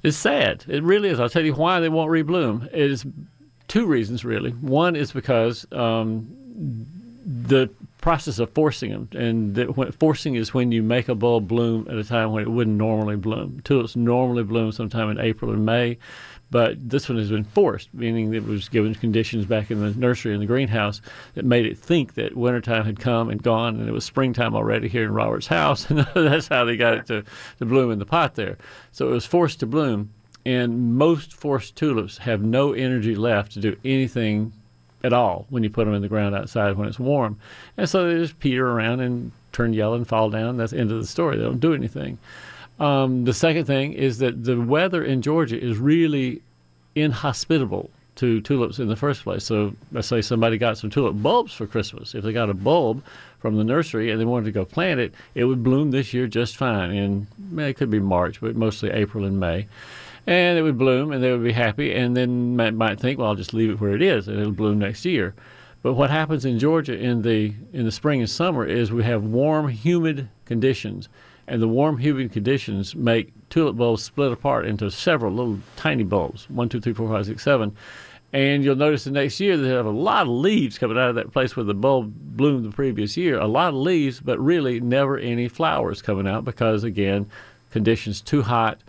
It's 0.04 0.17
sad. 0.17 0.65
It 0.67 0.84
really 0.84 1.10
is. 1.10 1.20
I'll 1.20 1.30
tell 1.30 1.46
you 1.46 1.54
why 1.54 1.80
they 1.80 1.89
won't 1.89 2.10
rebloom. 2.10 2.65
It 2.67 2.91
is 2.91 3.06
two 3.67 3.86
reasons, 3.86 4.26
really. 4.26 4.52
One 4.52 4.96
is 4.96 5.12
because 5.12 5.65
um, 5.72 6.28
the 7.26 7.70
process 8.01 8.39
of 8.39 8.49
forcing 8.51 8.91
them, 8.91 9.07
and 9.13 9.55
that 9.55 9.77
when, 9.77 9.91
forcing 9.93 10.35
is 10.35 10.53
when 10.53 10.71
you 10.71 10.81
make 10.83 11.07
a 11.07 11.15
bulb 11.15 11.47
bloom 11.47 11.87
at 11.89 11.95
a 11.95 12.03
time 12.03 12.31
when 12.31 12.43
it 12.43 12.49
wouldn't 12.49 12.75
normally 12.75 13.15
bloom. 13.15 13.61
Tulips 13.63 13.95
normally 13.95 14.43
bloom 14.43 14.71
sometime 14.71 15.09
in 15.09 15.19
April 15.19 15.51
and 15.51 15.65
May, 15.65 15.97
but 16.49 16.89
this 16.89 17.07
one 17.07 17.17
has 17.17 17.29
been 17.29 17.45
forced, 17.45 17.93
meaning 17.93 18.33
it 18.33 18.45
was 18.45 18.67
given 18.67 18.93
conditions 18.95 19.45
back 19.45 19.71
in 19.71 19.81
the 19.81 19.97
nursery 19.97 20.33
in 20.33 20.39
the 20.39 20.45
greenhouse 20.45 21.01
that 21.35 21.45
made 21.45 21.65
it 21.65 21.77
think 21.77 22.15
that 22.15 22.35
wintertime 22.35 22.85
had 22.85 22.99
come 22.99 23.29
and 23.29 23.41
gone, 23.41 23.79
and 23.79 23.87
it 23.87 23.93
was 23.93 24.03
springtime 24.03 24.55
already 24.55 24.89
here 24.89 25.05
in 25.05 25.13
Robert's 25.13 25.47
house, 25.47 25.89
and 25.89 26.05
that's 26.13 26.47
how 26.47 26.65
they 26.65 26.75
got 26.75 26.95
it 26.95 27.05
to, 27.05 27.23
to 27.59 27.65
bloom 27.65 27.91
in 27.91 27.99
the 27.99 28.05
pot 28.05 28.35
there. 28.35 28.57
So 28.91 29.07
it 29.07 29.11
was 29.11 29.25
forced 29.25 29.61
to 29.61 29.65
bloom, 29.65 30.11
and 30.45 30.95
most 30.95 31.33
forced 31.33 31.75
tulips 31.75 32.17
have 32.17 32.41
no 32.41 32.73
energy 32.73 33.15
left 33.15 33.51
to 33.53 33.59
do 33.59 33.77
anything 33.85 34.53
at 35.03 35.13
all 35.13 35.45
when 35.49 35.63
you 35.63 35.69
put 35.69 35.85
them 35.85 35.93
in 35.93 36.01
the 36.01 36.07
ground 36.07 36.35
outside 36.35 36.77
when 36.77 36.87
it's 36.87 36.99
warm. 36.99 37.39
And 37.77 37.89
so 37.89 38.07
they 38.07 38.19
just 38.19 38.39
peter 38.39 38.69
around 38.69 38.99
and 38.99 39.31
turn 39.51 39.73
yellow 39.73 39.95
and 39.95 40.07
fall 40.07 40.29
down. 40.29 40.57
That's 40.57 40.71
the 40.71 40.79
end 40.79 40.91
of 40.91 40.99
the 40.99 41.07
story. 41.07 41.37
They 41.37 41.43
don't 41.43 41.59
do 41.59 41.73
anything. 41.73 42.17
Um, 42.79 43.25
the 43.25 43.33
second 43.33 43.65
thing 43.65 43.93
is 43.93 44.19
that 44.19 44.43
the 44.43 44.59
weather 44.59 45.03
in 45.03 45.21
Georgia 45.21 45.61
is 45.61 45.77
really 45.77 46.41
inhospitable 46.95 47.89
to 48.15 48.41
tulips 48.41 48.79
in 48.79 48.87
the 48.87 48.95
first 48.95 49.23
place. 49.23 49.43
So 49.43 49.73
let's 49.91 50.07
say 50.07 50.21
somebody 50.21 50.57
got 50.57 50.77
some 50.77 50.89
tulip 50.89 51.21
bulbs 51.21 51.53
for 51.53 51.65
Christmas. 51.65 52.13
If 52.13 52.23
they 52.23 52.33
got 52.33 52.49
a 52.49 52.53
bulb 52.53 53.03
from 53.39 53.55
the 53.57 53.63
nursery 53.63 54.11
and 54.11 54.19
they 54.19 54.25
wanted 54.25 54.45
to 54.45 54.51
go 54.51 54.65
plant 54.65 54.99
it, 54.99 55.13
it 55.33 55.45
would 55.45 55.63
bloom 55.63 55.91
this 55.91 56.13
year 56.13 56.27
just 56.27 56.57
fine. 56.57 56.91
And 56.91 57.27
it 57.59 57.77
could 57.77 57.89
be 57.89 57.99
March, 57.99 58.41
but 58.41 58.55
mostly 58.55 58.91
April 58.91 59.25
and 59.25 59.39
May 59.39 59.67
and 60.27 60.57
it 60.57 60.62
would 60.62 60.77
bloom 60.77 61.12
and 61.12 61.23
they 61.23 61.31
would 61.31 61.43
be 61.43 61.51
happy 61.51 61.93
and 61.93 62.15
then 62.15 62.55
might, 62.55 62.73
might 62.73 62.99
think 62.99 63.17
well 63.17 63.29
i'll 63.29 63.36
just 63.36 63.53
leave 63.53 63.69
it 63.69 63.81
where 63.81 63.95
it 63.95 64.01
is 64.01 64.27
and 64.27 64.39
it'll 64.39 64.51
bloom 64.51 64.79
next 64.79 65.05
year. 65.05 65.34
But 65.84 65.93
what 65.93 66.12
happens 66.12 66.45
in 66.45 66.60
georgia 66.60 66.97
in 66.97 67.23
the 67.23 67.53
in 67.73 67.86
the 67.86 67.91
spring 67.91 68.19
and 68.19 68.29
summer 68.29 68.65
is 68.65 68.91
we 68.91 69.03
have 69.03 69.23
warm 69.23 69.67
humid 69.67 70.29
conditions 70.45 71.10
and 71.47 71.62
the 71.62 71.67
warm 71.67 71.97
humid 71.97 72.31
conditions 72.31 72.95
make 72.95 73.34
tulip 73.49 73.75
bulbs 73.75 74.03
split 74.03 74.31
apart 74.31 74.65
into 74.65 74.89
several 74.91 75.34
little 75.34 75.60
tiny 75.75 76.03
bulbs 76.03 76.49
one 76.49 76.69
two 76.69 76.79
three 76.79 76.93
four 76.93 77.10
five 77.10 77.25
six 77.25 77.43
seven. 77.43 77.75
And 78.34 78.63
you'll 78.63 78.77
notice 78.77 79.03
the 79.03 79.12
next 79.12 79.41
year 79.41 79.57
they 79.57 79.67
have 79.67 79.86
a 79.86 79.89
lot 79.89 80.21
of 80.21 80.29
leaves 80.29 80.77
coming 80.77 80.97
out 80.97 81.10
of 81.10 81.15
that 81.15 81.34
place 81.34 81.57
where 81.57 81.65
the 81.65 81.73
bulb 81.73 82.13
bloomed 82.38 82.63
the 82.63 82.71
previous 82.71 83.17
year. 83.17 83.38
A 83.38 83.47
lot 83.47 83.69
of 83.69 83.75
leaves 83.75 84.21
but 84.21 84.39
really 84.39 84.79
never 84.79 85.17
any 85.17 85.49
flowers 85.49 86.01
coming 86.01 86.25
out 86.25 86.45
because 86.45 86.86
again 86.86 87.29
conditions 87.71 88.21
too 88.21 88.43
hot 88.43 88.81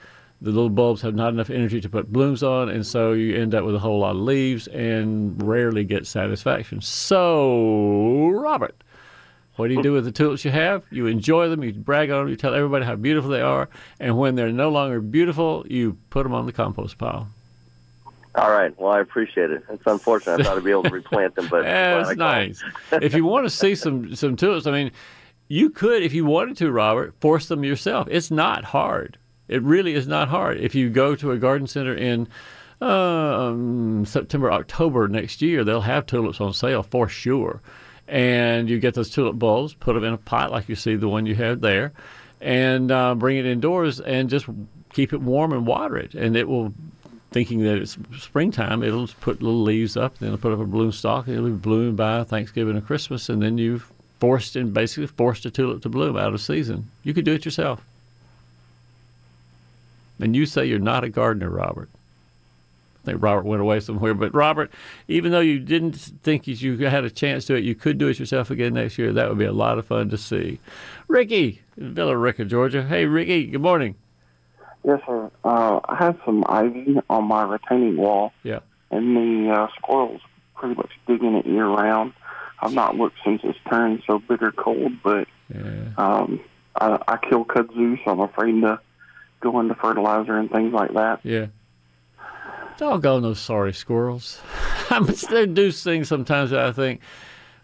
the 0.43 0.51
little 0.51 0.69
bulbs 0.69 1.01
have 1.03 1.15
not 1.15 1.33
enough 1.33 1.51
energy 1.51 1.81
to 1.81 1.89
put 1.89 2.13
blooms 2.13 2.43
on, 2.43 2.69
and 2.69 2.85
so 2.85 3.13
you 3.13 3.37
end 3.41 3.55
up 3.55 3.65
with 3.65 3.77
a 3.77 3.79
whole 3.79 4.01
lot 4.01 4.11
of 4.11 4.17
leaves 4.23 4.67
and 4.67 5.41
rarely 5.41 5.85
get 5.85 6.07
satisfaction. 6.07 6.81
So, 6.81 8.29
Robert, 8.29 8.75
what 9.57 9.69
do 9.69 9.75
you 9.75 9.83
do 9.83 9.93
with 9.93 10.05
the 10.05 10.11
tulips 10.11 10.45
you 10.45 10.51
have? 10.51 10.83
You 10.91 11.07
enjoy 11.07 11.49
them, 11.49 11.63
you 11.63 11.73
brag 11.73 12.11
on 12.11 12.25
them, 12.25 12.29
you 12.29 12.37
tell 12.37 12.55
everybody 12.55 12.85
how 12.85 12.97
beautiful 12.97 13.31
they 13.31 13.41
are, 13.41 13.69
and 14.01 14.19
when 14.19 14.35
they're 14.35 14.51
no 14.51 14.69
longer 14.71 15.01
beautiful, 15.01 15.65
you 15.69 15.97
put 16.11 16.25
them 16.25 16.35
on 16.35 16.47
the 16.47 16.53
compost 16.53 16.99
pile. 16.99 17.29
All 18.35 18.51
right. 18.51 18.77
Well, 18.81 18.93
I 18.93 19.01
appreciate 19.01 19.51
it. 19.51 19.63
It's 19.69 19.87
unfortunate. 19.87 20.41
I 20.41 20.45
thought 20.45 20.57
I'd 20.57 20.65
be 20.65 20.71
able 20.71 20.85
to 20.85 20.91
replant 20.91 21.35
them, 21.35 21.49
but 21.49 21.59
I'm 21.67 21.67
That's 21.67 22.07
called. 22.09 22.19
nice. 22.19 22.65
if 22.93 23.15
you 23.15 23.25
want 23.27 23.45
to 23.45 23.51
see 23.51 23.75
some 23.75 24.17
some 24.17 24.37
tulips, 24.37 24.67
I 24.67 24.71
mean, 24.71 24.91
you 25.49 25.69
could, 25.69 26.03
if 26.03 26.15
you 26.15 26.25
wanted 26.25 26.57
to, 26.57 26.73
Robert, 26.73 27.15
force 27.21 27.47
them 27.49 27.63
yourself. 27.63 28.09
It's 28.11 28.31
not 28.31 28.65
hard. 28.65 29.19
It 29.53 29.62
really 29.62 29.95
is 29.95 30.07
not 30.07 30.29
hard. 30.29 30.59
If 30.61 30.75
you 30.75 30.88
go 30.88 31.15
to 31.17 31.33
a 31.33 31.38
garden 31.38 31.67
center 31.67 31.95
in 31.95 32.27
um, 32.81 34.05
September, 34.07 34.51
October 34.51 35.09
next 35.09 35.43
year, 35.43 35.62
they'll 35.62 35.83
have 35.83 36.07
tulips 36.07 36.41
on 36.41 36.53
sale 36.53 36.83
for 36.83 37.09
sure. 37.09 37.61
And 38.09 38.69
you 38.69 38.81
get 38.81 38.95
those 38.95 39.11
tulip 39.11 39.38
bulbs, 39.38 39.75
put 39.75 39.93
them 39.93 40.05
in 40.05 40.15
a 40.15 40.19
pot 40.19 40.51
like 40.51 40.69
you 40.69 40.75
see 40.75 40.97
the 40.97 41.09
one 41.09 41.27
you 41.27 41.35
have 41.35 41.61
there, 41.61 41.93
and 42.41 42.91
uh, 42.91 43.15
bring 43.15 43.37
it 43.37 43.47
indoors 43.47 44.01
and 44.01 44.29
just 44.29 44.47
keep 44.93 45.12
it 45.12 45.21
warm 45.21 45.53
and 45.53 45.67
water 45.67 45.97
it. 45.97 46.15
And 46.15 46.37
it 46.37 46.49
will, 46.49 46.73
thinking 47.31 47.62
that 47.62 47.77
it's 47.77 47.97
springtime, 48.19 48.83
it'll 48.83 49.07
put 49.21 49.43
little 49.43 49.62
leaves 49.62 49.97
up, 49.97 50.19
then 50.19 50.29
it'll 50.29 50.38
put 50.38 50.53
up 50.53 50.61
a 50.61 50.65
bloom 50.65 50.93
stalk, 50.93 51.27
and 51.27 51.37
it'll 51.37 51.51
be 51.51 51.57
blooming 51.57 51.95
by 51.95 52.25
Thanksgiving 52.25 52.77
or 52.77 52.81
Christmas, 52.81 53.29
and 53.29 53.41
then 53.43 53.59
you've 53.59 53.91
forced 54.19 54.57
and 54.57 54.73
basically 54.75 55.07
forced 55.07 55.47
a 55.47 55.51
tulip 55.51 55.83
to 55.83 55.88
bloom 55.88 56.17
out 56.17 56.35
of 56.35 56.41
season. 56.41 56.91
You 57.03 57.15
could 57.15 57.25
do 57.25 57.35
it 57.35 57.45
yourself. 57.45 57.83
And 60.20 60.37
you 60.37 60.46
say 60.46 60.66
you're 60.66 60.79
not 60.79 61.05
a 61.05 61.09
gardener, 61.09 61.51
Robert. 61.51 61.88
I 63.03 63.07
think 63.07 63.22
Robert 63.22 63.44
went 63.44 63.61
away 63.61 63.81
somewhere. 63.81 64.14
But 64.14 64.35
Robert, 64.35 64.70
even 65.09 65.33
though 65.33 65.40
you 65.40 65.59
didn't 65.59 65.96
think 65.96 66.46
you 66.46 66.77
had 66.79 67.05
a 67.05 67.11
chance 67.11 67.44
to 67.46 67.57
it, 67.57 67.64
you 67.64 67.75
could 67.75 67.98
do 67.98 68.09
it 68.09 68.18
yourself 68.18 68.51
again 68.51 68.75
next 68.75 68.98
year. 68.98 69.12
That 69.12 69.29
would 69.29 69.38
be 69.38 69.44
a 69.44 69.53
lot 69.53 69.79
of 69.79 69.87
fun 69.87 70.09
to 70.11 70.18
see. 70.18 70.61
Ricky 71.09 71.62
in 71.77 71.94
Villa 71.94 72.16
Rica, 72.16 72.44
Georgia. 72.44 72.85
Hey, 72.85 73.07
Ricky. 73.07 73.46
Good 73.46 73.61
morning. 73.61 73.96
Yes, 74.85 75.01
sir. 75.07 75.31
Uh, 75.44 75.81
I 75.85 75.96
have 75.96 76.18
some 76.25 76.44
ivy 76.48 76.98
on 77.11 77.25
my 77.25 77.42
retaining 77.42 77.96
wall. 77.96 78.33
Yeah. 78.42 78.61
And 78.90 79.16
the 79.16 79.53
uh, 79.53 79.66
squirrels 79.79 80.20
pretty 80.55 80.77
much 80.77 80.90
digging 81.07 81.35
it 81.35 81.46
year 81.46 81.66
round. 81.66 82.12
I've 82.61 82.75
not 82.75 82.96
looked 82.96 83.16
since 83.25 83.40
it's 83.42 83.59
turned 83.68 84.03
so 84.07 84.20
bitter 84.20 84.53
cold, 84.53 84.92
but 85.03 85.27
yeah. 85.53 85.90
um, 85.96 86.40
I, 86.77 87.03
I 87.09 87.16
kill 87.16 87.44
kudzu, 87.44 87.98
so 88.05 88.12
I'm 88.12 88.20
afraid 88.20 88.61
to 88.61 88.81
go 89.43 89.61
into 89.61 89.75
fertilizer 89.75 90.37
and 90.37 90.51
things 90.51 90.73
like 90.73 90.95
that. 90.95 91.21
Yeah. 91.23 91.47
Doggone 92.79 93.23
those 93.23 93.41
sorry 93.41 93.73
squirrels. 93.73 94.41
They 95.31 95.47
do 95.47 95.73
things 95.73 96.09
sometimes 96.09 96.51
that 96.51 96.61
I 96.61 96.73
think, 96.73 97.01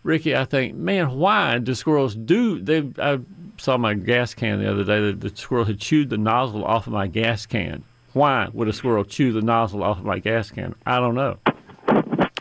Ricky, 0.02 0.34
I 0.34 0.46
think, 0.46 0.74
man, 0.74 1.10
why 1.18 1.58
do 1.58 1.74
squirrels 1.74 2.14
do? 2.14 2.58
They, 2.58 2.90
I 2.98 3.18
saw 3.58 3.76
my 3.76 3.92
gas 3.92 4.32
can 4.32 4.60
the 4.60 4.70
other 4.70 4.82
day. 4.84 5.10
The, 5.10 5.28
the 5.28 5.36
squirrel 5.36 5.66
had 5.66 5.78
chewed 5.78 6.08
the 6.08 6.16
nozzle 6.16 6.64
off 6.64 6.86
of 6.86 6.94
my 6.94 7.06
gas 7.06 7.44
can. 7.44 7.84
Why 8.14 8.48
would 8.52 8.68
a 8.68 8.72
squirrel 8.72 9.04
chew 9.04 9.32
the 9.32 9.42
nozzle 9.42 9.82
off 9.82 9.98
of 9.98 10.06
my 10.06 10.18
gas 10.20 10.50
can? 10.50 10.74
I 10.86 11.00
don't 11.00 11.14
know. 11.14 11.38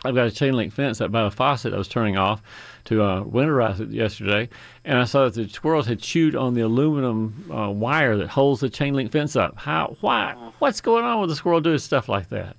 I've 0.08 0.14
got 0.14 0.26
a 0.26 0.30
chain 0.30 0.54
link 0.54 0.72
fence 0.72 1.00
up 1.00 1.12
by 1.12 1.22
a 1.26 1.30
faucet 1.30 1.74
I 1.74 1.76
was 1.78 1.86
turning 1.88 2.16
off 2.16 2.42
to 2.86 3.02
uh, 3.02 3.22
winterize 3.24 3.78
it 3.80 3.90
yesterday, 3.90 4.48
and 4.84 4.98
I 4.98 5.04
saw 5.04 5.24
that 5.24 5.34
the 5.34 5.46
squirrels 5.48 5.86
had 5.86 6.00
chewed 6.00 6.34
on 6.34 6.54
the 6.54 6.62
aluminum 6.62 7.50
uh, 7.54 7.70
wire 7.70 8.16
that 8.16 8.28
holds 8.28 8.60
the 8.62 8.70
chain 8.70 8.94
link 8.94 9.12
fence 9.12 9.36
up. 9.36 9.58
How? 9.58 9.96
Why? 10.00 10.32
What's 10.58 10.80
going 10.80 11.04
on 11.04 11.20
with 11.20 11.28
the 11.30 11.36
squirrel 11.36 11.60
doing 11.60 11.78
stuff 11.78 12.08
like 12.08 12.30
that? 12.30 12.56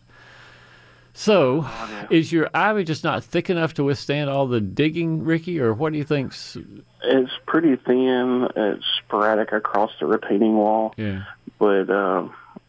So, 1.13 1.65
Oh, 1.67 2.07
is 2.11 2.31
your 2.31 2.49
ivy 2.53 2.83
just 2.85 3.03
not 3.03 3.23
thick 3.23 3.49
enough 3.49 3.73
to 3.73 3.83
withstand 3.83 4.29
all 4.29 4.47
the 4.47 4.61
digging, 4.61 5.23
Ricky, 5.25 5.59
or 5.59 5.73
what 5.73 5.91
do 5.91 5.97
you 5.97 6.05
think's? 6.05 6.55
It's 7.03 7.31
pretty 7.45 7.75
thin. 7.75 8.47
It's 8.55 8.85
sporadic 9.03 9.51
across 9.51 9.91
the 9.99 10.05
retaining 10.05 10.55
wall, 10.55 10.93
Yeah. 10.97 11.23
but 11.57 11.89
uh, 11.89 12.27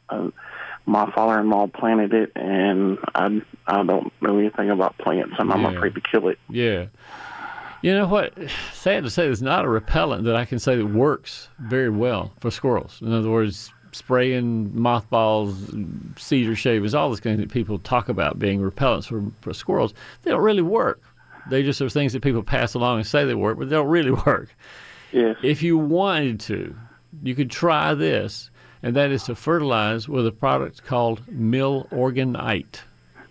uh, 0.08 0.30
my 0.86 1.10
father-in-law 1.12 1.68
planted 1.68 2.12
it, 2.14 2.32
and 2.36 2.98
I 3.14 3.40
I 3.66 3.82
don't 3.84 4.12
know 4.20 4.38
anything 4.38 4.70
about 4.70 4.96
plants, 4.98 5.34
and 5.38 5.52
I'm 5.52 5.62
Yeah. 5.62 5.76
afraid 5.76 5.94
to 5.94 6.00
kill 6.00 6.28
it. 6.28 6.38
Yeah. 6.48 6.86
You 7.82 7.94
know 7.94 8.06
what? 8.06 8.34
Sad 8.72 9.04
to 9.04 9.10
say, 9.10 9.24
there's 9.24 9.40
not 9.42 9.64
a 9.64 9.68
repellent 9.68 10.24
that 10.24 10.36
I 10.36 10.44
can 10.44 10.58
say 10.58 10.76
that 10.76 10.86
works 10.86 11.48
very 11.60 11.88
well 11.88 12.32
for 12.40 12.50
squirrels. 12.50 13.00
In 13.00 13.12
other 13.12 13.30
words, 13.30 13.72
spraying 13.92 14.70
mothballs, 14.78 15.74
cedar 16.18 16.54
shavings, 16.54 16.94
all 16.94 17.08
those 17.08 17.20
things 17.20 17.38
that 17.40 17.50
people 17.50 17.78
talk 17.78 18.08
about 18.10 18.38
being 18.38 18.60
repellents 18.60 19.06
for, 19.06 19.22
for 19.40 19.54
squirrels, 19.54 19.94
they 20.22 20.30
don't 20.30 20.42
really 20.42 20.62
work. 20.62 21.00
They 21.48 21.62
just 21.62 21.80
are 21.80 21.88
things 21.88 22.12
that 22.12 22.22
people 22.22 22.42
pass 22.42 22.74
along 22.74 22.98
and 22.98 23.06
say 23.06 23.24
they 23.24 23.34
work, 23.34 23.58
but 23.58 23.70
they 23.70 23.76
don't 23.76 23.88
really 23.88 24.10
work. 24.26 24.54
Yes. 25.12 25.36
If 25.42 25.62
you 25.62 25.78
wanted 25.78 26.38
to, 26.40 26.76
you 27.22 27.34
could 27.34 27.50
try 27.50 27.94
this, 27.94 28.49
and 28.82 28.96
that 28.96 29.10
is 29.10 29.24
to 29.24 29.34
fertilize 29.34 30.08
with 30.08 30.26
a 30.26 30.32
product 30.32 30.84
called 30.84 31.24
Milorganite. 31.26 32.80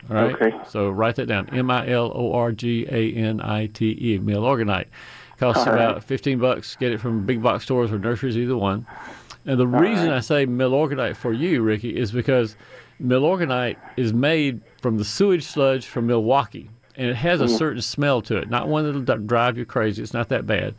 All 0.09 0.15
right. 0.15 0.35
Okay. 0.35 0.57
So 0.67 0.89
write 0.89 1.15
that 1.15 1.27
down. 1.27 1.49
M 1.49 1.69
I 1.69 1.89
L 1.89 2.11
O 2.15 2.33
R 2.33 2.51
G 2.51 2.87
A 2.89 3.13
N 3.13 3.41
I 3.41 3.67
T 3.67 3.97
E. 3.99 4.19
Milorganite. 4.19 4.87
Costs 5.37 5.65
All 5.67 5.73
right. 5.73 5.83
about 5.83 6.03
fifteen 6.03 6.39
bucks. 6.39 6.75
Get 6.75 6.91
it 6.91 6.99
from 6.99 7.25
big 7.25 7.41
box 7.41 7.63
stores 7.63 7.91
or 7.91 7.99
nurseries, 7.99 8.37
either 8.37 8.57
one. 8.57 8.85
And 9.45 9.59
the 9.59 9.67
reason 9.67 10.09
I 10.09 10.19
say 10.19 10.45
Milorganite 10.45 11.15
for 11.15 11.31
you, 11.33 11.61
Ricky, 11.61 11.95
is 11.97 12.11
because 12.11 12.55
Milorganite 13.01 13.77
is 13.97 14.13
made 14.13 14.61
from 14.81 14.97
the 14.97 15.05
sewage 15.05 15.43
sludge 15.43 15.85
from 15.85 16.07
Milwaukee. 16.07 16.69
And 16.99 17.07
it 17.07 17.15
has 17.15 17.39
a 17.39 17.47
certain 17.47 17.81
smell 17.81 18.21
to 18.23 18.35
it. 18.35 18.49
Not 18.49 18.67
one 18.67 18.85
that'll 18.85 19.25
drive 19.25 19.57
you 19.57 19.65
crazy. 19.65 20.03
It's 20.03 20.13
not 20.13 20.27
that 20.29 20.45
bad. 20.45 20.75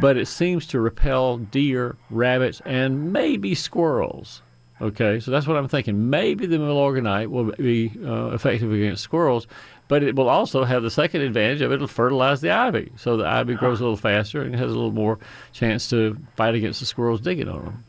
But 0.00 0.16
it 0.16 0.26
seems 0.26 0.68
to 0.68 0.78
repel 0.78 1.38
deer, 1.38 1.96
rabbits, 2.10 2.62
and 2.64 3.12
maybe 3.12 3.56
squirrels. 3.56 4.40
Okay, 4.80 5.18
so 5.18 5.32
that's 5.32 5.48
what 5.48 5.56
I'm 5.56 5.66
thinking. 5.66 6.10
Maybe 6.10 6.46
the 6.46 6.58
Milorganite 6.58 7.28
will 7.28 7.50
be 7.52 7.92
uh, 8.04 8.26
effective 8.28 8.72
against 8.72 9.02
squirrels, 9.02 9.48
but 9.88 10.04
it 10.04 10.14
will 10.14 10.28
also 10.28 10.62
have 10.62 10.82
the 10.82 10.90
second 10.90 11.22
advantage 11.22 11.60
of 11.60 11.72
it'll 11.72 11.88
fertilize 11.88 12.40
the 12.40 12.50
ivy. 12.50 12.92
So 12.96 13.16
the 13.16 13.26
ivy 13.26 13.54
grows 13.54 13.80
a 13.80 13.82
little 13.82 13.96
faster 13.96 14.42
and 14.42 14.54
has 14.54 14.70
a 14.70 14.74
little 14.74 14.92
more 14.92 15.18
chance 15.52 15.90
to 15.90 16.16
fight 16.36 16.54
against 16.54 16.80
the 16.80 16.86
squirrels 16.86 17.20
digging 17.20 17.48
on 17.48 17.64
them. 17.64 17.84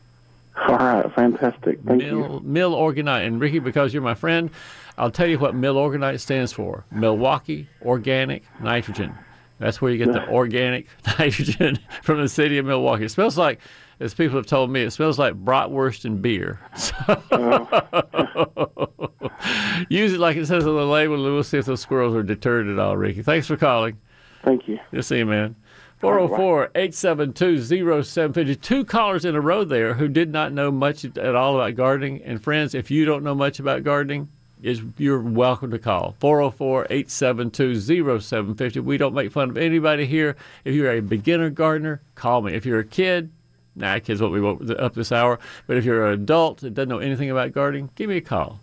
All 0.68 0.76
right, 0.76 1.12
fantastic. 1.14 1.80
Thank 1.86 2.02
you. 2.02 2.18
Mill, 2.18 2.40
Mill 2.40 2.74
Organite. 2.74 3.26
And 3.26 3.40
Ricky, 3.40 3.58
because 3.58 3.92
you're 3.92 4.02
my 4.02 4.14
friend, 4.14 4.50
I'll 4.98 5.10
tell 5.10 5.26
you 5.26 5.38
what 5.38 5.54
Mill 5.54 5.76
Organite 5.76 6.20
stands 6.20 6.52
for 6.52 6.84
Milwaukee 6.90 7.68
Organic 7.82 8.42
Nitrogen. 8.60 9.14
That's 9.58 9.80
where 9.80 9.90
you 9.90 9.98
get 9.98 10.12
the 10.12 10.28
organic 10.28 10.86
nitrogen 11.18 11.78
from 12.02 12.20
the 12.20 12.28
city 12.28 12.58
of 12.58 12.66
Milwaukee. 12.66 13.04
It 13.04 13.10
smells 13.10 13.38
like, 13.38 13.60
as 14.00 14.12
people 14.12 14.36
have 14.36 14.46
told 14.46 14.70
me, 14.70 14.82
it 14.82 14.90
smells 14.90 15.18
like 15.18 15.32
bratwurst 15.32 16.04
and 16.04 16.20
beer. 16.20 16.60
Use 19.88 20.12
it 20.12 20.20
like 20.20 20.36
it 20.36 20.46
says 20.46 20.66
on 20.66 20.76
the 20.76 20.84
label, 20.84 21.14
and 21.14 21.24
we'll 21.24 21.42
see 21.42 21.58
if 21.58 21.64
those 21.64 21.80
squirrels 21.80 22.14
are 22.14 22.22
deterred 22.22 22.68
at 22.68 22.78
all, 22.78 22.98
Ricky. 22.98 23.22
Thanks 23.22 23.46
for 23.46 23.56
calling. 23.56 23.96
Thank 24.42 24.68
you. 24.68 24.78
You'll 24.92 25.02
see 25.02 25.18
you, 25.18 25.26
man. 25.26 25.56
404 25.98 26.72
872 26.74 28.02
0750. 28.02 28.56
Two 28.56 28.84
callers 28.84 29.24
in 29.24 29.34
a 29.34 29.40
row 29.40 29.64
there 29.64 29.94
who 29.94 30.08
did 30.08 30.30
not 30.30 30.52
know 30.52 30.70
much 30.70 31.06
at 31.06 31.34
all 31.34 31.54
about 31.54 31.74
gardening. 31.74 32.22
And 32.22 32.42
friends, 32.42 32.74
if 32.74 32.90
you 32.90 33.06
don't 33.06 33.24
know 33.24 33.34
much 33.34 33.58
about 33.58 33.82
gardening, 33.82 34.28
is 34.62 34.82
you're 34.96 35.20
welcome 35.20 35.70
to 35.70 35.78
call 35.78 36.14
404 36.20 36.86
872 36.90 38.20
0750. 38.20 38.80
We 38.80 38.96
don't 38.96 39.14
make 39.14 39.32
fun 39.32 39.50
of 39.50 39.56
anybody 39.56 40.06
here. 40.06 40.36
If 40.64 40.74
you're 40.74 40.90
a 40.92 41.00
beginner 41.00 41.50
gardener, 41.50 42.00
call 42.14 42.42
me. 42.42 42.54
If 42.54 42.64
you're 42.64 42.80
a 42.80 42.84
kid, 42.84 43.30
nah, 43.74 43.98
kids 43.98 44.20
won't 44.20 44.60
be 44.66 44.74
up 44.74 44.94
this 44.94 45.12
hour. 45.12 45.38
But 45.66 45.76
if 45.76 45.84
you're 45.84 46.06
an 46.06 46.14
adult 46.14 46.60
that 46.60 46.74
doesn't 46.74 46.88
know 46.88 46.98
anything 46.98 47.30
about 47.30 47.52
gardening, 47.52 47.90
give 47.94 48.08
me 48.08 48.16
a 48.16 48.22
call. 48.22 48.60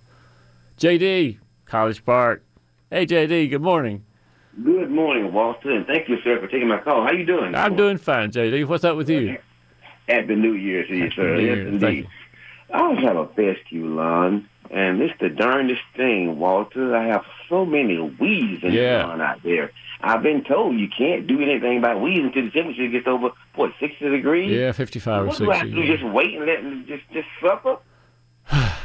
JD, 0.77 1.37
College 1.65 2.03
Park. 2.03 2.43
Hey, 2.89 3.05
JD, 3.05 3.49
good 3.51 3.61
morning. 3.61 4.03
Good 4.63 4.91
morning, 4.91 5.33
Walter, 5.33 5.71
and 5.71 5.85
thank 5.87 6.07
you, 6.07 6.17
sir, 6.23 6.39
for 6.39 6.47
taking 6.47 6.67
my 6.67 6.79
call. 6.79 7.03
How 7.03 7.11
you 7.11 7.25
doing? 7.25 7.55
I'm 7.55 7.75
doing 7.75 7.97
fine, 7.97 8.31
JD. 8.31 8.67
What's 8.67 8.83
up 8.83 8.95
with 8.95 9.09
you? 9.09 9.37
Happy 10.07 10.35
New 10.35 10.53
Year 10.53 10.85
to 10.85 10.95
you, 10.95 11.09
sir. 11.11 11.37
New 11.37 11.45
yes, 11.45 11.57
indeed. 11.57 12.07
I 12.71 12.93
have 13.01 13.15
a 13.15 13.27
fescue 13.27 13.85
lawn, 13.85 14.49
and 14.73 15.01
it's 15.01 15.13
the 15.19 15.29
darndest 15.29 15.81
thing, 15.95 16.39
Walter. 16.39 16.95
I 16.95 17.07
have 17.07 17.23
so 17.49 17.65
many 17.65 17.99
weeds 17.99 18.63
in 18.63 18.73
Yeah. 18.73 19.05
the 19.15 19.21
out 19.23 19.43
there. 19.43 19.71
I've 20.01 20.21
been 20.23 20.43
told 20.43 20.77
you 20.77 20.87
can't 20.97 21.27
do 21.27 21.39
anything 21.41 21.77
about 21.77 22.01
weeds 22.01 22.25
until 22.25 22.43
the 22.45 22.51
temperature 22.51 22.87
gets 22.89 23.07
over 23.07 23.29
what 23.55 23.71
sixty 23.79 24.09
degrees. 24.09 24.51
Yeah, 24.51 24.71
55 24.73 25.27
or 25.27 25.29
sixty. 25.29 25.45
What 25.45 25.53
do 25.53 25.53
I 25.53 25.57
have 25.59 25.67
60. 25.67 25.81
to 25.81 25.87
do? 25.87 25.97
Just 25.97 26.13
wait 26.13 26.35
and 26.35 26.45
let 26.45 26.61
them 26.63 26.85
just 26.87 27.03
just 27.13 27.27
suffer? 27.41 27.77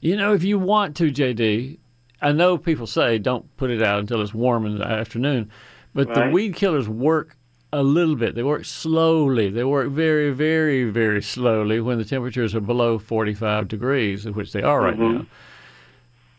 You 0.00 0.16
know, 0.16 0.34
if 0.34 0.42
you 0.42 0.58
want 0.58 0.96
to, 0.96 1.12
JD, 1.12 1.78
I 2.20 2.32
know 2.32 2.58
people 2.58 2.88
say 2.88 3.18
don't 3.18 3.56
put 3.56 3.70
it 3.70 3.80
out 3.80 4.00
until 4.00 4.20
it's 4.20 4.34
warm 4.34 4.66
in 4.66 4.78
the 4.78 4.84
afternoon, 4.84 5.48
but 5.94 6.12
the 6.12 6.28
weed 6.32 6.56
killers 6.56 6.88
work 6.88 7.36
a 7.72 7.82
little 7.82 8.16
bit. 8.16 8.34
They 8.34 8.42
work 8.42 8.64
slowly. 8.64 9.48
They 9.48 9.64
work 9.64 9.88
very, 9.88 10.30
very, 10.30 10.84
very 10.84 11.22
slowly 11.22 11.80
when 11.80 11.98
the 11.98 12.04
temperatures 12.04 12.54
are 12.54 12.60
below 12.60 12.98
45 12.98 13.68
degrees, 13.68 14.26
which 14.26 14.52
they 14.52 14.62
are 14.62 14.80
right 14.80 14.98
now. 14.98 15.26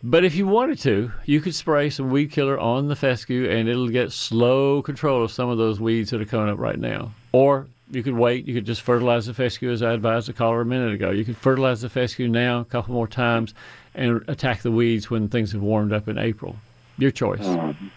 But 0.03 0.25
if 0.25 0.35
you 0.35 0.45
wanted 0.45 0.79
to, 0.79 1.11
you 1.25 1.39
could 1.39 1.55
spray 1.55 1.89
some 1.89 2.11
weed 2.11 2.31
killer 2.31 2.59
on 2.59 2.87
the 2.87 2.95
fescue 2.95 3.49
and 3.49 3.69
it'll 3.69 3.87
get 3.87 4.11
slow 4.11 4.81
control 4.81 5.23
of 5.23 5.31
some 5.31 5.49
of 5.49 5.57
those 5.57 5.79
weeds 5.79 6.09
that 6.11 6.21
are 6.21 6.25
coming 6.25 6.49
up 6.49 6.59
right 6.59 6.77
now. 6.77 7.13
Or 7.31 7.67
you 7.89 8.03
could 8.03 8.15
wait. 8.15 8.45
You 8.45 8.53
could 8.53 8.65
just 8.65 8.81
fertilize 8.81 9.27
the 9.27 9.33
fescue 9.33 9.71
as 9.71 9.81
I 9.81 9.93
advised 9.93 10.27
the 10.27 10.33
caller 10.33 10.61
a 10.61 10.65
minute 10.65 10.93
ago. 10.93 11.11
You 11.11 11.23
could 11.23 11.37
fertilize 11.37 11.81
the 11.81 11.89
fescue 11.89 12.27
now 12.27 12.59
a 12.59 12.65
couple 12.65 12.93
more 12.93 13.07
times 13.07 13.53
and 13.95 14.23
attack 14.27 14.61
the 14.61 14.71
weeds 14.71 15.09
when 15.09 15.29
things 15.29 15.53
have 15.53 15.61
warmed 15.61 15.93
up 15.93 16.07
in 16.07 16.17
April. 16.17 16.57
Your 16.97 17.11
choice. 17.11 17.45
Um, 17.45 17.91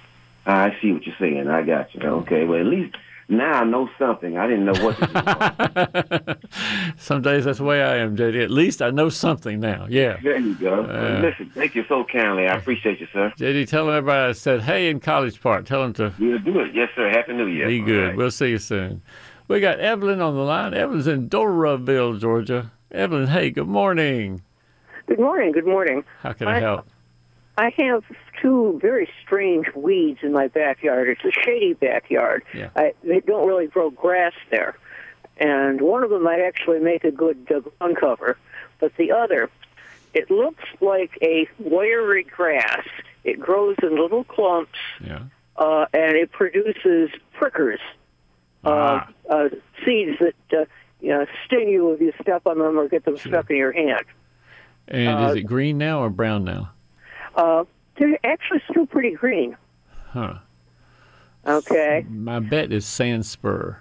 I 0.47 0.77
see 0.81 0.93
what 0.93 1.05
you're 1.07 1.17
saying. 1.19 1.49
I 1.49 1.63
got 1.63 1.93
you. 1.93 2.01
Okay, 2.03 2.45
well 2.45 2.61
at 2.61 2.67
least 2.67 2.95
now 3.29 3.61
I 3.61 3.65
know 3.65 3.89
something. 3.99 4.37
I 4.39 4.47
didn't 4.47 4.65
know 4.67 4.85
what 4.85 4.97
to 4.99 6.37
do. 6.41 6.49
Some 6.99 7.23
days 7.23 7.45
that's 7.45 7.59
the 7.59 7.65
way 7.65 7.83
I 7.83 7.97
am, 7.97 8.17
JD. 8.17 8.43
At 8.43 8.51
least 8.51 8.81
I 8.83 8.91
know 8.91 9.09
something 9.09 9.59
now. 9.61 9.87
Yeah. 9.89 10.17
there 10.23 10.39
you 10.39 10.55
go. 10.55 10.85
Uh, 10.85 11.21
Listen, 11.23 11.51
thank 11.55 11.75
you 11.75 11.85
so 11.89 12.05
kindly. 12.05 12.47
I 12.47 12.57
appreciate 12.57 13.01
you, 13.01 13.09
sir. 13.13 13.33
JD, 13.39 13.69
tell 13.69 13.87
them 13.87 13.95
everybody 13.97 14.31
I 14.31 14.33
said, 14.33 14.61
hey, 14.63 14.89
in 14.91 15.01
College 15.01 15.41
Park. 15.41 15.67
Tell 15.67 15.83
them 15.83 15.93
to 15.95 16.13
We'll 16.19 16.39
do 16.39 16.61
it. 16.61 16.75
Yes, 16.75 16.91
sir. 16.95 17.09
Happy 17.11 17.33
New 17.33 17.47
Year. 17.47 17.67
Be 17.67 17.81
good. 17.81 18.09
right. 18.09 18.17
We'll 18.17 18.31
see 18.31 18.51
you 18.51 18.59
soon. 18.59 19.03
We 19.49 19.61
got 19.61 19.81
Evelyn 19.81 20.21
on 20.21 20.35
the 20.35 20.43
line. 20.43 20.75
Evelyn's 20.75 21.07
in 21.07 21.29
Doraville, 21.29 22.19
Georgia. 22.21 22.71
Evelyn, 22.91 23.27
hey, 23.29 23.51
good 23.51 23.69
morning. 23.69 24.43
Good 25.07 25.21
morning. 25.21 25.53
Good 25.53 25.67
morning. 25.67 26.05
How 26.21 26.33
can 26.33 26.49
I 26.49 26.55
Hi. 26.55 26.61
help? 26.61 26.87
I 27.59 27.71
have 27.77 28.05
two 28.41 28.79
very 28.83 29.09
strange 29.23 29.67
weeds 29.75 30.21
in 30.23 30.33
my 30.33 30.49
backyard. 30.49 31.09
It's 31.09 31.25
a 31.25 31.33
shady 31.45 31.75
backyard. 31.75 32.45
Yeah. 32.55 32.71
I, 32.77 32.93
they 33.03 33.21
don't 33.21 33.47
really 33.47 33.67
grow 33.67 33.91
grass 33.91 34.33
there, 34.51 34.77
and 35.39 35.81
one 35.81 36.03
of 36.05 36.11
them 36.11 36.23
might 36.25 36.41
actually 36.41 36.81
make 36.81 37.05
a 37.05 37.11
good 37.11 37.47
uh, 37.55 37.61
ground 37.79 37.97
cover, 37.99 38.39
but 38.81 38.93
the 38.97 39.13
other, 39.13 39.51
it 40.15 40.31
looks 40.31 40.65
like 40.81 41.19
a 41.23 41.49
wiry 41.59 42.25
grass. 42.25 42.87
It 43.25 43.41
grows 43.41 43.77
in 43.83 44.01
little 44.01 44.25
clumps, 44.25 44.79
Yeah. 45.05 45.21
uh, 45.57 45.87
and 45.93 46.17
it 46.17 46.31
produces 46.33 47.11
prickers, 47.35 47.81
Ah. 48.65 49.09
uh, 49.29 49.33
uh, 49.33 49.49
seeds 49.85 50.19
that 50.21 50.35
uh, 50.61 50.65
you 51.01 51.11
know, 51.11 51.27
sting 51.45 51.69
you 51.69 51.93
if 51.93 52.01
you 52.01 52.13
step 52.23 52.47
on 52.47 52.59
them 52.59 52.79
or 52.79 52.89
get 52.89 53.05
them 53.05 53.17
stuck 53.19 53.51
in 53.51 53.57
your 53.57 53.73
hand. 53.73 54.05
And 54.89 55.09
Uh, 55.25 55.29
is 55.31 55.37
it 55.37 55.43
green 55.43 55.77
now 55.79 56.01
or 56.01 56.09
brown 56.11 56.45
now? 56.45 56.71
Uh, 57.35 57.65
they're 57.99 58.19
actually 58.25 58.63
still 58.71 58.87
pretty 58.87 59.13
green. 59.13 59.57
Huh. 60.11 60.35
Okay, 61.47 62.05
My 62.09 62.41
bet 62.41 62.73
is 62.73 62.85
sand 62.85 63.25
spur. 63.25 63.79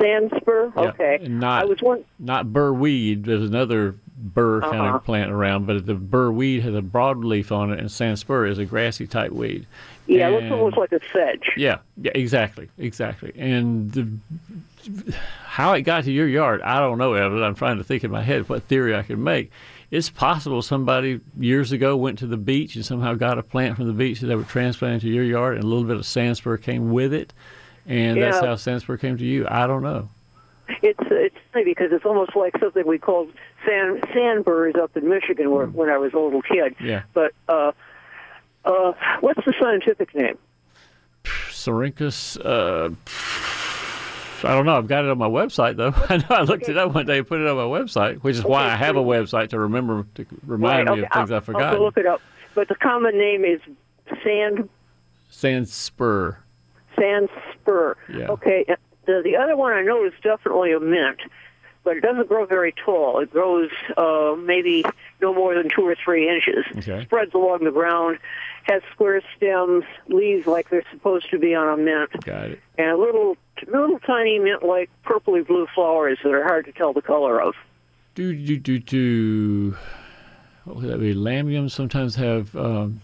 sand 0.00 0.32
spur. 0.40 0.72
Yeah, 0.76 0.82
Okay, 0.82 1.18
not 1.28 1.62
I 1.62 1.64
was 1.66 1.80
one. 1.80 2.04
not 2.18 2.52
burr 2.52 2.72
weed. 2.72 3.24
There's 3.24 3.48
another 3.48 3.94
burr 4.16 4.60
kind 4.62 4.80
Uh-huh. 4.80 4.96
of 4.96 5.04
plant 5.04 5.30
around, 5.30 5.66
but 5.66 5.86
the 5.86 5.94
burr 5.94 6.32
weed 6.32 6.62
has 6.62 6.74
a 6.74 6.82
broad 6.82 7.18
leaf 7.24 7.52
on 7.52 7.72
it, 7.72 7.78
and 7.78 7.88
sand 7.90 8.18
spur 8.18 8.46
is 8.46 8.58
a 8.58 8.64
grassy 8.64 9.06
type 9.06 9.30
weed. 9.30 9.66
Yeah, 10.08 10.28
it 10.28 10.32
looks 10.32 10.50
almost 10.50 10.76
like 10.76 10.90
a 10.92 11.00
sedge. 11.12 11.50
Yeah, 11.56 11.78
yeah, 11.96 12.10
exactly, 12.14 12.68
exactly. 12.78 13.32
And 13.38 13.92
the, 13.92 15.14
how 15.44 15.74
it 15.74 15.82
got 15.82 16.04
to 16.04 16.12
your 16.12 16.26
yard, 16.26 16.60
I 16.62 16.80
don't 16.80 16.98
know, 16.98 17.12
Evan. 17.14 17.42
I'm 17.42 17.54
trying 17.54 17.76
to 17.78 17.84
think 17.84 18.02
in 18.02 18.10
my 18.10 18.22
head 18.22 18.48
what 18.48 18.64
theory 18.64 18.96
I 18.96 19.02
could 19.02 19.18
make. 19.18 19.52
It's 19.90 20.10
possible 20.10 20.60
somebody 20.60 21.20
years 21.38 21.72
ago 21.72 21.96
went 21.96 22.18
to 22.18 22.26
the 22.26 22.36
beach 22.36 22.76
and 22.76 22.84
somehow 22.84 23.14
got 23.14 23.38
a 23.38 23.42
plant 23.42 23.76
from 23.76 23.86
the 23.86 23.94
beach 23.94 24.20
that 24.20 24.26
they 24.26 24.36
were 24.36 24.44
transplanting 24.44 25.00
to 25.00 25.08
your 25.08 25.24
yard, 25.24 25.54
and 25.54 25.64
a 25.64 25.66
little 25.66 25.84
bit 25.84 25.96
of 25.96 26.02
sandspur 26.02 26.60
came 26.60 26.92
with 26.92 27.14
it, 27.14 27.32
and 27.86 28.20
that's 28.20 28.40
how 28.40 28.54
sandspur 28.54 29.00
came 29.00 29.16
to 29.16 29.24
you. 29.24 29.46
I 29.48 29.66
don't 29.66 29.82
know. 29.82 30.10
It's 30.82 31.00
it's 31.10 31.36
funny 31.52 31.64
because 31.64 31.92
it's 31.92 32.04
almost 32.04 32.36
like 32.36 32.52
something 32.60 32.86
we 32.86 32.98
called 32.98 33.32
sand 33.66 34.04
sandburrs 34.12 34.74
up 34.76 34.94
in 34.96 35.08
Michigan 35.08 35.50
where, 35.50 35.66
when 35.66 35.88
I 35.88 35.96
was 35.96 36.12
a 36.12 36.18
little 36.18 36.42
kid. 36.42 36.76
Yeah. 36.78 37.02
But 37.14 37.32
uh, 37.48 37.72
uh, 38.66 38.92
what's 39.20 39.42
the 39.46 39.54
scientific 39.58 40.14
name? 40.14 40.36
Syringus, 41.24 42.38
uh, 42.44 42.90
I 44.44 44.54
don't 44.54 44.66
know. 44.66 44.76
I've 44.76 44.86
got 44.88 45.04
it 45.04 45.10
on 45.10 45.18
my 45.18 45.28
website 45.28 45.76
though. 45.76 45.92
I 46.08 46.16
know 46.18 46.26
I 46.30 46.42
looked 46.42 46.68
it 46.68 46.76
up 46.78 46.94
one 46.94 47.06
day 47.06 47.18
and 47.18 47.26
put 47.26 47.40
it 47.40 47.46
on 47.46 47.56
my 47.56 47.62
website, 47.78 48.18
which 48.22 48.36
is 48.36 48.44
why 48.44 48.64
I 48.70 48.76
have 48.76 48.96
a 48.96 49.02
website 49.02 49.48
to 49.50 49.58
remember 49.58 50.06
to 50.16 50.26
remind 50.46 50.88
Right, 50.88 50.96
me 50.96 51.02
okay, 51.02 51.06
of 51.06 51.12
things 51.12 51.30
I'll, 51.30 51.36
I've 51.38 51.44
forgotten. 51.44 51.74
I'll 51.76 51.82
look 51.82 51.96
it 51.96 52.06
up. 52.06 52.20
But 52.54 52.68
the 52.68 52.74
common 52.74 53.16
name 53.18 53.44
is 53.44 53.60
sand 54.24 54.68
Sand 55.30 55.68
spur. 55.68 56.38
sand 56.98 57.28
spur. 57.52 57.96
Yeah. 58.12 58.28
Okay. 58.28 58.64
The 59.06 59.20
the 59.24 59.36
other 59.36 59.56
one 59.56 59.72
I 59.72 59.82
know 59.82 60.04
is 60.04 60.12
definitely 60.22 60.72
a 60.72 60.80
mint, 60.80 61.18
but 61.88 61.96
it 61.96 62.00
doesn't 62.02 62.28
grow 62.28 62.44
very 62.44 62.74
tall. 62.84 63.18
It 63.20 63.30
grows 63.32 63.70
uh, 63.96 64.34
maybe 64.38 64.84
no 65.22 65.32
more 65.32 65.54
than 65.54 65.70
two 65.74 65.80
or 65.86 65.96
three 66.04 66.28
inches. 66.28 66.66
Okay. 66.76 67.02
Spreads 67.04 67.32
along 67.32 67.64
the 67.64 67.70
ground, 67.70 68.18
has 68.64 68.82
square 68.92 69.22
stems, 69.34 69.84
leaves 70.08 70.46
like 70.46 70.68
they're 70.68 70.84
supposed 70.92 71.30
to 71.30 71.38
be 71.38 71.54
on 71.54 71.66
a 71.78 71.82
mint, 71.82 72.10
Got 72.24 72.50
it. 72.50 72.60
and 72.76 72.98
little 72.98 73.38
little 73.66 73.98
tiny 74.00 74.38
mint-like 74.38 74.90
purpley 75.06 75.46
blue 75.46 75.66
flowers 75.74 76.18
that 76.22 76.30
are 76.32 76.44
hard 76.44 76.66
to 76.66 76.72
tell 76.72 76.92
the 76.92 77.00
color 77.00 77.40
of. 77.40 77.54
Do 78.14 78.34
do 78.36 78.58
do 78.58 78.78
do. 78.78 79.76
What 80.64 80.76
would 80.76 80.88
that 80.90 81.00
be? 81.00 81.14
Lamiums 81.14 81.70
sometimes 81.70 82.14
have 82.16 82.54
um, 82.54 83.00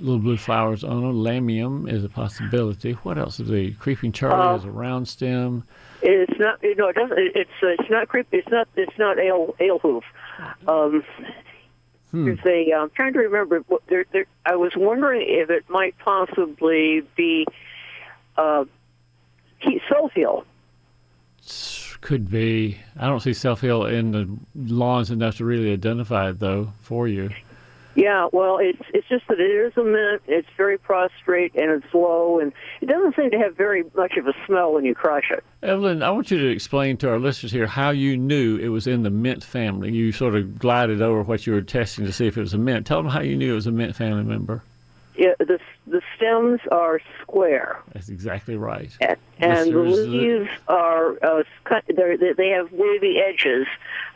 little 0.00 0.18
blue 0.18 0.36
flowers 0.36 0.84
on 0.84 1.00
them. 1.00 1.14
Lamium 1.14 1.90
is 1.90 2.04
a 2.04 2.10
possibility. 2.10 2.92
What 2.92 3.16
else 3.16 3.40
is 3.40 3.48
the 3.48 3.72
creeping 3.74 4.12
Charlie 4.12 4.36
Uh, 4.36 4.52
has 4.58 4.64
a 4.66 4.70
round 4.70 5.08
stem. 5.08 5.64
It's 6.02 6.38
not. 6.38 6.62
You 6.62 6.74
know, 6.74 6.88
it 6.88 6.96
doesn't. 6.96 7.18
It's 7.18 7.50
uh, 7.62 7.68
it's 7.68 7.90
not 7.90 8.08
creepy. 8.08 8.38
It's 8.38 8.48
not. 8.48 8.68
It's 8.76 8.98
not 8.98 9.18
ale 9.18 9.54
ale 9.60 9.78
hoof. 9.78 10.04
Um, 10.68 11.04
Hmm. 12.16 12.24
There's 12.24 12.38
a. 12.46 12.72
I'm 12.72 12.90
trying 12.90 13.12
to 13.12 13.18
remember. 13.18 13.62
There, 13.88 14.06
there. 14.12 14.26
I 14.46 14.56
was 14.56 14.72
wondering 14.74 15.26
if 15.28 15.50
it 15.50 15.68
might 15.68 15.98
possibly 15.98 17.02
be 17.14 17.46
uh, 18.38 18.64
self 19.88 20.12
heal. 20.12 20.44
Could 22.00 22.30
be. 22.30 22.78
I 22.98 23.06
don't 23.06 23.20
see 23.20 23.34
self 23.34 23.60
heal 23.60 23.84
in 23.84 24.12
the 24.12 24.28
lawns 24.54 25.10
enough 25.10 25.36
to 25.36 25.44
really 25.44 25.72
identify 25.72 26.30
it 26.30 26.38
though 26.38 26.72
for 26.80 27.06
you. 27.08 27.30
Yeah, 27.96 28.28
well, 28.30 28.58
it's 28.58 28.82
it's 28.92 29.08
just 29.08 29.26
that 29.28 29.40
it 29.40 29.50
is 29.50 29.72
a 29.76 29.82
mint. 29.82 30.22
It's 30.26 30.48
very 30.56 30.76
prostrate 30.76 31.54
and 31.54 31.70
it's 31.70 31.94
low, 31.94 32.38
and 32.38 32.52
it 32.82 32.86
doesn't 32.86 33.16
seem 33.16 33.30
to 33.30 33.38
have 33.38 33.56
very 33.56 33.84
much 33.96 34.18
of 34.18 34.26
a 34.26 34.34
smell 34.46 34.74
when 34.74 34.84
you 34.84 34.94
crush 34.94 35.30
it. 35.30 35.42
Evelyn, 35.62 36.02
I 36.02 36.10
want 36.10 36.30
you 36.30 36.38
to 36.38 36.48
explain 36.48 36.98
to 36.98 37.08
our 37.08 37.18
listeners 37.18 37.52
here 37.52 37.66
how 37.66 37.90
you 37.90 38.18
knew 38.18 38.58
it 38.58 38.68
was 38.68 38.86
in 38.86 39.02
the 39.02 39.10
mint 39.10 39.42
family. 39.42 39.92
You 39.92 40.12
sort 40.12 40.34
of 40.34 40.58
glided 40.58 41.00
over 41.00 41.22
what 41.22 41.46
you 41.46 41.54
were 41.54 41.62
testing 41.62 42.04
to 42.04 42.12
see 42.12 42.26
if 42.26 42.36
it 42.36 42.40
was 42.42 42.52
a 42.52 42.58
mint. 42.58 42.86
Tell 42.86 43.02
them 43.02 43.10
how 43.10 43.20
you 43.20 43.34
knew 43.34 43.52
it 43.52 43.56
was 43.56 43.66
a 43.66 43.72
mint 43.72 43.96
family 43.96 44.24
member. 44.24 44.62
Yeah, 45.18 45.34
the 45.38 45.58
the 45.86 46.02
stems 46.16 46.60
are 46.70 47.00
square, 47.22 47.80
That's 47.92 48.08
exactly 48.08 48.56
right. 48.56 48.94
and, 49.00 49.16
and 49.38 49.72
the 49.72 49.78
leaves 49.78 50.48
are 50.68 51.12
uh, 51.24 51.42
cut. 51.64 51.84
They're, 51.88 52.16
they 52.16 52.32
they 52.32 52.48
have 52.50 52.70
wavy 52.72 53.18
edges. 53.18 53.66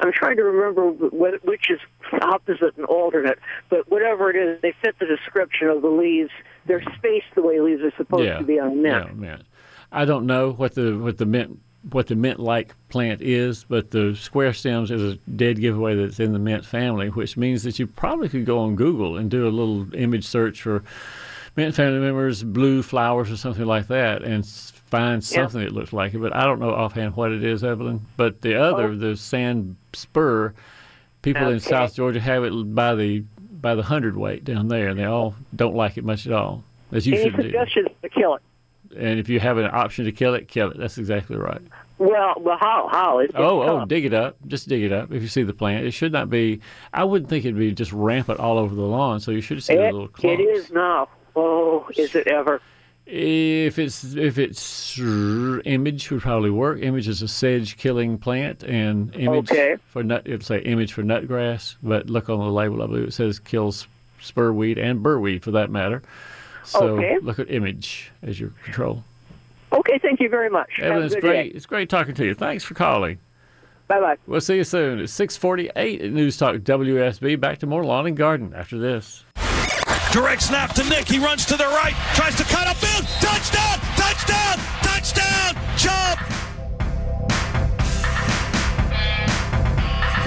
I'm 0.01 0.13
trying 0.13 0.37
to 0.37 0.45
remember 0.45 0.91
wh- 0.91 1.45
which 1.45 1.71
is 1.71 1.81
opposite 2.21 2.77
and 2.77 2.87
alternate, 2.87 3.39
but 3.69 3.91
whatever 3.91 4.31
it 4.31 4.37
is, 4.37 4.61
they 4.61 4.73
fit 4.83 4.99
the 4.99 5.07
description 5.07 5.69
of 5.69 5.83
the 5.83 5.89
leaves. 5.89 6.31
They're 6.67 6.83
spaced 6.97 7.35
the 7.35 7.43
way 7.43 7.61
leaves 7.61 7.83
are 7.83 7.93
supposed 7.97 8.25
yeah, 8.25 8.39
to 8.39 8.45
be 8.45 8.59
on 8.59 8.83
mint. 8.83 9.07
Yeah, 9.07 9.13
mint. 9.13 9.43
I 9.93 10.05
don't 10.05 10.27
know 10.27 10.53
what 10.53 10.75
the 10.75 10.99
what 10.99 11.19
the 11.19 11.27
mint 11.27 11.61
what 11.91 12.07
the 12.09 12.15
mint 12.15 12.39
like 12.39 12.75
plant 12.91 13.23
is, 13.23 13.65
but 13.69 13.91
the 13.91 14.15
square 14.15 14.53
stems 14.53 14.91
is 14.91 15.15
a 15.15 15.17
dead 15.37 15.59
giveaway 15.61 15.95
that 15.95 16.03
it's 16.05 16.21
in 16.21 16.33
the 16.33 16.39
mint 16.39 16.65
family, 16.65 17.09
which 17.09 17.37
means 17.37 17.63
that 17.63 17.79
you 17.79 17.87
probably 17.87 18.29
could 18.29 18.45
go 18.45 18.59
on 18.59 18.77
Google 18.77 19.17
and 19.17 19.31
do 19.31 19.47
a 19.47 19.51
little 19.51 19.93
image 19.95 20.27
search 20.27 20.61
for 20.63 20.83
mint 21.57 21.75
family 21.75 21.99
members, 22.01 22.43
blue 22.43 22.83
flowers 22.83 23.31
or 23.31 23.37
something 23.37 23.65
like 23.65 23.87
that, 23.89 24.23
and 24.23 24.47
find 24.47 25.23
Yeah. 25.23 25.43
something 25.43 25.63
that 25.63 25.73
looks 25.73 25.93
like 25.93 26.13
it. 26.15 26.19
But 26.19 26.35
I 26.37 26.45
don't 26.45 26.61
know 26.61 26.71
offhand 26.71 27.17
what 27.17 27.33
it 27.33 27.43
is, 27.43 27.65
Evelyn. 27.65 28.01
But 28.17 28.43
the 28.43 28.57
other, 28.57 28.89
Oh. 28.89 28.97
the 28.97 29.17
sand 29.17 29.77
spur, 29.95 30.53
people 31.23 31.49
in 31.49 31.61
South 31.61 31.95
Georgia 31.95 32.21
have 32.21 32.45
it 32.45 32.75
by 32.75 32.95
the 32.95 33.25
by 33.63 33.75
the 33.75 33.83
hundredweight 33.83 34.43
down 34.45 34.69
there, 34.69 34.89
and 34.89 34.99
they 34.99 35.05
all 35.05 35.35
don't 35.55 35.75
like 35.75 35.99
it 35.99 36.05
much 36.05 36.27
at 36.27 36.33
all. 36.33 36.65
As 36.93 37.07
you 37.07 37.15
Any 37.15 37.25
should 37.25 37.37
do. 37.37 37.43
suggestions 37.43 37.89
to 38.03 38.09
kill 38.09 38.35
it? 38.37 38.43
And 38.97 39.19
if 39.21 39.29
you 39.29 39.39
have 39.41 39.57
an 39.59 39.71
option 39.73 40.05
to 40.07 40.13
kill 40.13 40.35
it, 40.35 40.49
kill 40.49 40.71
it. 40.71 40.79
That's 40.79 40.99
exactly 40.99 41.37
right. 41.37 41.61
Well, 41.99 42.35
well, 42.39 42.57
how? 42.59 42.89
How? 42.91 43.19
It's, 43.19 43.33
Oh, 43.37 43.63
it's 43.63 43.71
oh, 43.71 43.79
tough. 43.81 43.89
dig 43.89 44.05
it 44.07 44.15
up. 44.15 44.37
Just 44.47 44.69
dig 44.69 44.83
it 44.83 44.93
up. 44.93 45.13
If 45.13 45.23
you 45.23 45.29
see 45.29 45.43
the 45.43 45.53
plant, 45.53 45.85
it 45.87 45.91
should 45.93 46.13
not 46.13 46.31
be. 46.31 46.61
I 46.95 47.05
wouldn't 47.05 47.29
think 47.29 47.45
it'd 47.45 47.59
be 47.59 47.73
just 47.73 47.93
rampant 47.93 48.41
all 48.41 48.59
over 48.59 48.75
the 48.75 48.83
lawn. 48.83 49.21
So 49.21 49.31
you 49.31 49.41
should 49.43 49.63
see 49.63 49.77
the 49.77 49.87
It, 49.89 49.93
little 49.93 50.09
clumps. 50.09 50.41
it 50.41 50.45
is 50.45 50.71
now. 50.73 51.09
Oh, 51.37 51.87
is 51.97 52.15
it 52.15 52.27
ever? 52.27 52.61
If 53.07 53.79
it's 53.79 54.15
if 54.15 54.39
it's 54.39 54.97
image 54.99 56.11
would 56.11 56.23
probably 56.23 56.51
work. 56.51 56.81
Image 56.81 57.09
is 57.09 57.23
a 57.23 57.29
sedge 57.29 57.77
killing 57.77 58.19
plant, 58.19 58.63
and 58.63 59.15
image 59.17 59.51
Okay. 59.51 59.77
for 59.89 60.03
nut. 60.03 60.23
It'll 60.27 60.45
say 60.45 60.59
image 60.61 60.93
for 60.93 61.03
nutgrass, 61.03 61.75
but 61.83 62.09
look 62.09 62.29
on 62.29 62.39
the 62.39 62.45
label. 62.53 62.83
I 62.83 62.87
believe 62.87 63.05
it 63.09 63.13
says 63.13 63.39
kills 63.41 63.87
spurweed 64.23 64.79
and 64.79 65.03
burweed 65.03 65.43
for 65.43 65.51
that 65.53 65.71
matter. 65.71 66.03
So 66.65 66.97
Okay. 66.97 67.19
look 67.23 67.39
at 67.39 67.51
image 67.51 68.11
as 68.23 68.39
your 68.41 68.51
control. 68.65 69.05
Okay, 69.73 69.99
thank 69.99 70.21
you 70.21 70.29
very 70.29 70.51
much. 70.51 70.69
Have 70.77 70.87
Evan, 70.93 71.03
it's 71.05 71.15
great. 71.15 71.23
day. 71.53 71.57
It's 71.57 71.67
great 71.67 71.89
talking 71.89 72.15
to 72.15 72.25
you. 72.25 72.35
Thanks 72.35 72.65
for 72.65 72.75
calling. 72.75 73.19
Bye 73.87 74.01
bye. 74.01 74.17
We'll 74.27 74.41
see 74.41 74.57
you 74.57 74.65
soon. 74.65 75.01
It's 75.01 75.13
648 75.13 76.01
at 76.03 76.13
News 76.13 76.37
Talk 76.37 76.57
WSB. 76.57 77.39
Back 77.41 77.59
to 77.59 77.67
more 77.67 77.85
Lawn 77.85 78.07
and 78.07 78.17
Garden 78.17 78.53
after 78.55 78.79
this. 78.79 79.25
Direct 80.13 80.43
snap 80.43 80.73
to 80.75 80.85
Nick. 80.89 81.09
He 81.09 81.19
runs 81.19 81.45
to 81.47 81.57
the 81.57 81.67
right, 81.67 81.95
tries 82.15 82.35
to 82.37 82.45
cut 82.45 82.67
upfield. 82.67 83.07
Touchdown! 83.21 83.79
Touchdown! 83.97 84.59
Touchdown! 84.83 85.57
Jump! 85.77 86.40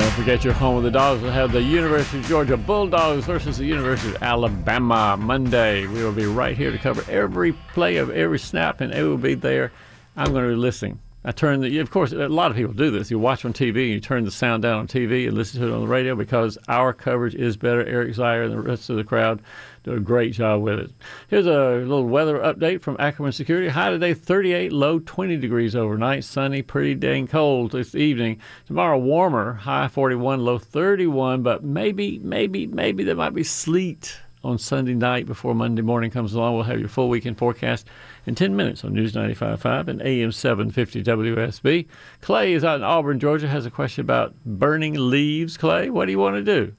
Don't 0.04 0.12
forget 0.12 0.44
your 0.44 0.54
home 0.54 0.76
of 0.76 0.84
the 0.84 0.92
dogs 0.92 1.22
will 1.22 1.32
have 1.32 1.54
the 1.54 1.62
University 1.62 2.20
of 2.20 2.26
Georgia 2.26 2.58
Bulldogs 2.58 3.26
versus 3.26 3.58
the 3.58 3.64
University 3.64 4.14
of 4.14 4.22
Alabama 4.22 5.16
Monday. 5.18 5.88
We 5.88 6.04
will 6.04 6.12
be 6.12 6.26
right 6.26 6.58
here 6.58 6.72
to 6.72 6.78
cover 6.78 7.10
every 7.10 7.54
play 7.74 7.96
of 7.96 8.10
every 8.10 8.38
snap, 8.38 8.82
and 8.82 8.94
it 8.94 9.02
will 9.04 9.18
be 9.18 9.34
there. 9.34 9.72
I'm 10.18 10.34
going 10.34 10.44
to 10.44 10.50
be 10.50 10.58
listening. 10.58 11.00
I 11.24 11.32
turn 11.32 11.62
the, 11.62 11.80
of 11.80 11.90
course, 11.90 12.12
a 12.12 12.28
lot 12.28 12.52
of 12.52 12.58
people 12.58 12.74
do 12.74 12.92
this. 12.92 13.10
You 13.10 13.18
watch 13.18 13.46
on 13.46 13.54
TV 13.54 13.84
and 13.86 13.94
you 13.94 14.02
turn 14.02 14.26
the 14.26 14.32
sound 14.32 14.64
down 14.64 14.80
on 14.80 14.88
TV 14.90 15.26
and 15.26 15.38
listen 15.38 15.62
to 15.62 15.68
it 15.68 15.74
on 15.74 15.80
the 15.80 15.88
radio 15.88 16.18
because 16.18 16.58
our 16.68 16.92
coverage 16.92 17.34
is 17.34 17.56
better. 17.56 17.86
Eric 17.86 18.14
Zeier 18.14 18.44
and 18.44 18.52
the 18.52 18.60
rest 18.60 18.90
of 18.90 18.98
the 18.98 19.06
crowd 19.06 19.42
do 19.84 19.94
a 19.94 20.00
great 20.00 20.34
job 20.34 20.62
with 20.62 20.80
it. 20.80 20.92
Here's 21.28 21.46
a 21.46 21.76
little 21.86 22.08
weather 22.08 22.40
update 22.40 22.82
from 22.82 22.96
Ackerman 23.00 23.34
Security. 23.34 23.68
High 23.68 23.90
today, 23.90 24.14
38, 24.14 24.72
low 24.72 25.00
20 25.00 25.38
degrees 25.38 25.76
overnight. 25.76 26.24
Sunny, 26.24 26.62
pretty 26.62 26.96
dang 26.96 27.28
cold 27.28 27.72
this 27.72 27.94
evening. 27.94 28.40
Tomorrow, 28.66 28.98
warmer, 28.98 29.54
high 29.54 29.90
41, 29.90 30.40
low 30.40 30.58
31, 30.58 31.44
but 31.44 31.64
maybe, 31.64 32.20
maybe, 32.20 32.66
maybe 32.66 33.04
there 33.04 33.16
might 33.16 33.34
be 33.34 33.44
sleet 33.44 34.18
on 34.44 34.58
Sunday 34.58 34.94
night 34.94 35.26
before 35.26 35.54
Monday 35.54 35.82
morning 35.82 36.12
comes 36.12 36.34
along. 36.34 36.56
We'll 36.56 36.64
have 36.64 36.80
your 36.80 36.90
full 36.90 37.10
weekend 37.10 37.38
forecast 37.38 37.88
in 38.26 38.36
10 38.36 38.56
minutes 38.56 38.84
on 38.84 38.94
News 38.94 39.14
95.5 39.14 39.88
and 39.88 40.02
AM 40.02 40.32
750 40.32 41.04
WSB. 41.04 41.88
Clay 42.22 42.54
is 42.54 42.64
out 42.64 42.78
in 42.78 42.84
Auburn, 42.84 43.20
Georgia, 43.20 43.48
has 43.48 43.66
a 43.66 43.72
question 43.72 44.02
about 44.02 44.34
burning 44.46 44.94
leaves. 45.10 45.58
Clay, 45.58 45.90
what 45.90 46.06
do 46.06 46.12
you 46.12 46.20
want 46.20 46.36
to 46.36 46.44
do? 46.44 46.74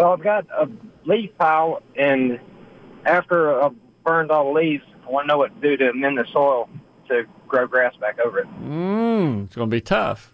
Well, 0.00 0.14
I've 0.14 0.22
got 0.22 0.46
a 0.48 0.66
leaf 1.04 1.28
pile, 1.36 1.82
and 1.94 2.40
after 3.04 3.62
I've 3.62 3.74
burned 4.02 4.30
all 4.30 4.46
the 4.46 4.58
leaves, 4.58 4.82
I 5.06 5.10
want 5.10 5.24
to 5.24 5.28
know 5.28 5.36
what 5.36 5.54
to 5.60 5.68
do 5.68 5.76
to 5.76 5.90
amend 5.90 6.16
the 6.16 6.24
soil 6.32 6.70
to 7.08 7.24
grow 7.46 7.66
grass 7.66 7.94
back 7.96 8.18
over 8.18 8.38
it. 8.38 8.46
Mmm, 8.62 9.44
it's 9.44 9.54
going 9.54 9.68
to 9.68 9.76
be 9.76 9.82
tough. 9.82 10.32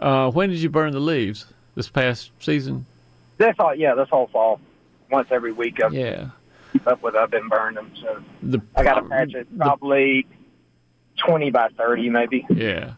Uh, 0.00 0.32
when 0.32 0.50
did 0.50 0.58
you 0.58 0.68
burn 0.68 0.92
the 0.92 0.98
leaves? 0.98 1.46
This 1.76 1.88
past 1.88 2.32
season? 2.40 2.84
This 3.38 3.54
all, 3.60 3.72
yeah, 3.72 3.94
this 3.94 4.08
whole 4.08 4.26
fall. 4.32 4.60
Once 5.12 5.28
every 5.30 5.52
week, 5.52 5.80
I've 5.80 5.94
Yeah. 5.94 6.30
keep 6.72 6.84
up 6.88 7.04
with. 7.04 7.14
I've 7.14 7.30
been 7.30 7.48
burning 7.48 7.76
them, 7.76 7.92
so 8.02 8.20
The 8.42 8.60
I 8.74 8.82
got 8.82 8.98
a 8.98 9.02
patch 9.08 9.34
of 9.34 9.46
probably 9.58 10.26
twenty 11.16 11.52
by 11.52 11.68
thirty, 11.78 12.10
maybe. 12.10 12.44
Yeah. 12.50 12.94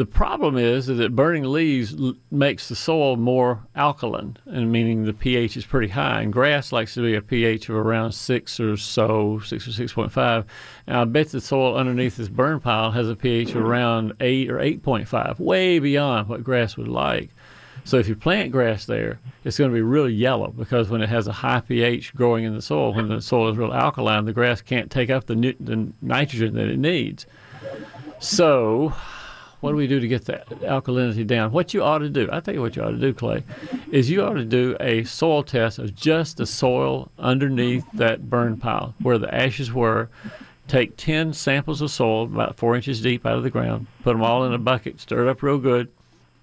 The 0.00 0.06
problem 0.06 0.56
is 0.56 0.88
is 0.88 0.96
that 0.96 1.14
burning 1.14 1.44
leaves 1.44 1.92
l- 1.92 2.14
makes 2.30 2.70
the 2.70 2.74
soil 2.74 3.16
more 3.16 3.66
alkaline, 3.76 4.38
and 4.46 4.72
meaning 4.72 5.04
the 5.04 5.12
pH 5.12 5.58
is 5.58 5.66
pretty 5.66 5.88
high. 5.88 6.22
And 6.22 6.32
grass 6.32 6.72
likes 6.72 6.94
to 6.94 7.02
be 7.02 7.16
a 7.16 7.20
pH 7.20 7.68
of 7.68 7.74
around 7.76 8.12
six 8.12 8.58
or 8.58 8.78
so, 8.78 9.40
six 9.40 9.68
or 9.68 9.72
six 9.72 9.92
point 9.92 10.10
five. 10.10 10.46
And 10.86 10.96
I 10.96 11.04
bet 11.04 11.28
the 11.28 11.40
soil 11.42 11.76
underneath 11.76 12.16
this 12.16 12.30
burn 12.30 12.60
pile 12.60 12.90
has 12.92 13.10
a 13.10 13.14
pH 13.14 13.50
of 13.50 13.56
around 13.62 14.14
eight 14.20 14.50
or 14.50 14.58
eight 14.58 14.82
point 14.82 15.06
five, 15.06 15.38
way 15.38 15.78
beyond 15.78 16.30
what 16.30 16.42
grass 16.42 16.78
would 16.78 16.88
like. 16.88 17.28
So 17.84 17.98
if 17.98 18.08
you 18.08 18.16
plant 18.16 18.52
grass 18.52 18.86
there, 18.86 19.20
it's 19.44 19.58
going 19.58 19.70
to 19.70 19.74
be 19.74 19.82
really 19.82 20.14
yellow 20.14 20.48
because 20.48 20.88
when 20.88 21.02
it 21.02 21.10
has 21.10 21.26
a 21.26 21.32
high 21.32 21.60
pH 21.60 22.14
growing 22.14 22.44
in 22.44 22.54
the 22.54 22.62
soil, 22.62 22.94
when 22.94 23.08
the 23.08 23.20
soil 23.20 23.50
is 23.50 23.58
real 23.58 23.74
alkaline, 23.74 24.24
the 24.24 24.32
grass 24.32 24.62
can't 24.62 24.90
take 24.90 25.10
up 25.10 25.26
the, 25.26 25.54
the 25.60 25.92
nitrogen 26.00 26.54
that 26.54 26.68
it 26.68 26.78
needs. 26.78 27.26
So, 28.18 28.94
what 29.60 29.70
do 29.70 29.76
we 29.76 29.86
do 29.86 30.00
to 30.00 30.08
get 30.08 30.24
the 30.24 30.42
alkalinity 30.62 31.26
down? 31.26 31.52
What 31.52 31.74
you 31.74 31.82
ought 31.82 31.98
to 31.98 32.08
do, 32.08 32.28
I 32.32 32.40
tell 32.40 32.54
you 32.54 32.62
what 32.62 32.76
you 32.76 32.82
ought 32.82 32.92
to 32.92 32.98
do, 32.98 33.12
Clay, 33.12 33.44
is 33.90 34.10
you 34.10 34.22
ought 34.22 34.34
to 34.34 34.44
do 34.44 34.76
a 34.80 35.04
soil 35.04 35.42
test 35.42 35.78
of 35.78 35.94
just 35.94 36.38
the 36.38 36.46
soil 36.46 37.10
underneath 37.18 37.84
that 37.92 38.30
burn 38.30 38.56
pile 38.56 38.94
where 39.02 39.18
the 39.18 39.32
ashes 39.34 39.72
were. 39.72 40.08
Take 40.66 40.96
10 40.96 41.32
samples 41.32 41.80
of 41.80 41.90
soil, 41.90 42.24
about 42.24 42.56
four 42.56 42.76
inches 42.76 43.02
deep 43.02 43.26
out 43.26 43.36
of 43.36 43.42
the 43.42 43.50
ground, 43.50 43.86
put 44.02 44.12
them 44.12 44.22
all 44.22 44.44
in 44.44 44.52
a 44.52 44.58
bucket, 44.58 45.00
stir 45.00 45.26
it 45.26 45.30
up 45.30 45.42
real 45.42 45.58
good, 45.58 45.88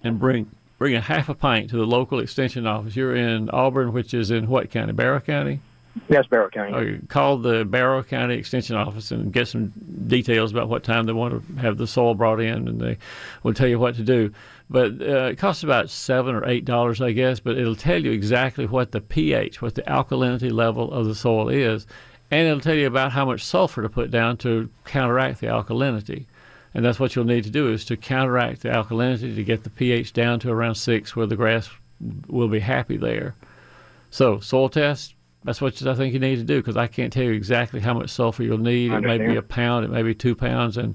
and 0.02 0.18
bring 0.18 0.50
bring 0.78 0.94
a 0.94 1.00
half 1.00 1.28
a 1.28 1.34
pint 1.34 1.70
to 1.70 1.76
the 1.76 1.86
local 1.86 2.20
extension 2.20 2.66
office. 2.66 2.94
You're 2.94 3.16
in 3.16 3.50
Auburn, 3.50 3.92
which 3.92 4.14
is 4.14 4.30
in 4.30 4.46
what 4.46 4.70
county? 4.70 4.92
Barrow 4.92 5.20
County? 5.20 5.60
Yes, 6.08 6.26
Barrow 6.26 6.50
County. 6.50 6.72
Okay, 6.74 7.06
call 7.08 7.38
the 7.38 7.64
Barrow 7.64 8.02
County 8.02 8.34
Extension 8.34 8.76
Office 8.76 9.10
and 9.10 9.32
get 9.32 9.48
some 9.48 9.72
details 10.06 10.50
about 10.50 10.68
what 10.68 10.84
time 10.84 11.06
they 11.06 11.12
want 11.12 11.34
to 11.34 11.60
have 11.60 11.76
the 11.78 11.86
soil 11.86 12.14
brought 12.14 12.40
in, 12.40 12.68
and 12.68 12.80
they 12.80 12.98
will 13.42 13.54
tell 13.54 13.68
you 13.68 13.78
what 13.78 13.94
to 13.96 14.02
do. 14.02 14.32
But 14.70 14.92
uh, 15.00 15.26
it 15.26 15.38
costs 15.38 15.62
about 15.62 15.90
seven 15.90 16.34
or 16.34 16.46
eight 16.46 16.64
dollars, 16.64 17.00
I 17.00 17.12
guess. 17.12 17.40
But 17.40 17.58
it'll 17.58 17.76
tell 17.76 18.02
you 18.02 18.10
exactly 18.10 18.66
what 18.66 18.92
the 18.92 19.00
pH, 19.00 19.62
what 19.62 19.74
the 19.74 19.82
alkalinity 19.82 20.52
level 20.52 20.92
of 20.92 21.06
the 21.06 21.14
soil 21.14 21.48
is, 21.48 21.86
and 22.30 22.46
it'll 22.46 22.60
tell 22.60 22.74
you 22.74 22.86
about 22.86 23.12
how 23.12 23.24
much 23.24 23.44
sulfur 23.44 23.82
to 23.82 23.88
put 23.88 24.10
down 24.10 24.36
to 24.38 24.68
counteract 24.84 25.40
the 25.40 25.46
alkalinity. 25.46 26.26
And 26.74 26.84
that's 26.84 27.00
what 27.00 27.16
you'll 27.16 27.24
need 27.24 27.44
to 27.44 27.50
do 27.50 27.72
is 27.72 27.84
to 27.86 27.96
counteract 27.96 28.62
the 28.62 28.68
alkalinity 28.68 29.34
to 29.34 29.44
get 29.44 29.64
the 29.64 29.70
pH 29.70 30.12
down 30.12 30.38
to 30.40 30.50
around 30.50 30.74
six, 30.74 31.16
where 31.16 31.26
the 31.26 31.36
grass 31.36 31.70
will 32.28 32.48
be 32.48 32.60
happy 32.60 32.96
there. 32.96 33.34
So 34.10 34.40
soil 34.40 34.68
test. 34.68 35.14
That's 35.44 35.60
what 35.60 35.80
I 35.86 35.94
think 35.94 36.12
you 36.14 36.20
need 36.20 36.36
to 36.36 36.44
do 36.44 36.56
because 36.58 36.76
I 36.76 36.86
can't 36.88 37.12
tell 37.12 37.22
you 37.22 37.32
exactly 37.32 37.80
how 37.80 37.94
much 37.94 38.10
sulfur 38.10 38.42
you'll 38.42 38.58
need. 38.58 38.92
It 38.92 39.00
may 39.02 39.18
be 39.18 39.36
a 39.36 39.42
pound, 39.42 39.84
it 39.84 39.90
may 39.90 40.02
be 40.02 40.14
two 40.14 40.34
pounds, 40.34 40.76
and 40.76 40.94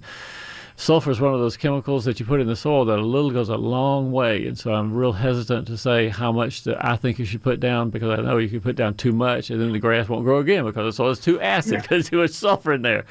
sulfur 0.76 1.12
is 1.12 1.22
one 1.22 1.34
of 1.34 1.40
those 1.40 1.56
chemicals 1.56 2.04
that 2.06 2.20
you 2.20 2.26
put 2.26 2.42
in 2.42 2.48
the 2.48 2.56
soil 2.56 2.84
that 2.86 3.00
a 3.00 3.02
little 3.02 3.32
goes 3.32 3.48
a 3.50 3.56
long 3.56 4.12
way. 4.12 4.46
And 4.46 4.58
so 4.58 4.74
I'm 4.74 4.94
real 4.94 5.14
hesitant 5.14 5.68
to 5.68 5.78
say 5.78 6.10
how 6.10 6.32
much 6.32 6.64
that 6.64 6.86
I 6.86 6.98
think 6.98 7.20
you 7.20 7.26
should 7.26 7.42
put 7.42 7.60
down 7.62 7.90
because 7.90 8.20
I 8.20 8.22
know 8.22 8.38
you 8.38 8.50
can 8.50 8.60
put 8.60 8.76
down 8.76 8.96
too 8.96 9.14
much 9.14 9.50
and 9.50 9.62
then 9.62 9.72
the 9.72 9.80
grass 9.80 10.10
won't 10.10 10.26
grow 10.26 10.40
again 10.40 10.66
because 10.66 10.86
the 10.94 10.94
soil 10.96 11.12
is 11.12 11.20
too 11.20 11.40
acid 11.40 11.82
because 11.82 12.10
too 12.10 12.18
much 12.18 12.32
sulfur 12.32 12.74
in 12.74 12.82
there. 12.82 13.06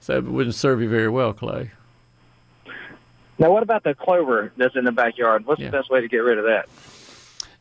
So 0.00 0.16
it 0.16 0.24
wouldn't 0.24 0.54
serve 0.54 0.80
you 0.80 0.88
very 0.88 1.10
well, 1.10 1.32
Clay. 1.34 1.70
Now, 3.38 3.52
what 3.52 3.62
about 3.62 3.84
the 3.84 3.94
clover 3.94 4.52
that's 4.56 4.74
in 4.74 4.84
the 4.84 4.90
backyard? 4.92 5.46
What's 5.46 5.60
Yeah. 5.60 5.70
the 5.70 5.76
best 5.76 5.90
way 5.90 6.00
to 6.00 6.08
get 6.08 6.18
rid 6.18 6.38
of 6.38 6.44
that? 6.46 6.68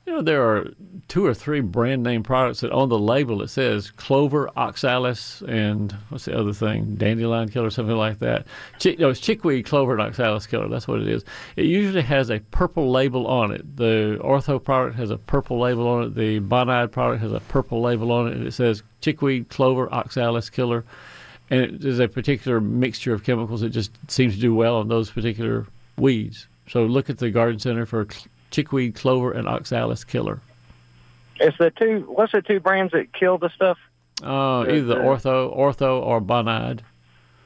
You 0.08 0.14
know, 0.14 0.22
there 0.22 0.42
are 0.42 0.70
two 1.10 1.26
or 1.26 1.34
three 1.34 1.60
brand 1.60 2.02
name 2.02 2.24
products 2.24 2.62
that 2.62 2.72
on 2.72 2.88
the 2.88 2.98
label 2.98 3.42
it 3.42 3.50
says 3.50 3.92
clover, 3.92 4.50
oxalis, 4.56 5.42
and 5.50 5.92
what's 6.08 6.24
the 6.24 6.40
other 6.40 6.54
thing? 6.54 6.96
Dandelion 6.96 7.50
killer, 7.50 7.70
something 7.70 7.98
like 7.98 8.20
that. 8.20 8.48
No, 8.86 9.10
it's 9.10 9.20
chickweed, 9.20 9.66
clover, 9.66 9.92
and 9.92 10.02
oxalis 10.02 10.48
killer. 10.48 10.70
That's 10.70 10.88
what 10.88 11.02
it 11.02 11.10
is. 11.10 11.26
It 11.58 11.66
usually 11.66 12.04
has 12.04 12.30
a 12.30 12.40
purple 12.40 12.90
label 12.90 13.28
on 13.28 13.52
it. 13.52 13.76
The 13.76 14.18
Ortho 14.24 14.64
product 14.64 14.96
has 14.96 15.12
a 15.12 15.18
purple 15.18 15.60
label 15.60 15.86
on 15.90 16.04
it. 16.04 16.16
The 16.16 16.40
Bonide 16.40 16.90
product 16.92 17.22
has 17.22 17.34
a 17.34 17.42
purple 17.42 17.82
label 17.82 18.14
on 18.14 18.30
it, 18.30 18.38
and 18.38 18.48
it 18.48 18.54
says 18.54 18.84
chickweed, 19.02 19.50
clover, 19.50 19.94
oxalis 19.94 20.50
killer. 20.50 20.86
And 21.50 21.60
it 21.60 21.84
is 21.84 22.00
a 22.00 22.08
particular 22.08 22.62
mixture 22.62 23.14
of 23.14 23.26
chemicals 23.26 23.60
that 23.60 23.72
just 23.72 23.92
seems 24.08 24.36
to 24.36 24.40
do 24.40 24.56
well 24.56 24.78
on 24.78 24.88
those 24.88 25.12
particular 25.12 25.68
weeds. 25.98 26.48
So 26.70 26.86
look 26.86 27.10
at 27.10 27.18
the 27.18 27.30
garden 27.30 27.60
center 27.60 27.86
for 27.86 28.08
chickweed, 28.52 28.96
clover, 28.96 29.32
and 29.32 29.48
oxalis 29.48 30.04
killer. 30.04 30.40
It's 31.40 31.58
the 31.58 31.72
two. 31.72 32.06
What's 32.08 32.32
the 32.32 32.42
two 32.42 32.60
brands 32.60 32.94
that 32.94 33.14
kill 33.14 33.38
the 33.38 33.50
stuff? 33.50 33.78
Uh, 34.24 34.64
The- 34.64 34.76
either 34.76 34.86
the 34.86 34.96
ortho, 34.96 35.56
ortho, 35.56 36.02
or 36.02 36.20
bonide. 36.22 36.80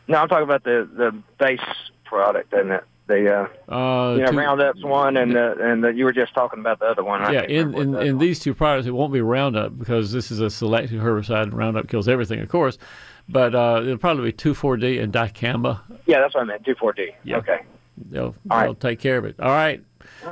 No, 0.07 0.17
I'm 0.17 0.27
talking 0.29 0.43
about 0.43 0.63
the 0.63 0.87
the 0.93 1.15
base 1.37 1.59
product 2.05 2.53
and 2.53 2.71
the 2.71 2.81
the 3.07 3.33
uh, 3.69 3.73
Uh, 3.73 4.13
you 4.15 4.21
know 4.23 4.31
two- 4.31 4.37
Roundup's 4.37 4.83
one 4.83 5.17
and 5.17 5.33
the 5.35 5.57
and 5.59 5.83
the, 5.83 5.89
you 5.93 6.05
were 6.05 6.13
just 6.13 6.33
talking 6.33 6.59
about 6.59 6.79
the 6.79 6.85
other 6.85 7.03
one. 7.03 7.21
I 7.21 7.31
yeah, 7.33 7.41
in, 7.43 7.73
in, 7.75 7.95
in 7.97 8.17
these 8.17 8.39
two 8.39 8.53
products, 8.53 8.87
it 8.87 8.91
won't 8.91 9.11
be 9.11 9.19
Roundup 9.21 9.77
because 9.77 10.11
this 10.13 10.31
is 10.31 10.39
a 10.39 10.49
selective 10.49 11.01
herbicide. 11.01 11.43
and 11.43 11.53
Roundup 11.53 11.87
kills 11.89 12.07
everything, 12.07 12.39
of 12.39 12.47
course. 12.49 12.77
But 13.29 13.53
uh, 13.55 13.79
it'll 13.83 13.97
probably 13.97 14.31
be 14.31 14.37
2,4-D 14.37 14.97
and 14.99 15.13
dicamba. 15.13 15.79
Yeah, 16.05 16.19
that's 16.19 16.33
what 16.33 16.41
I 16.41 16.45
meant. 16.45 16.65
Two 16.65 16.75
four 16.75 16.91
D. 16.91 17.11
Yeah. 17.23 17.37
Okay. 17.37 17.59
They'll, 18.09 18.23
All 18.23 18.35
right. 18.49 18.63
they'll 18.65 18.75
take 18.75 18.99
care 18.99 19.17
of 19.17 19.25
it. 19.25 19.39
All 19.39 19.49
right. 19.51 19.81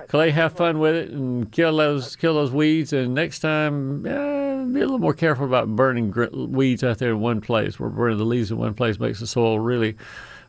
Clay, 0.07 0.31
have 0.31 0.53
fun 0.53 0.79
with 0.79 0.95
it 0.95 1.09
and 1.09 1.51
kill 1.51 1.77
those 1.77 2.15
kill 2.15 2.35
those 2.35 2.51
weeds. 2.51 2.93
And 2.93 3.13
next 3.13 3.39
time, 3.39 4.03
be 4.03 4.09
a 4.09 4.83
little 4.83 4.99
more 4.99 5.13
careful 5.13 5.45
about 5.45 5.75
burning 5.75 6.11
gr- 6.11 6.27
weeds 6.33 6.83
out 6.83 6.97
there 6.99 7.11
in 7.11 7.19
one 7.19 7.41
place. 7.41 7.79
Where 7.79 7.89
burning 7.89 8.17
the 8.17 8.25
leaves 8.25 8.51
in 8.51 8.57
one 8.57 8.73
place 8.73 8.99
makes 8.99 9.19
the 9.19 9.27
soil 9.27 9.59
really, 9.59 9.95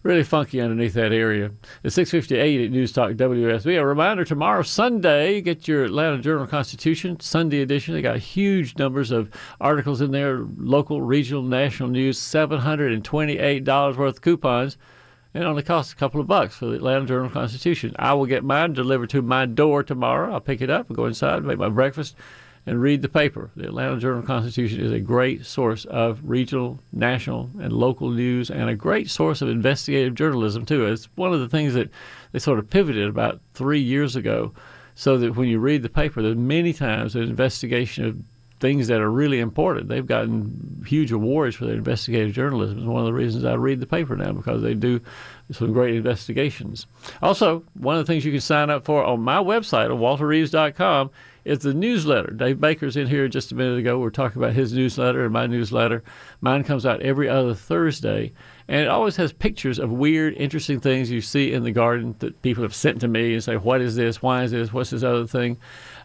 really 0.02 0.22
funky 0.22 0.60
underneath 0.60 0.94
that 0.94 1.12
area. 1.12 1.50
It's 1.82 1.94
6:58 1.96 2.64
at 2.64 2.70
News 2.70 2.92
Talk 2.92 3.12
WSB. 3.12 3.76
A 3.76 3.84
reminder: 3.84 4.24
tomorrow, 4.24 4.62
Sunday, 4.62 5.40
get 5.40 5.66
your 5.68 5.84
Atlanta 5.84 6.18
Journal 6.18 6.46
Constitution 6.46 7.18
Sunday 7.20 7.62
edition. 7.62 7.94
They 7.94 8.02
got 8.02 8.18
huge 8.18 8.76
numbers 8.78 9.10
of 9.10 9.30
articles 9.60 10.00
in 10.00 10.10
there, 10.10 10.44
local, 10.58 11.02
regional, 11.02 11.42
national 11.42 11.88
news. 11.90 12.18
Seven 12.18 12.58
hundred 12.58 12.92
and 12.92 13.04
twenty-eight 13.04 13.64
dollars 13.64 13.96
worth 13.96 14.16
of 14.16 14.22
coupons. 14.22 14.76
It 15.32 15.42
only 15.42 15.62
costs 15.62 15.92
a 15.92 15.96
couple 15.96 16.20
of 16.20 16.26
bucks 16.26 16.56
for 16.56 16.66
the 16.66 16.74
Atlanta 16.74 17.06
Journal 17.06 17.30
Constitution. 17.30 17.94
I 17.98 18.14
will 18.14 18.26
get 18.26 18.42
mine 18.42 18.72
delivered 18.72 19.10
to 19.10 19.22
my 19.22 19.46
door 19.46 19.84
tomorrow. 19.84 20.32
I'll 20.32 20.40
pick 20.40 20.60
it 20.60 20.70
up 20.70 20.88
and 20.88 20.96
go 20.96 21.06
inside, 21.06 21.44
make 21.44 21.58
my 21.58 21.68
breakfast, 21.68 22.16
and 22.66 22.82
read 22.82 23.00
the 23.00 23.08
paper. 23.08 23.50
The 23.54 23.66
Atlanta 23.66 23.98
Journal 23.98 24.22
Constitution 24.22 24.80
is 24.80 24.90
a 24.90 24.98
great 24.98 25.46
source 25.46 25.84
of 25.84 26.20
regional, 26.24 26.80
national, 26.92 27.48
and 27.60 27.72
local 27.72 28.10
news, 28.10 28.50
and 28.50 28.68
a 28.68 28.74
great 28.74 29.08
source 29.08 29.40
of 29.40 29.48
investigative 29.48 30.16
journalism 30.16 30.66
too. 30.66 30.86
It's 30.86 31.08
one 31.14 31.32
of 31.32 31.38
the 31.38 31.48
things 31.48 31.74
that 31.74 31.90
they 32.32 32.40
sort 32.40 32.58
of 32.58 32.68
pivoted 32.68 33.08
about 33.08 33.40
three 33.54 33.80
years 33.80 34.16
ago, 34.16 34.52
so 34.96 35.16
that 35.18 35.36
when 35.36 35.48
you 35.48 35.60
read 35.60 35.82
the 35.82 35.88
paper, 35.88 36.22
there's 36.22 36.36
many 36.36 36.72
times 36.72 37.14
an 37.14 37.22
investigation 37.22 38.04
of 38.04 38.16
things 38.60 38.88
that 38.88 39.00
are 39.00 39.10
really 39.10 39.40
important. 39.40 39.88
They've 39.88 40.06
gotten 40.06 40.84
huge 40.86 41.10
awards 41.10 41.56
for 41.56 41.64
their 41.64 41.74
investigative 41.74 42.34
journalism. 42.34 42.78
It's 42.78 42.86
one 42.86 43.00
of 43.00 43.06
the 43.06 43.12
reasons 43.12 43.44
I 43.44 43.54
read 43.54 43.80
the 43.80 43.86
paper 43.86 44.16
now 44.16 44.32
because 44.32 44.62
they 44.62 44.74
do 44.74 45.00
some 45.50 45.72
great 45.72 45.96
investigations. 45.96 46.86
Also, 47.22 47.64
one 47.74 47.96
of 47.96 48.06
the 48.06 48.12
things 48.12 48.24
you 48.24 48.32
can 48.32 48.40
sign 48.40 48.70
up 48.70 48.84
for 48.84 49.02
on 49.02 49.20
my 49.20 49.38
website, 49.38 49.88
walterreeves.com, 49.88 51.10
is 51.44 51.60
the 51.60 51.74
newsletter. 51.74 52.32
Dave 52.32 52.60
Baker's 52.60 52.96
in 52.96 53.06
here 53.06 53.26
just 53.28 53.50
a 53.50 53.54
minute 53.54 53.78
ago. 53.78 53.98
We 53.98 54.06
are 54.06 54.10
talking 54.10 54.42
about 54.42 54.52
his 54.52 54.72
newsletter 54.72 55.24
and 55.24 55.32
my 55.32 55.46
newsletter. 55.46 56.02
Mine 56.40 56.64
comes 56.64 56.84
out 56.84 57.00
every 57.00 57.28
other 57.28 57.54
Thursday, 57.54 58.32
and 58.68 58.82
it 58.82 58.88
always 58.88 59.16
has 59.16 59.32
pictures 59.32 59.78
of 59.78 59.90
weird, 59.90 60.34
interesting 60.34 60.80
things 60.80 61.10
you 61.10 61.20
see 61.22 61.52
in 61.52 61.64
the 61.64 61.72
garden 61.72 62.14
that 62.18 62.42
people 62.42 62.62
have 62.62 62.74
sent 62.74 63.00
to 63.00 63.08
me 63.08 63.32
and 63.32 63.42
say, 63.42 63.56
What 63.56 63.80
is 63.80 63.96
this? 63.96 64.20
Why 64.20 64.44
is 64.44 64.50
this? 64.50 64.72
What's 64.72 64.90
this 64.90 65.02
other 65.02 65.26
thing? 65.26 65.56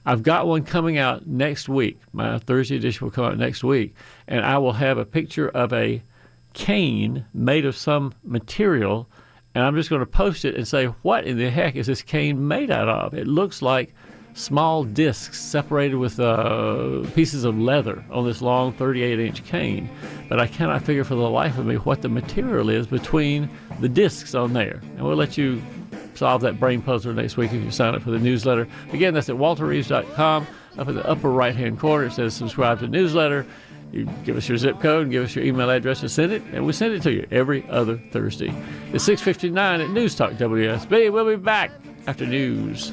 I've 0.06 0.24
got 0.24 0.48
one 0.48 0.64
coming 0.64 0.98
out 0.98 1.26
next 1.26 1.68
week. 1.68 2.00
My 2.14 2.38
Thursday 2.38 2.76
edition 2.76 3.06
will 3.06 3.12
come 3.12 3.26
out 3.26 3.38
next 3.38 3.64
week, 3.64 3.96
and 4.28 4.46
I 4.46 4.58
will 4.60 4.74
have 4.74 4.98
a 4.98 5.06
picture 5.06 5.50
of 5.50 5.74
a 5.74 6.04
cane 6.54 7.26
made 7.34 7.66
of 7.66 7.76
some 7.76 8.14
material, 8.24 9.10
and 9.56 9.64
I'm 9.64 9.76
just 9.76 9.90
going 9.90 10.02
to 10.02 10.06
post 10.06 10.46
it 10.46 10.56
and 10.56 10.68
say, 10.68 10.86
What 10.86 11.26
in 11.26 11.38
the 11.38 11.50
heck 11.50 11.76
is 11.76 11.88
this 11.88 12.02
cane 12.02 12.48
made 12.48 12.70
out 12.70 12.88
of? 12.88 13.14
It 13.14 13.28
looks 13.28 13.62
like 13.62 13.94
small 14.36 14.84
discs 14.84 15.42
separated 15.42 15.96
with 15.96 16.20
uh, 16.20 17.04
pieces 17.16 17.46
of 17.46 17.58
leather 17.58 18.04
on 18.12 18.26
this 18.26 18.42
long 18.42 18.74
38 18.74 19.20
inch 19.20 19.44
cane. 19.46 19.90
But 20.30 20.40
I 20.40 20.48
cannot 20.48 20.84
figure 20.84 21.04
for 21.04 21.16
the 21.16 21.30
life 21.30 21.58
of 21.58 21.66
me 21.66 21.76
what 21.76 22.02
the 22.02 22.10
material 22.10 22.70
is 22.70 22.86
between 22.86 23.50
the 23.80 23.90
discs 23.90 24.36
on 24.36 24.54
there. 24.54 24.82
And 24.98 25.02
we'll 25.04 25.16
let 25.16 25.38
you 25.38 25.62
solve 26.16 26.42
that 26.42 26.60
brain 26.60 26.82
puzzle 26.82 27.14
next 27.14 27.38
week 27.38 27.52
if 27.54 27.64
you 27.64 27.72
sign 27.72 27.96
up 27.96 28.02
for 28.02 28.12
the 28.12 28.20
newsletter. 28.20 28.68
Again, 28.92 29.14
that's 29.14 29.30
at 29.30 29.36
walterreeves.com. 29.36 30.48
Up 30.78 30.88
in 30.90 30.96
the 30.96 31.08
upper 31.08 31.30
right 31.30 31.56
hand 31.56 31.80
corner, 31.80 32.06
it 32.06 32.14
says 32.14 32.34
subscribe 32.34 32.80
to 32.80 32.88
newsletter. 32.88 33.46
You 33.92 34.10
give 34.26 34.36
us 34.36 34.50
your 34.50 34.58
zip 34.58 34.82
code 34.82 35.04
and 35.04 35.12
give 35.12 35.24
us 35.24 35.36
your 35.36 35.46
email 35.46 35.70
address 35.70 36.02
to 36.02 36.10
send 36.10 36.34
it, 36.34 36.42
and 36.52 36.66
we 36.66 36.74
send 36.74 36.94
it 36.94 37.02
to 37.04 37.14
you 37.14 37.26
every 37.32 37.66
other 37.70 37.98
Thursday. 38.12 38.54
It's 38.92 39.08
6.59 39.08 39.84
at 39.84 39.90
News 39.92 40.16
Talk 40.16 40.34
WSB. 40.34 41.12
We'll 41.14 41.30
be 41.30 41.38
back 41.38 41.72
after 42.08 42.26
news. 42.26 42.92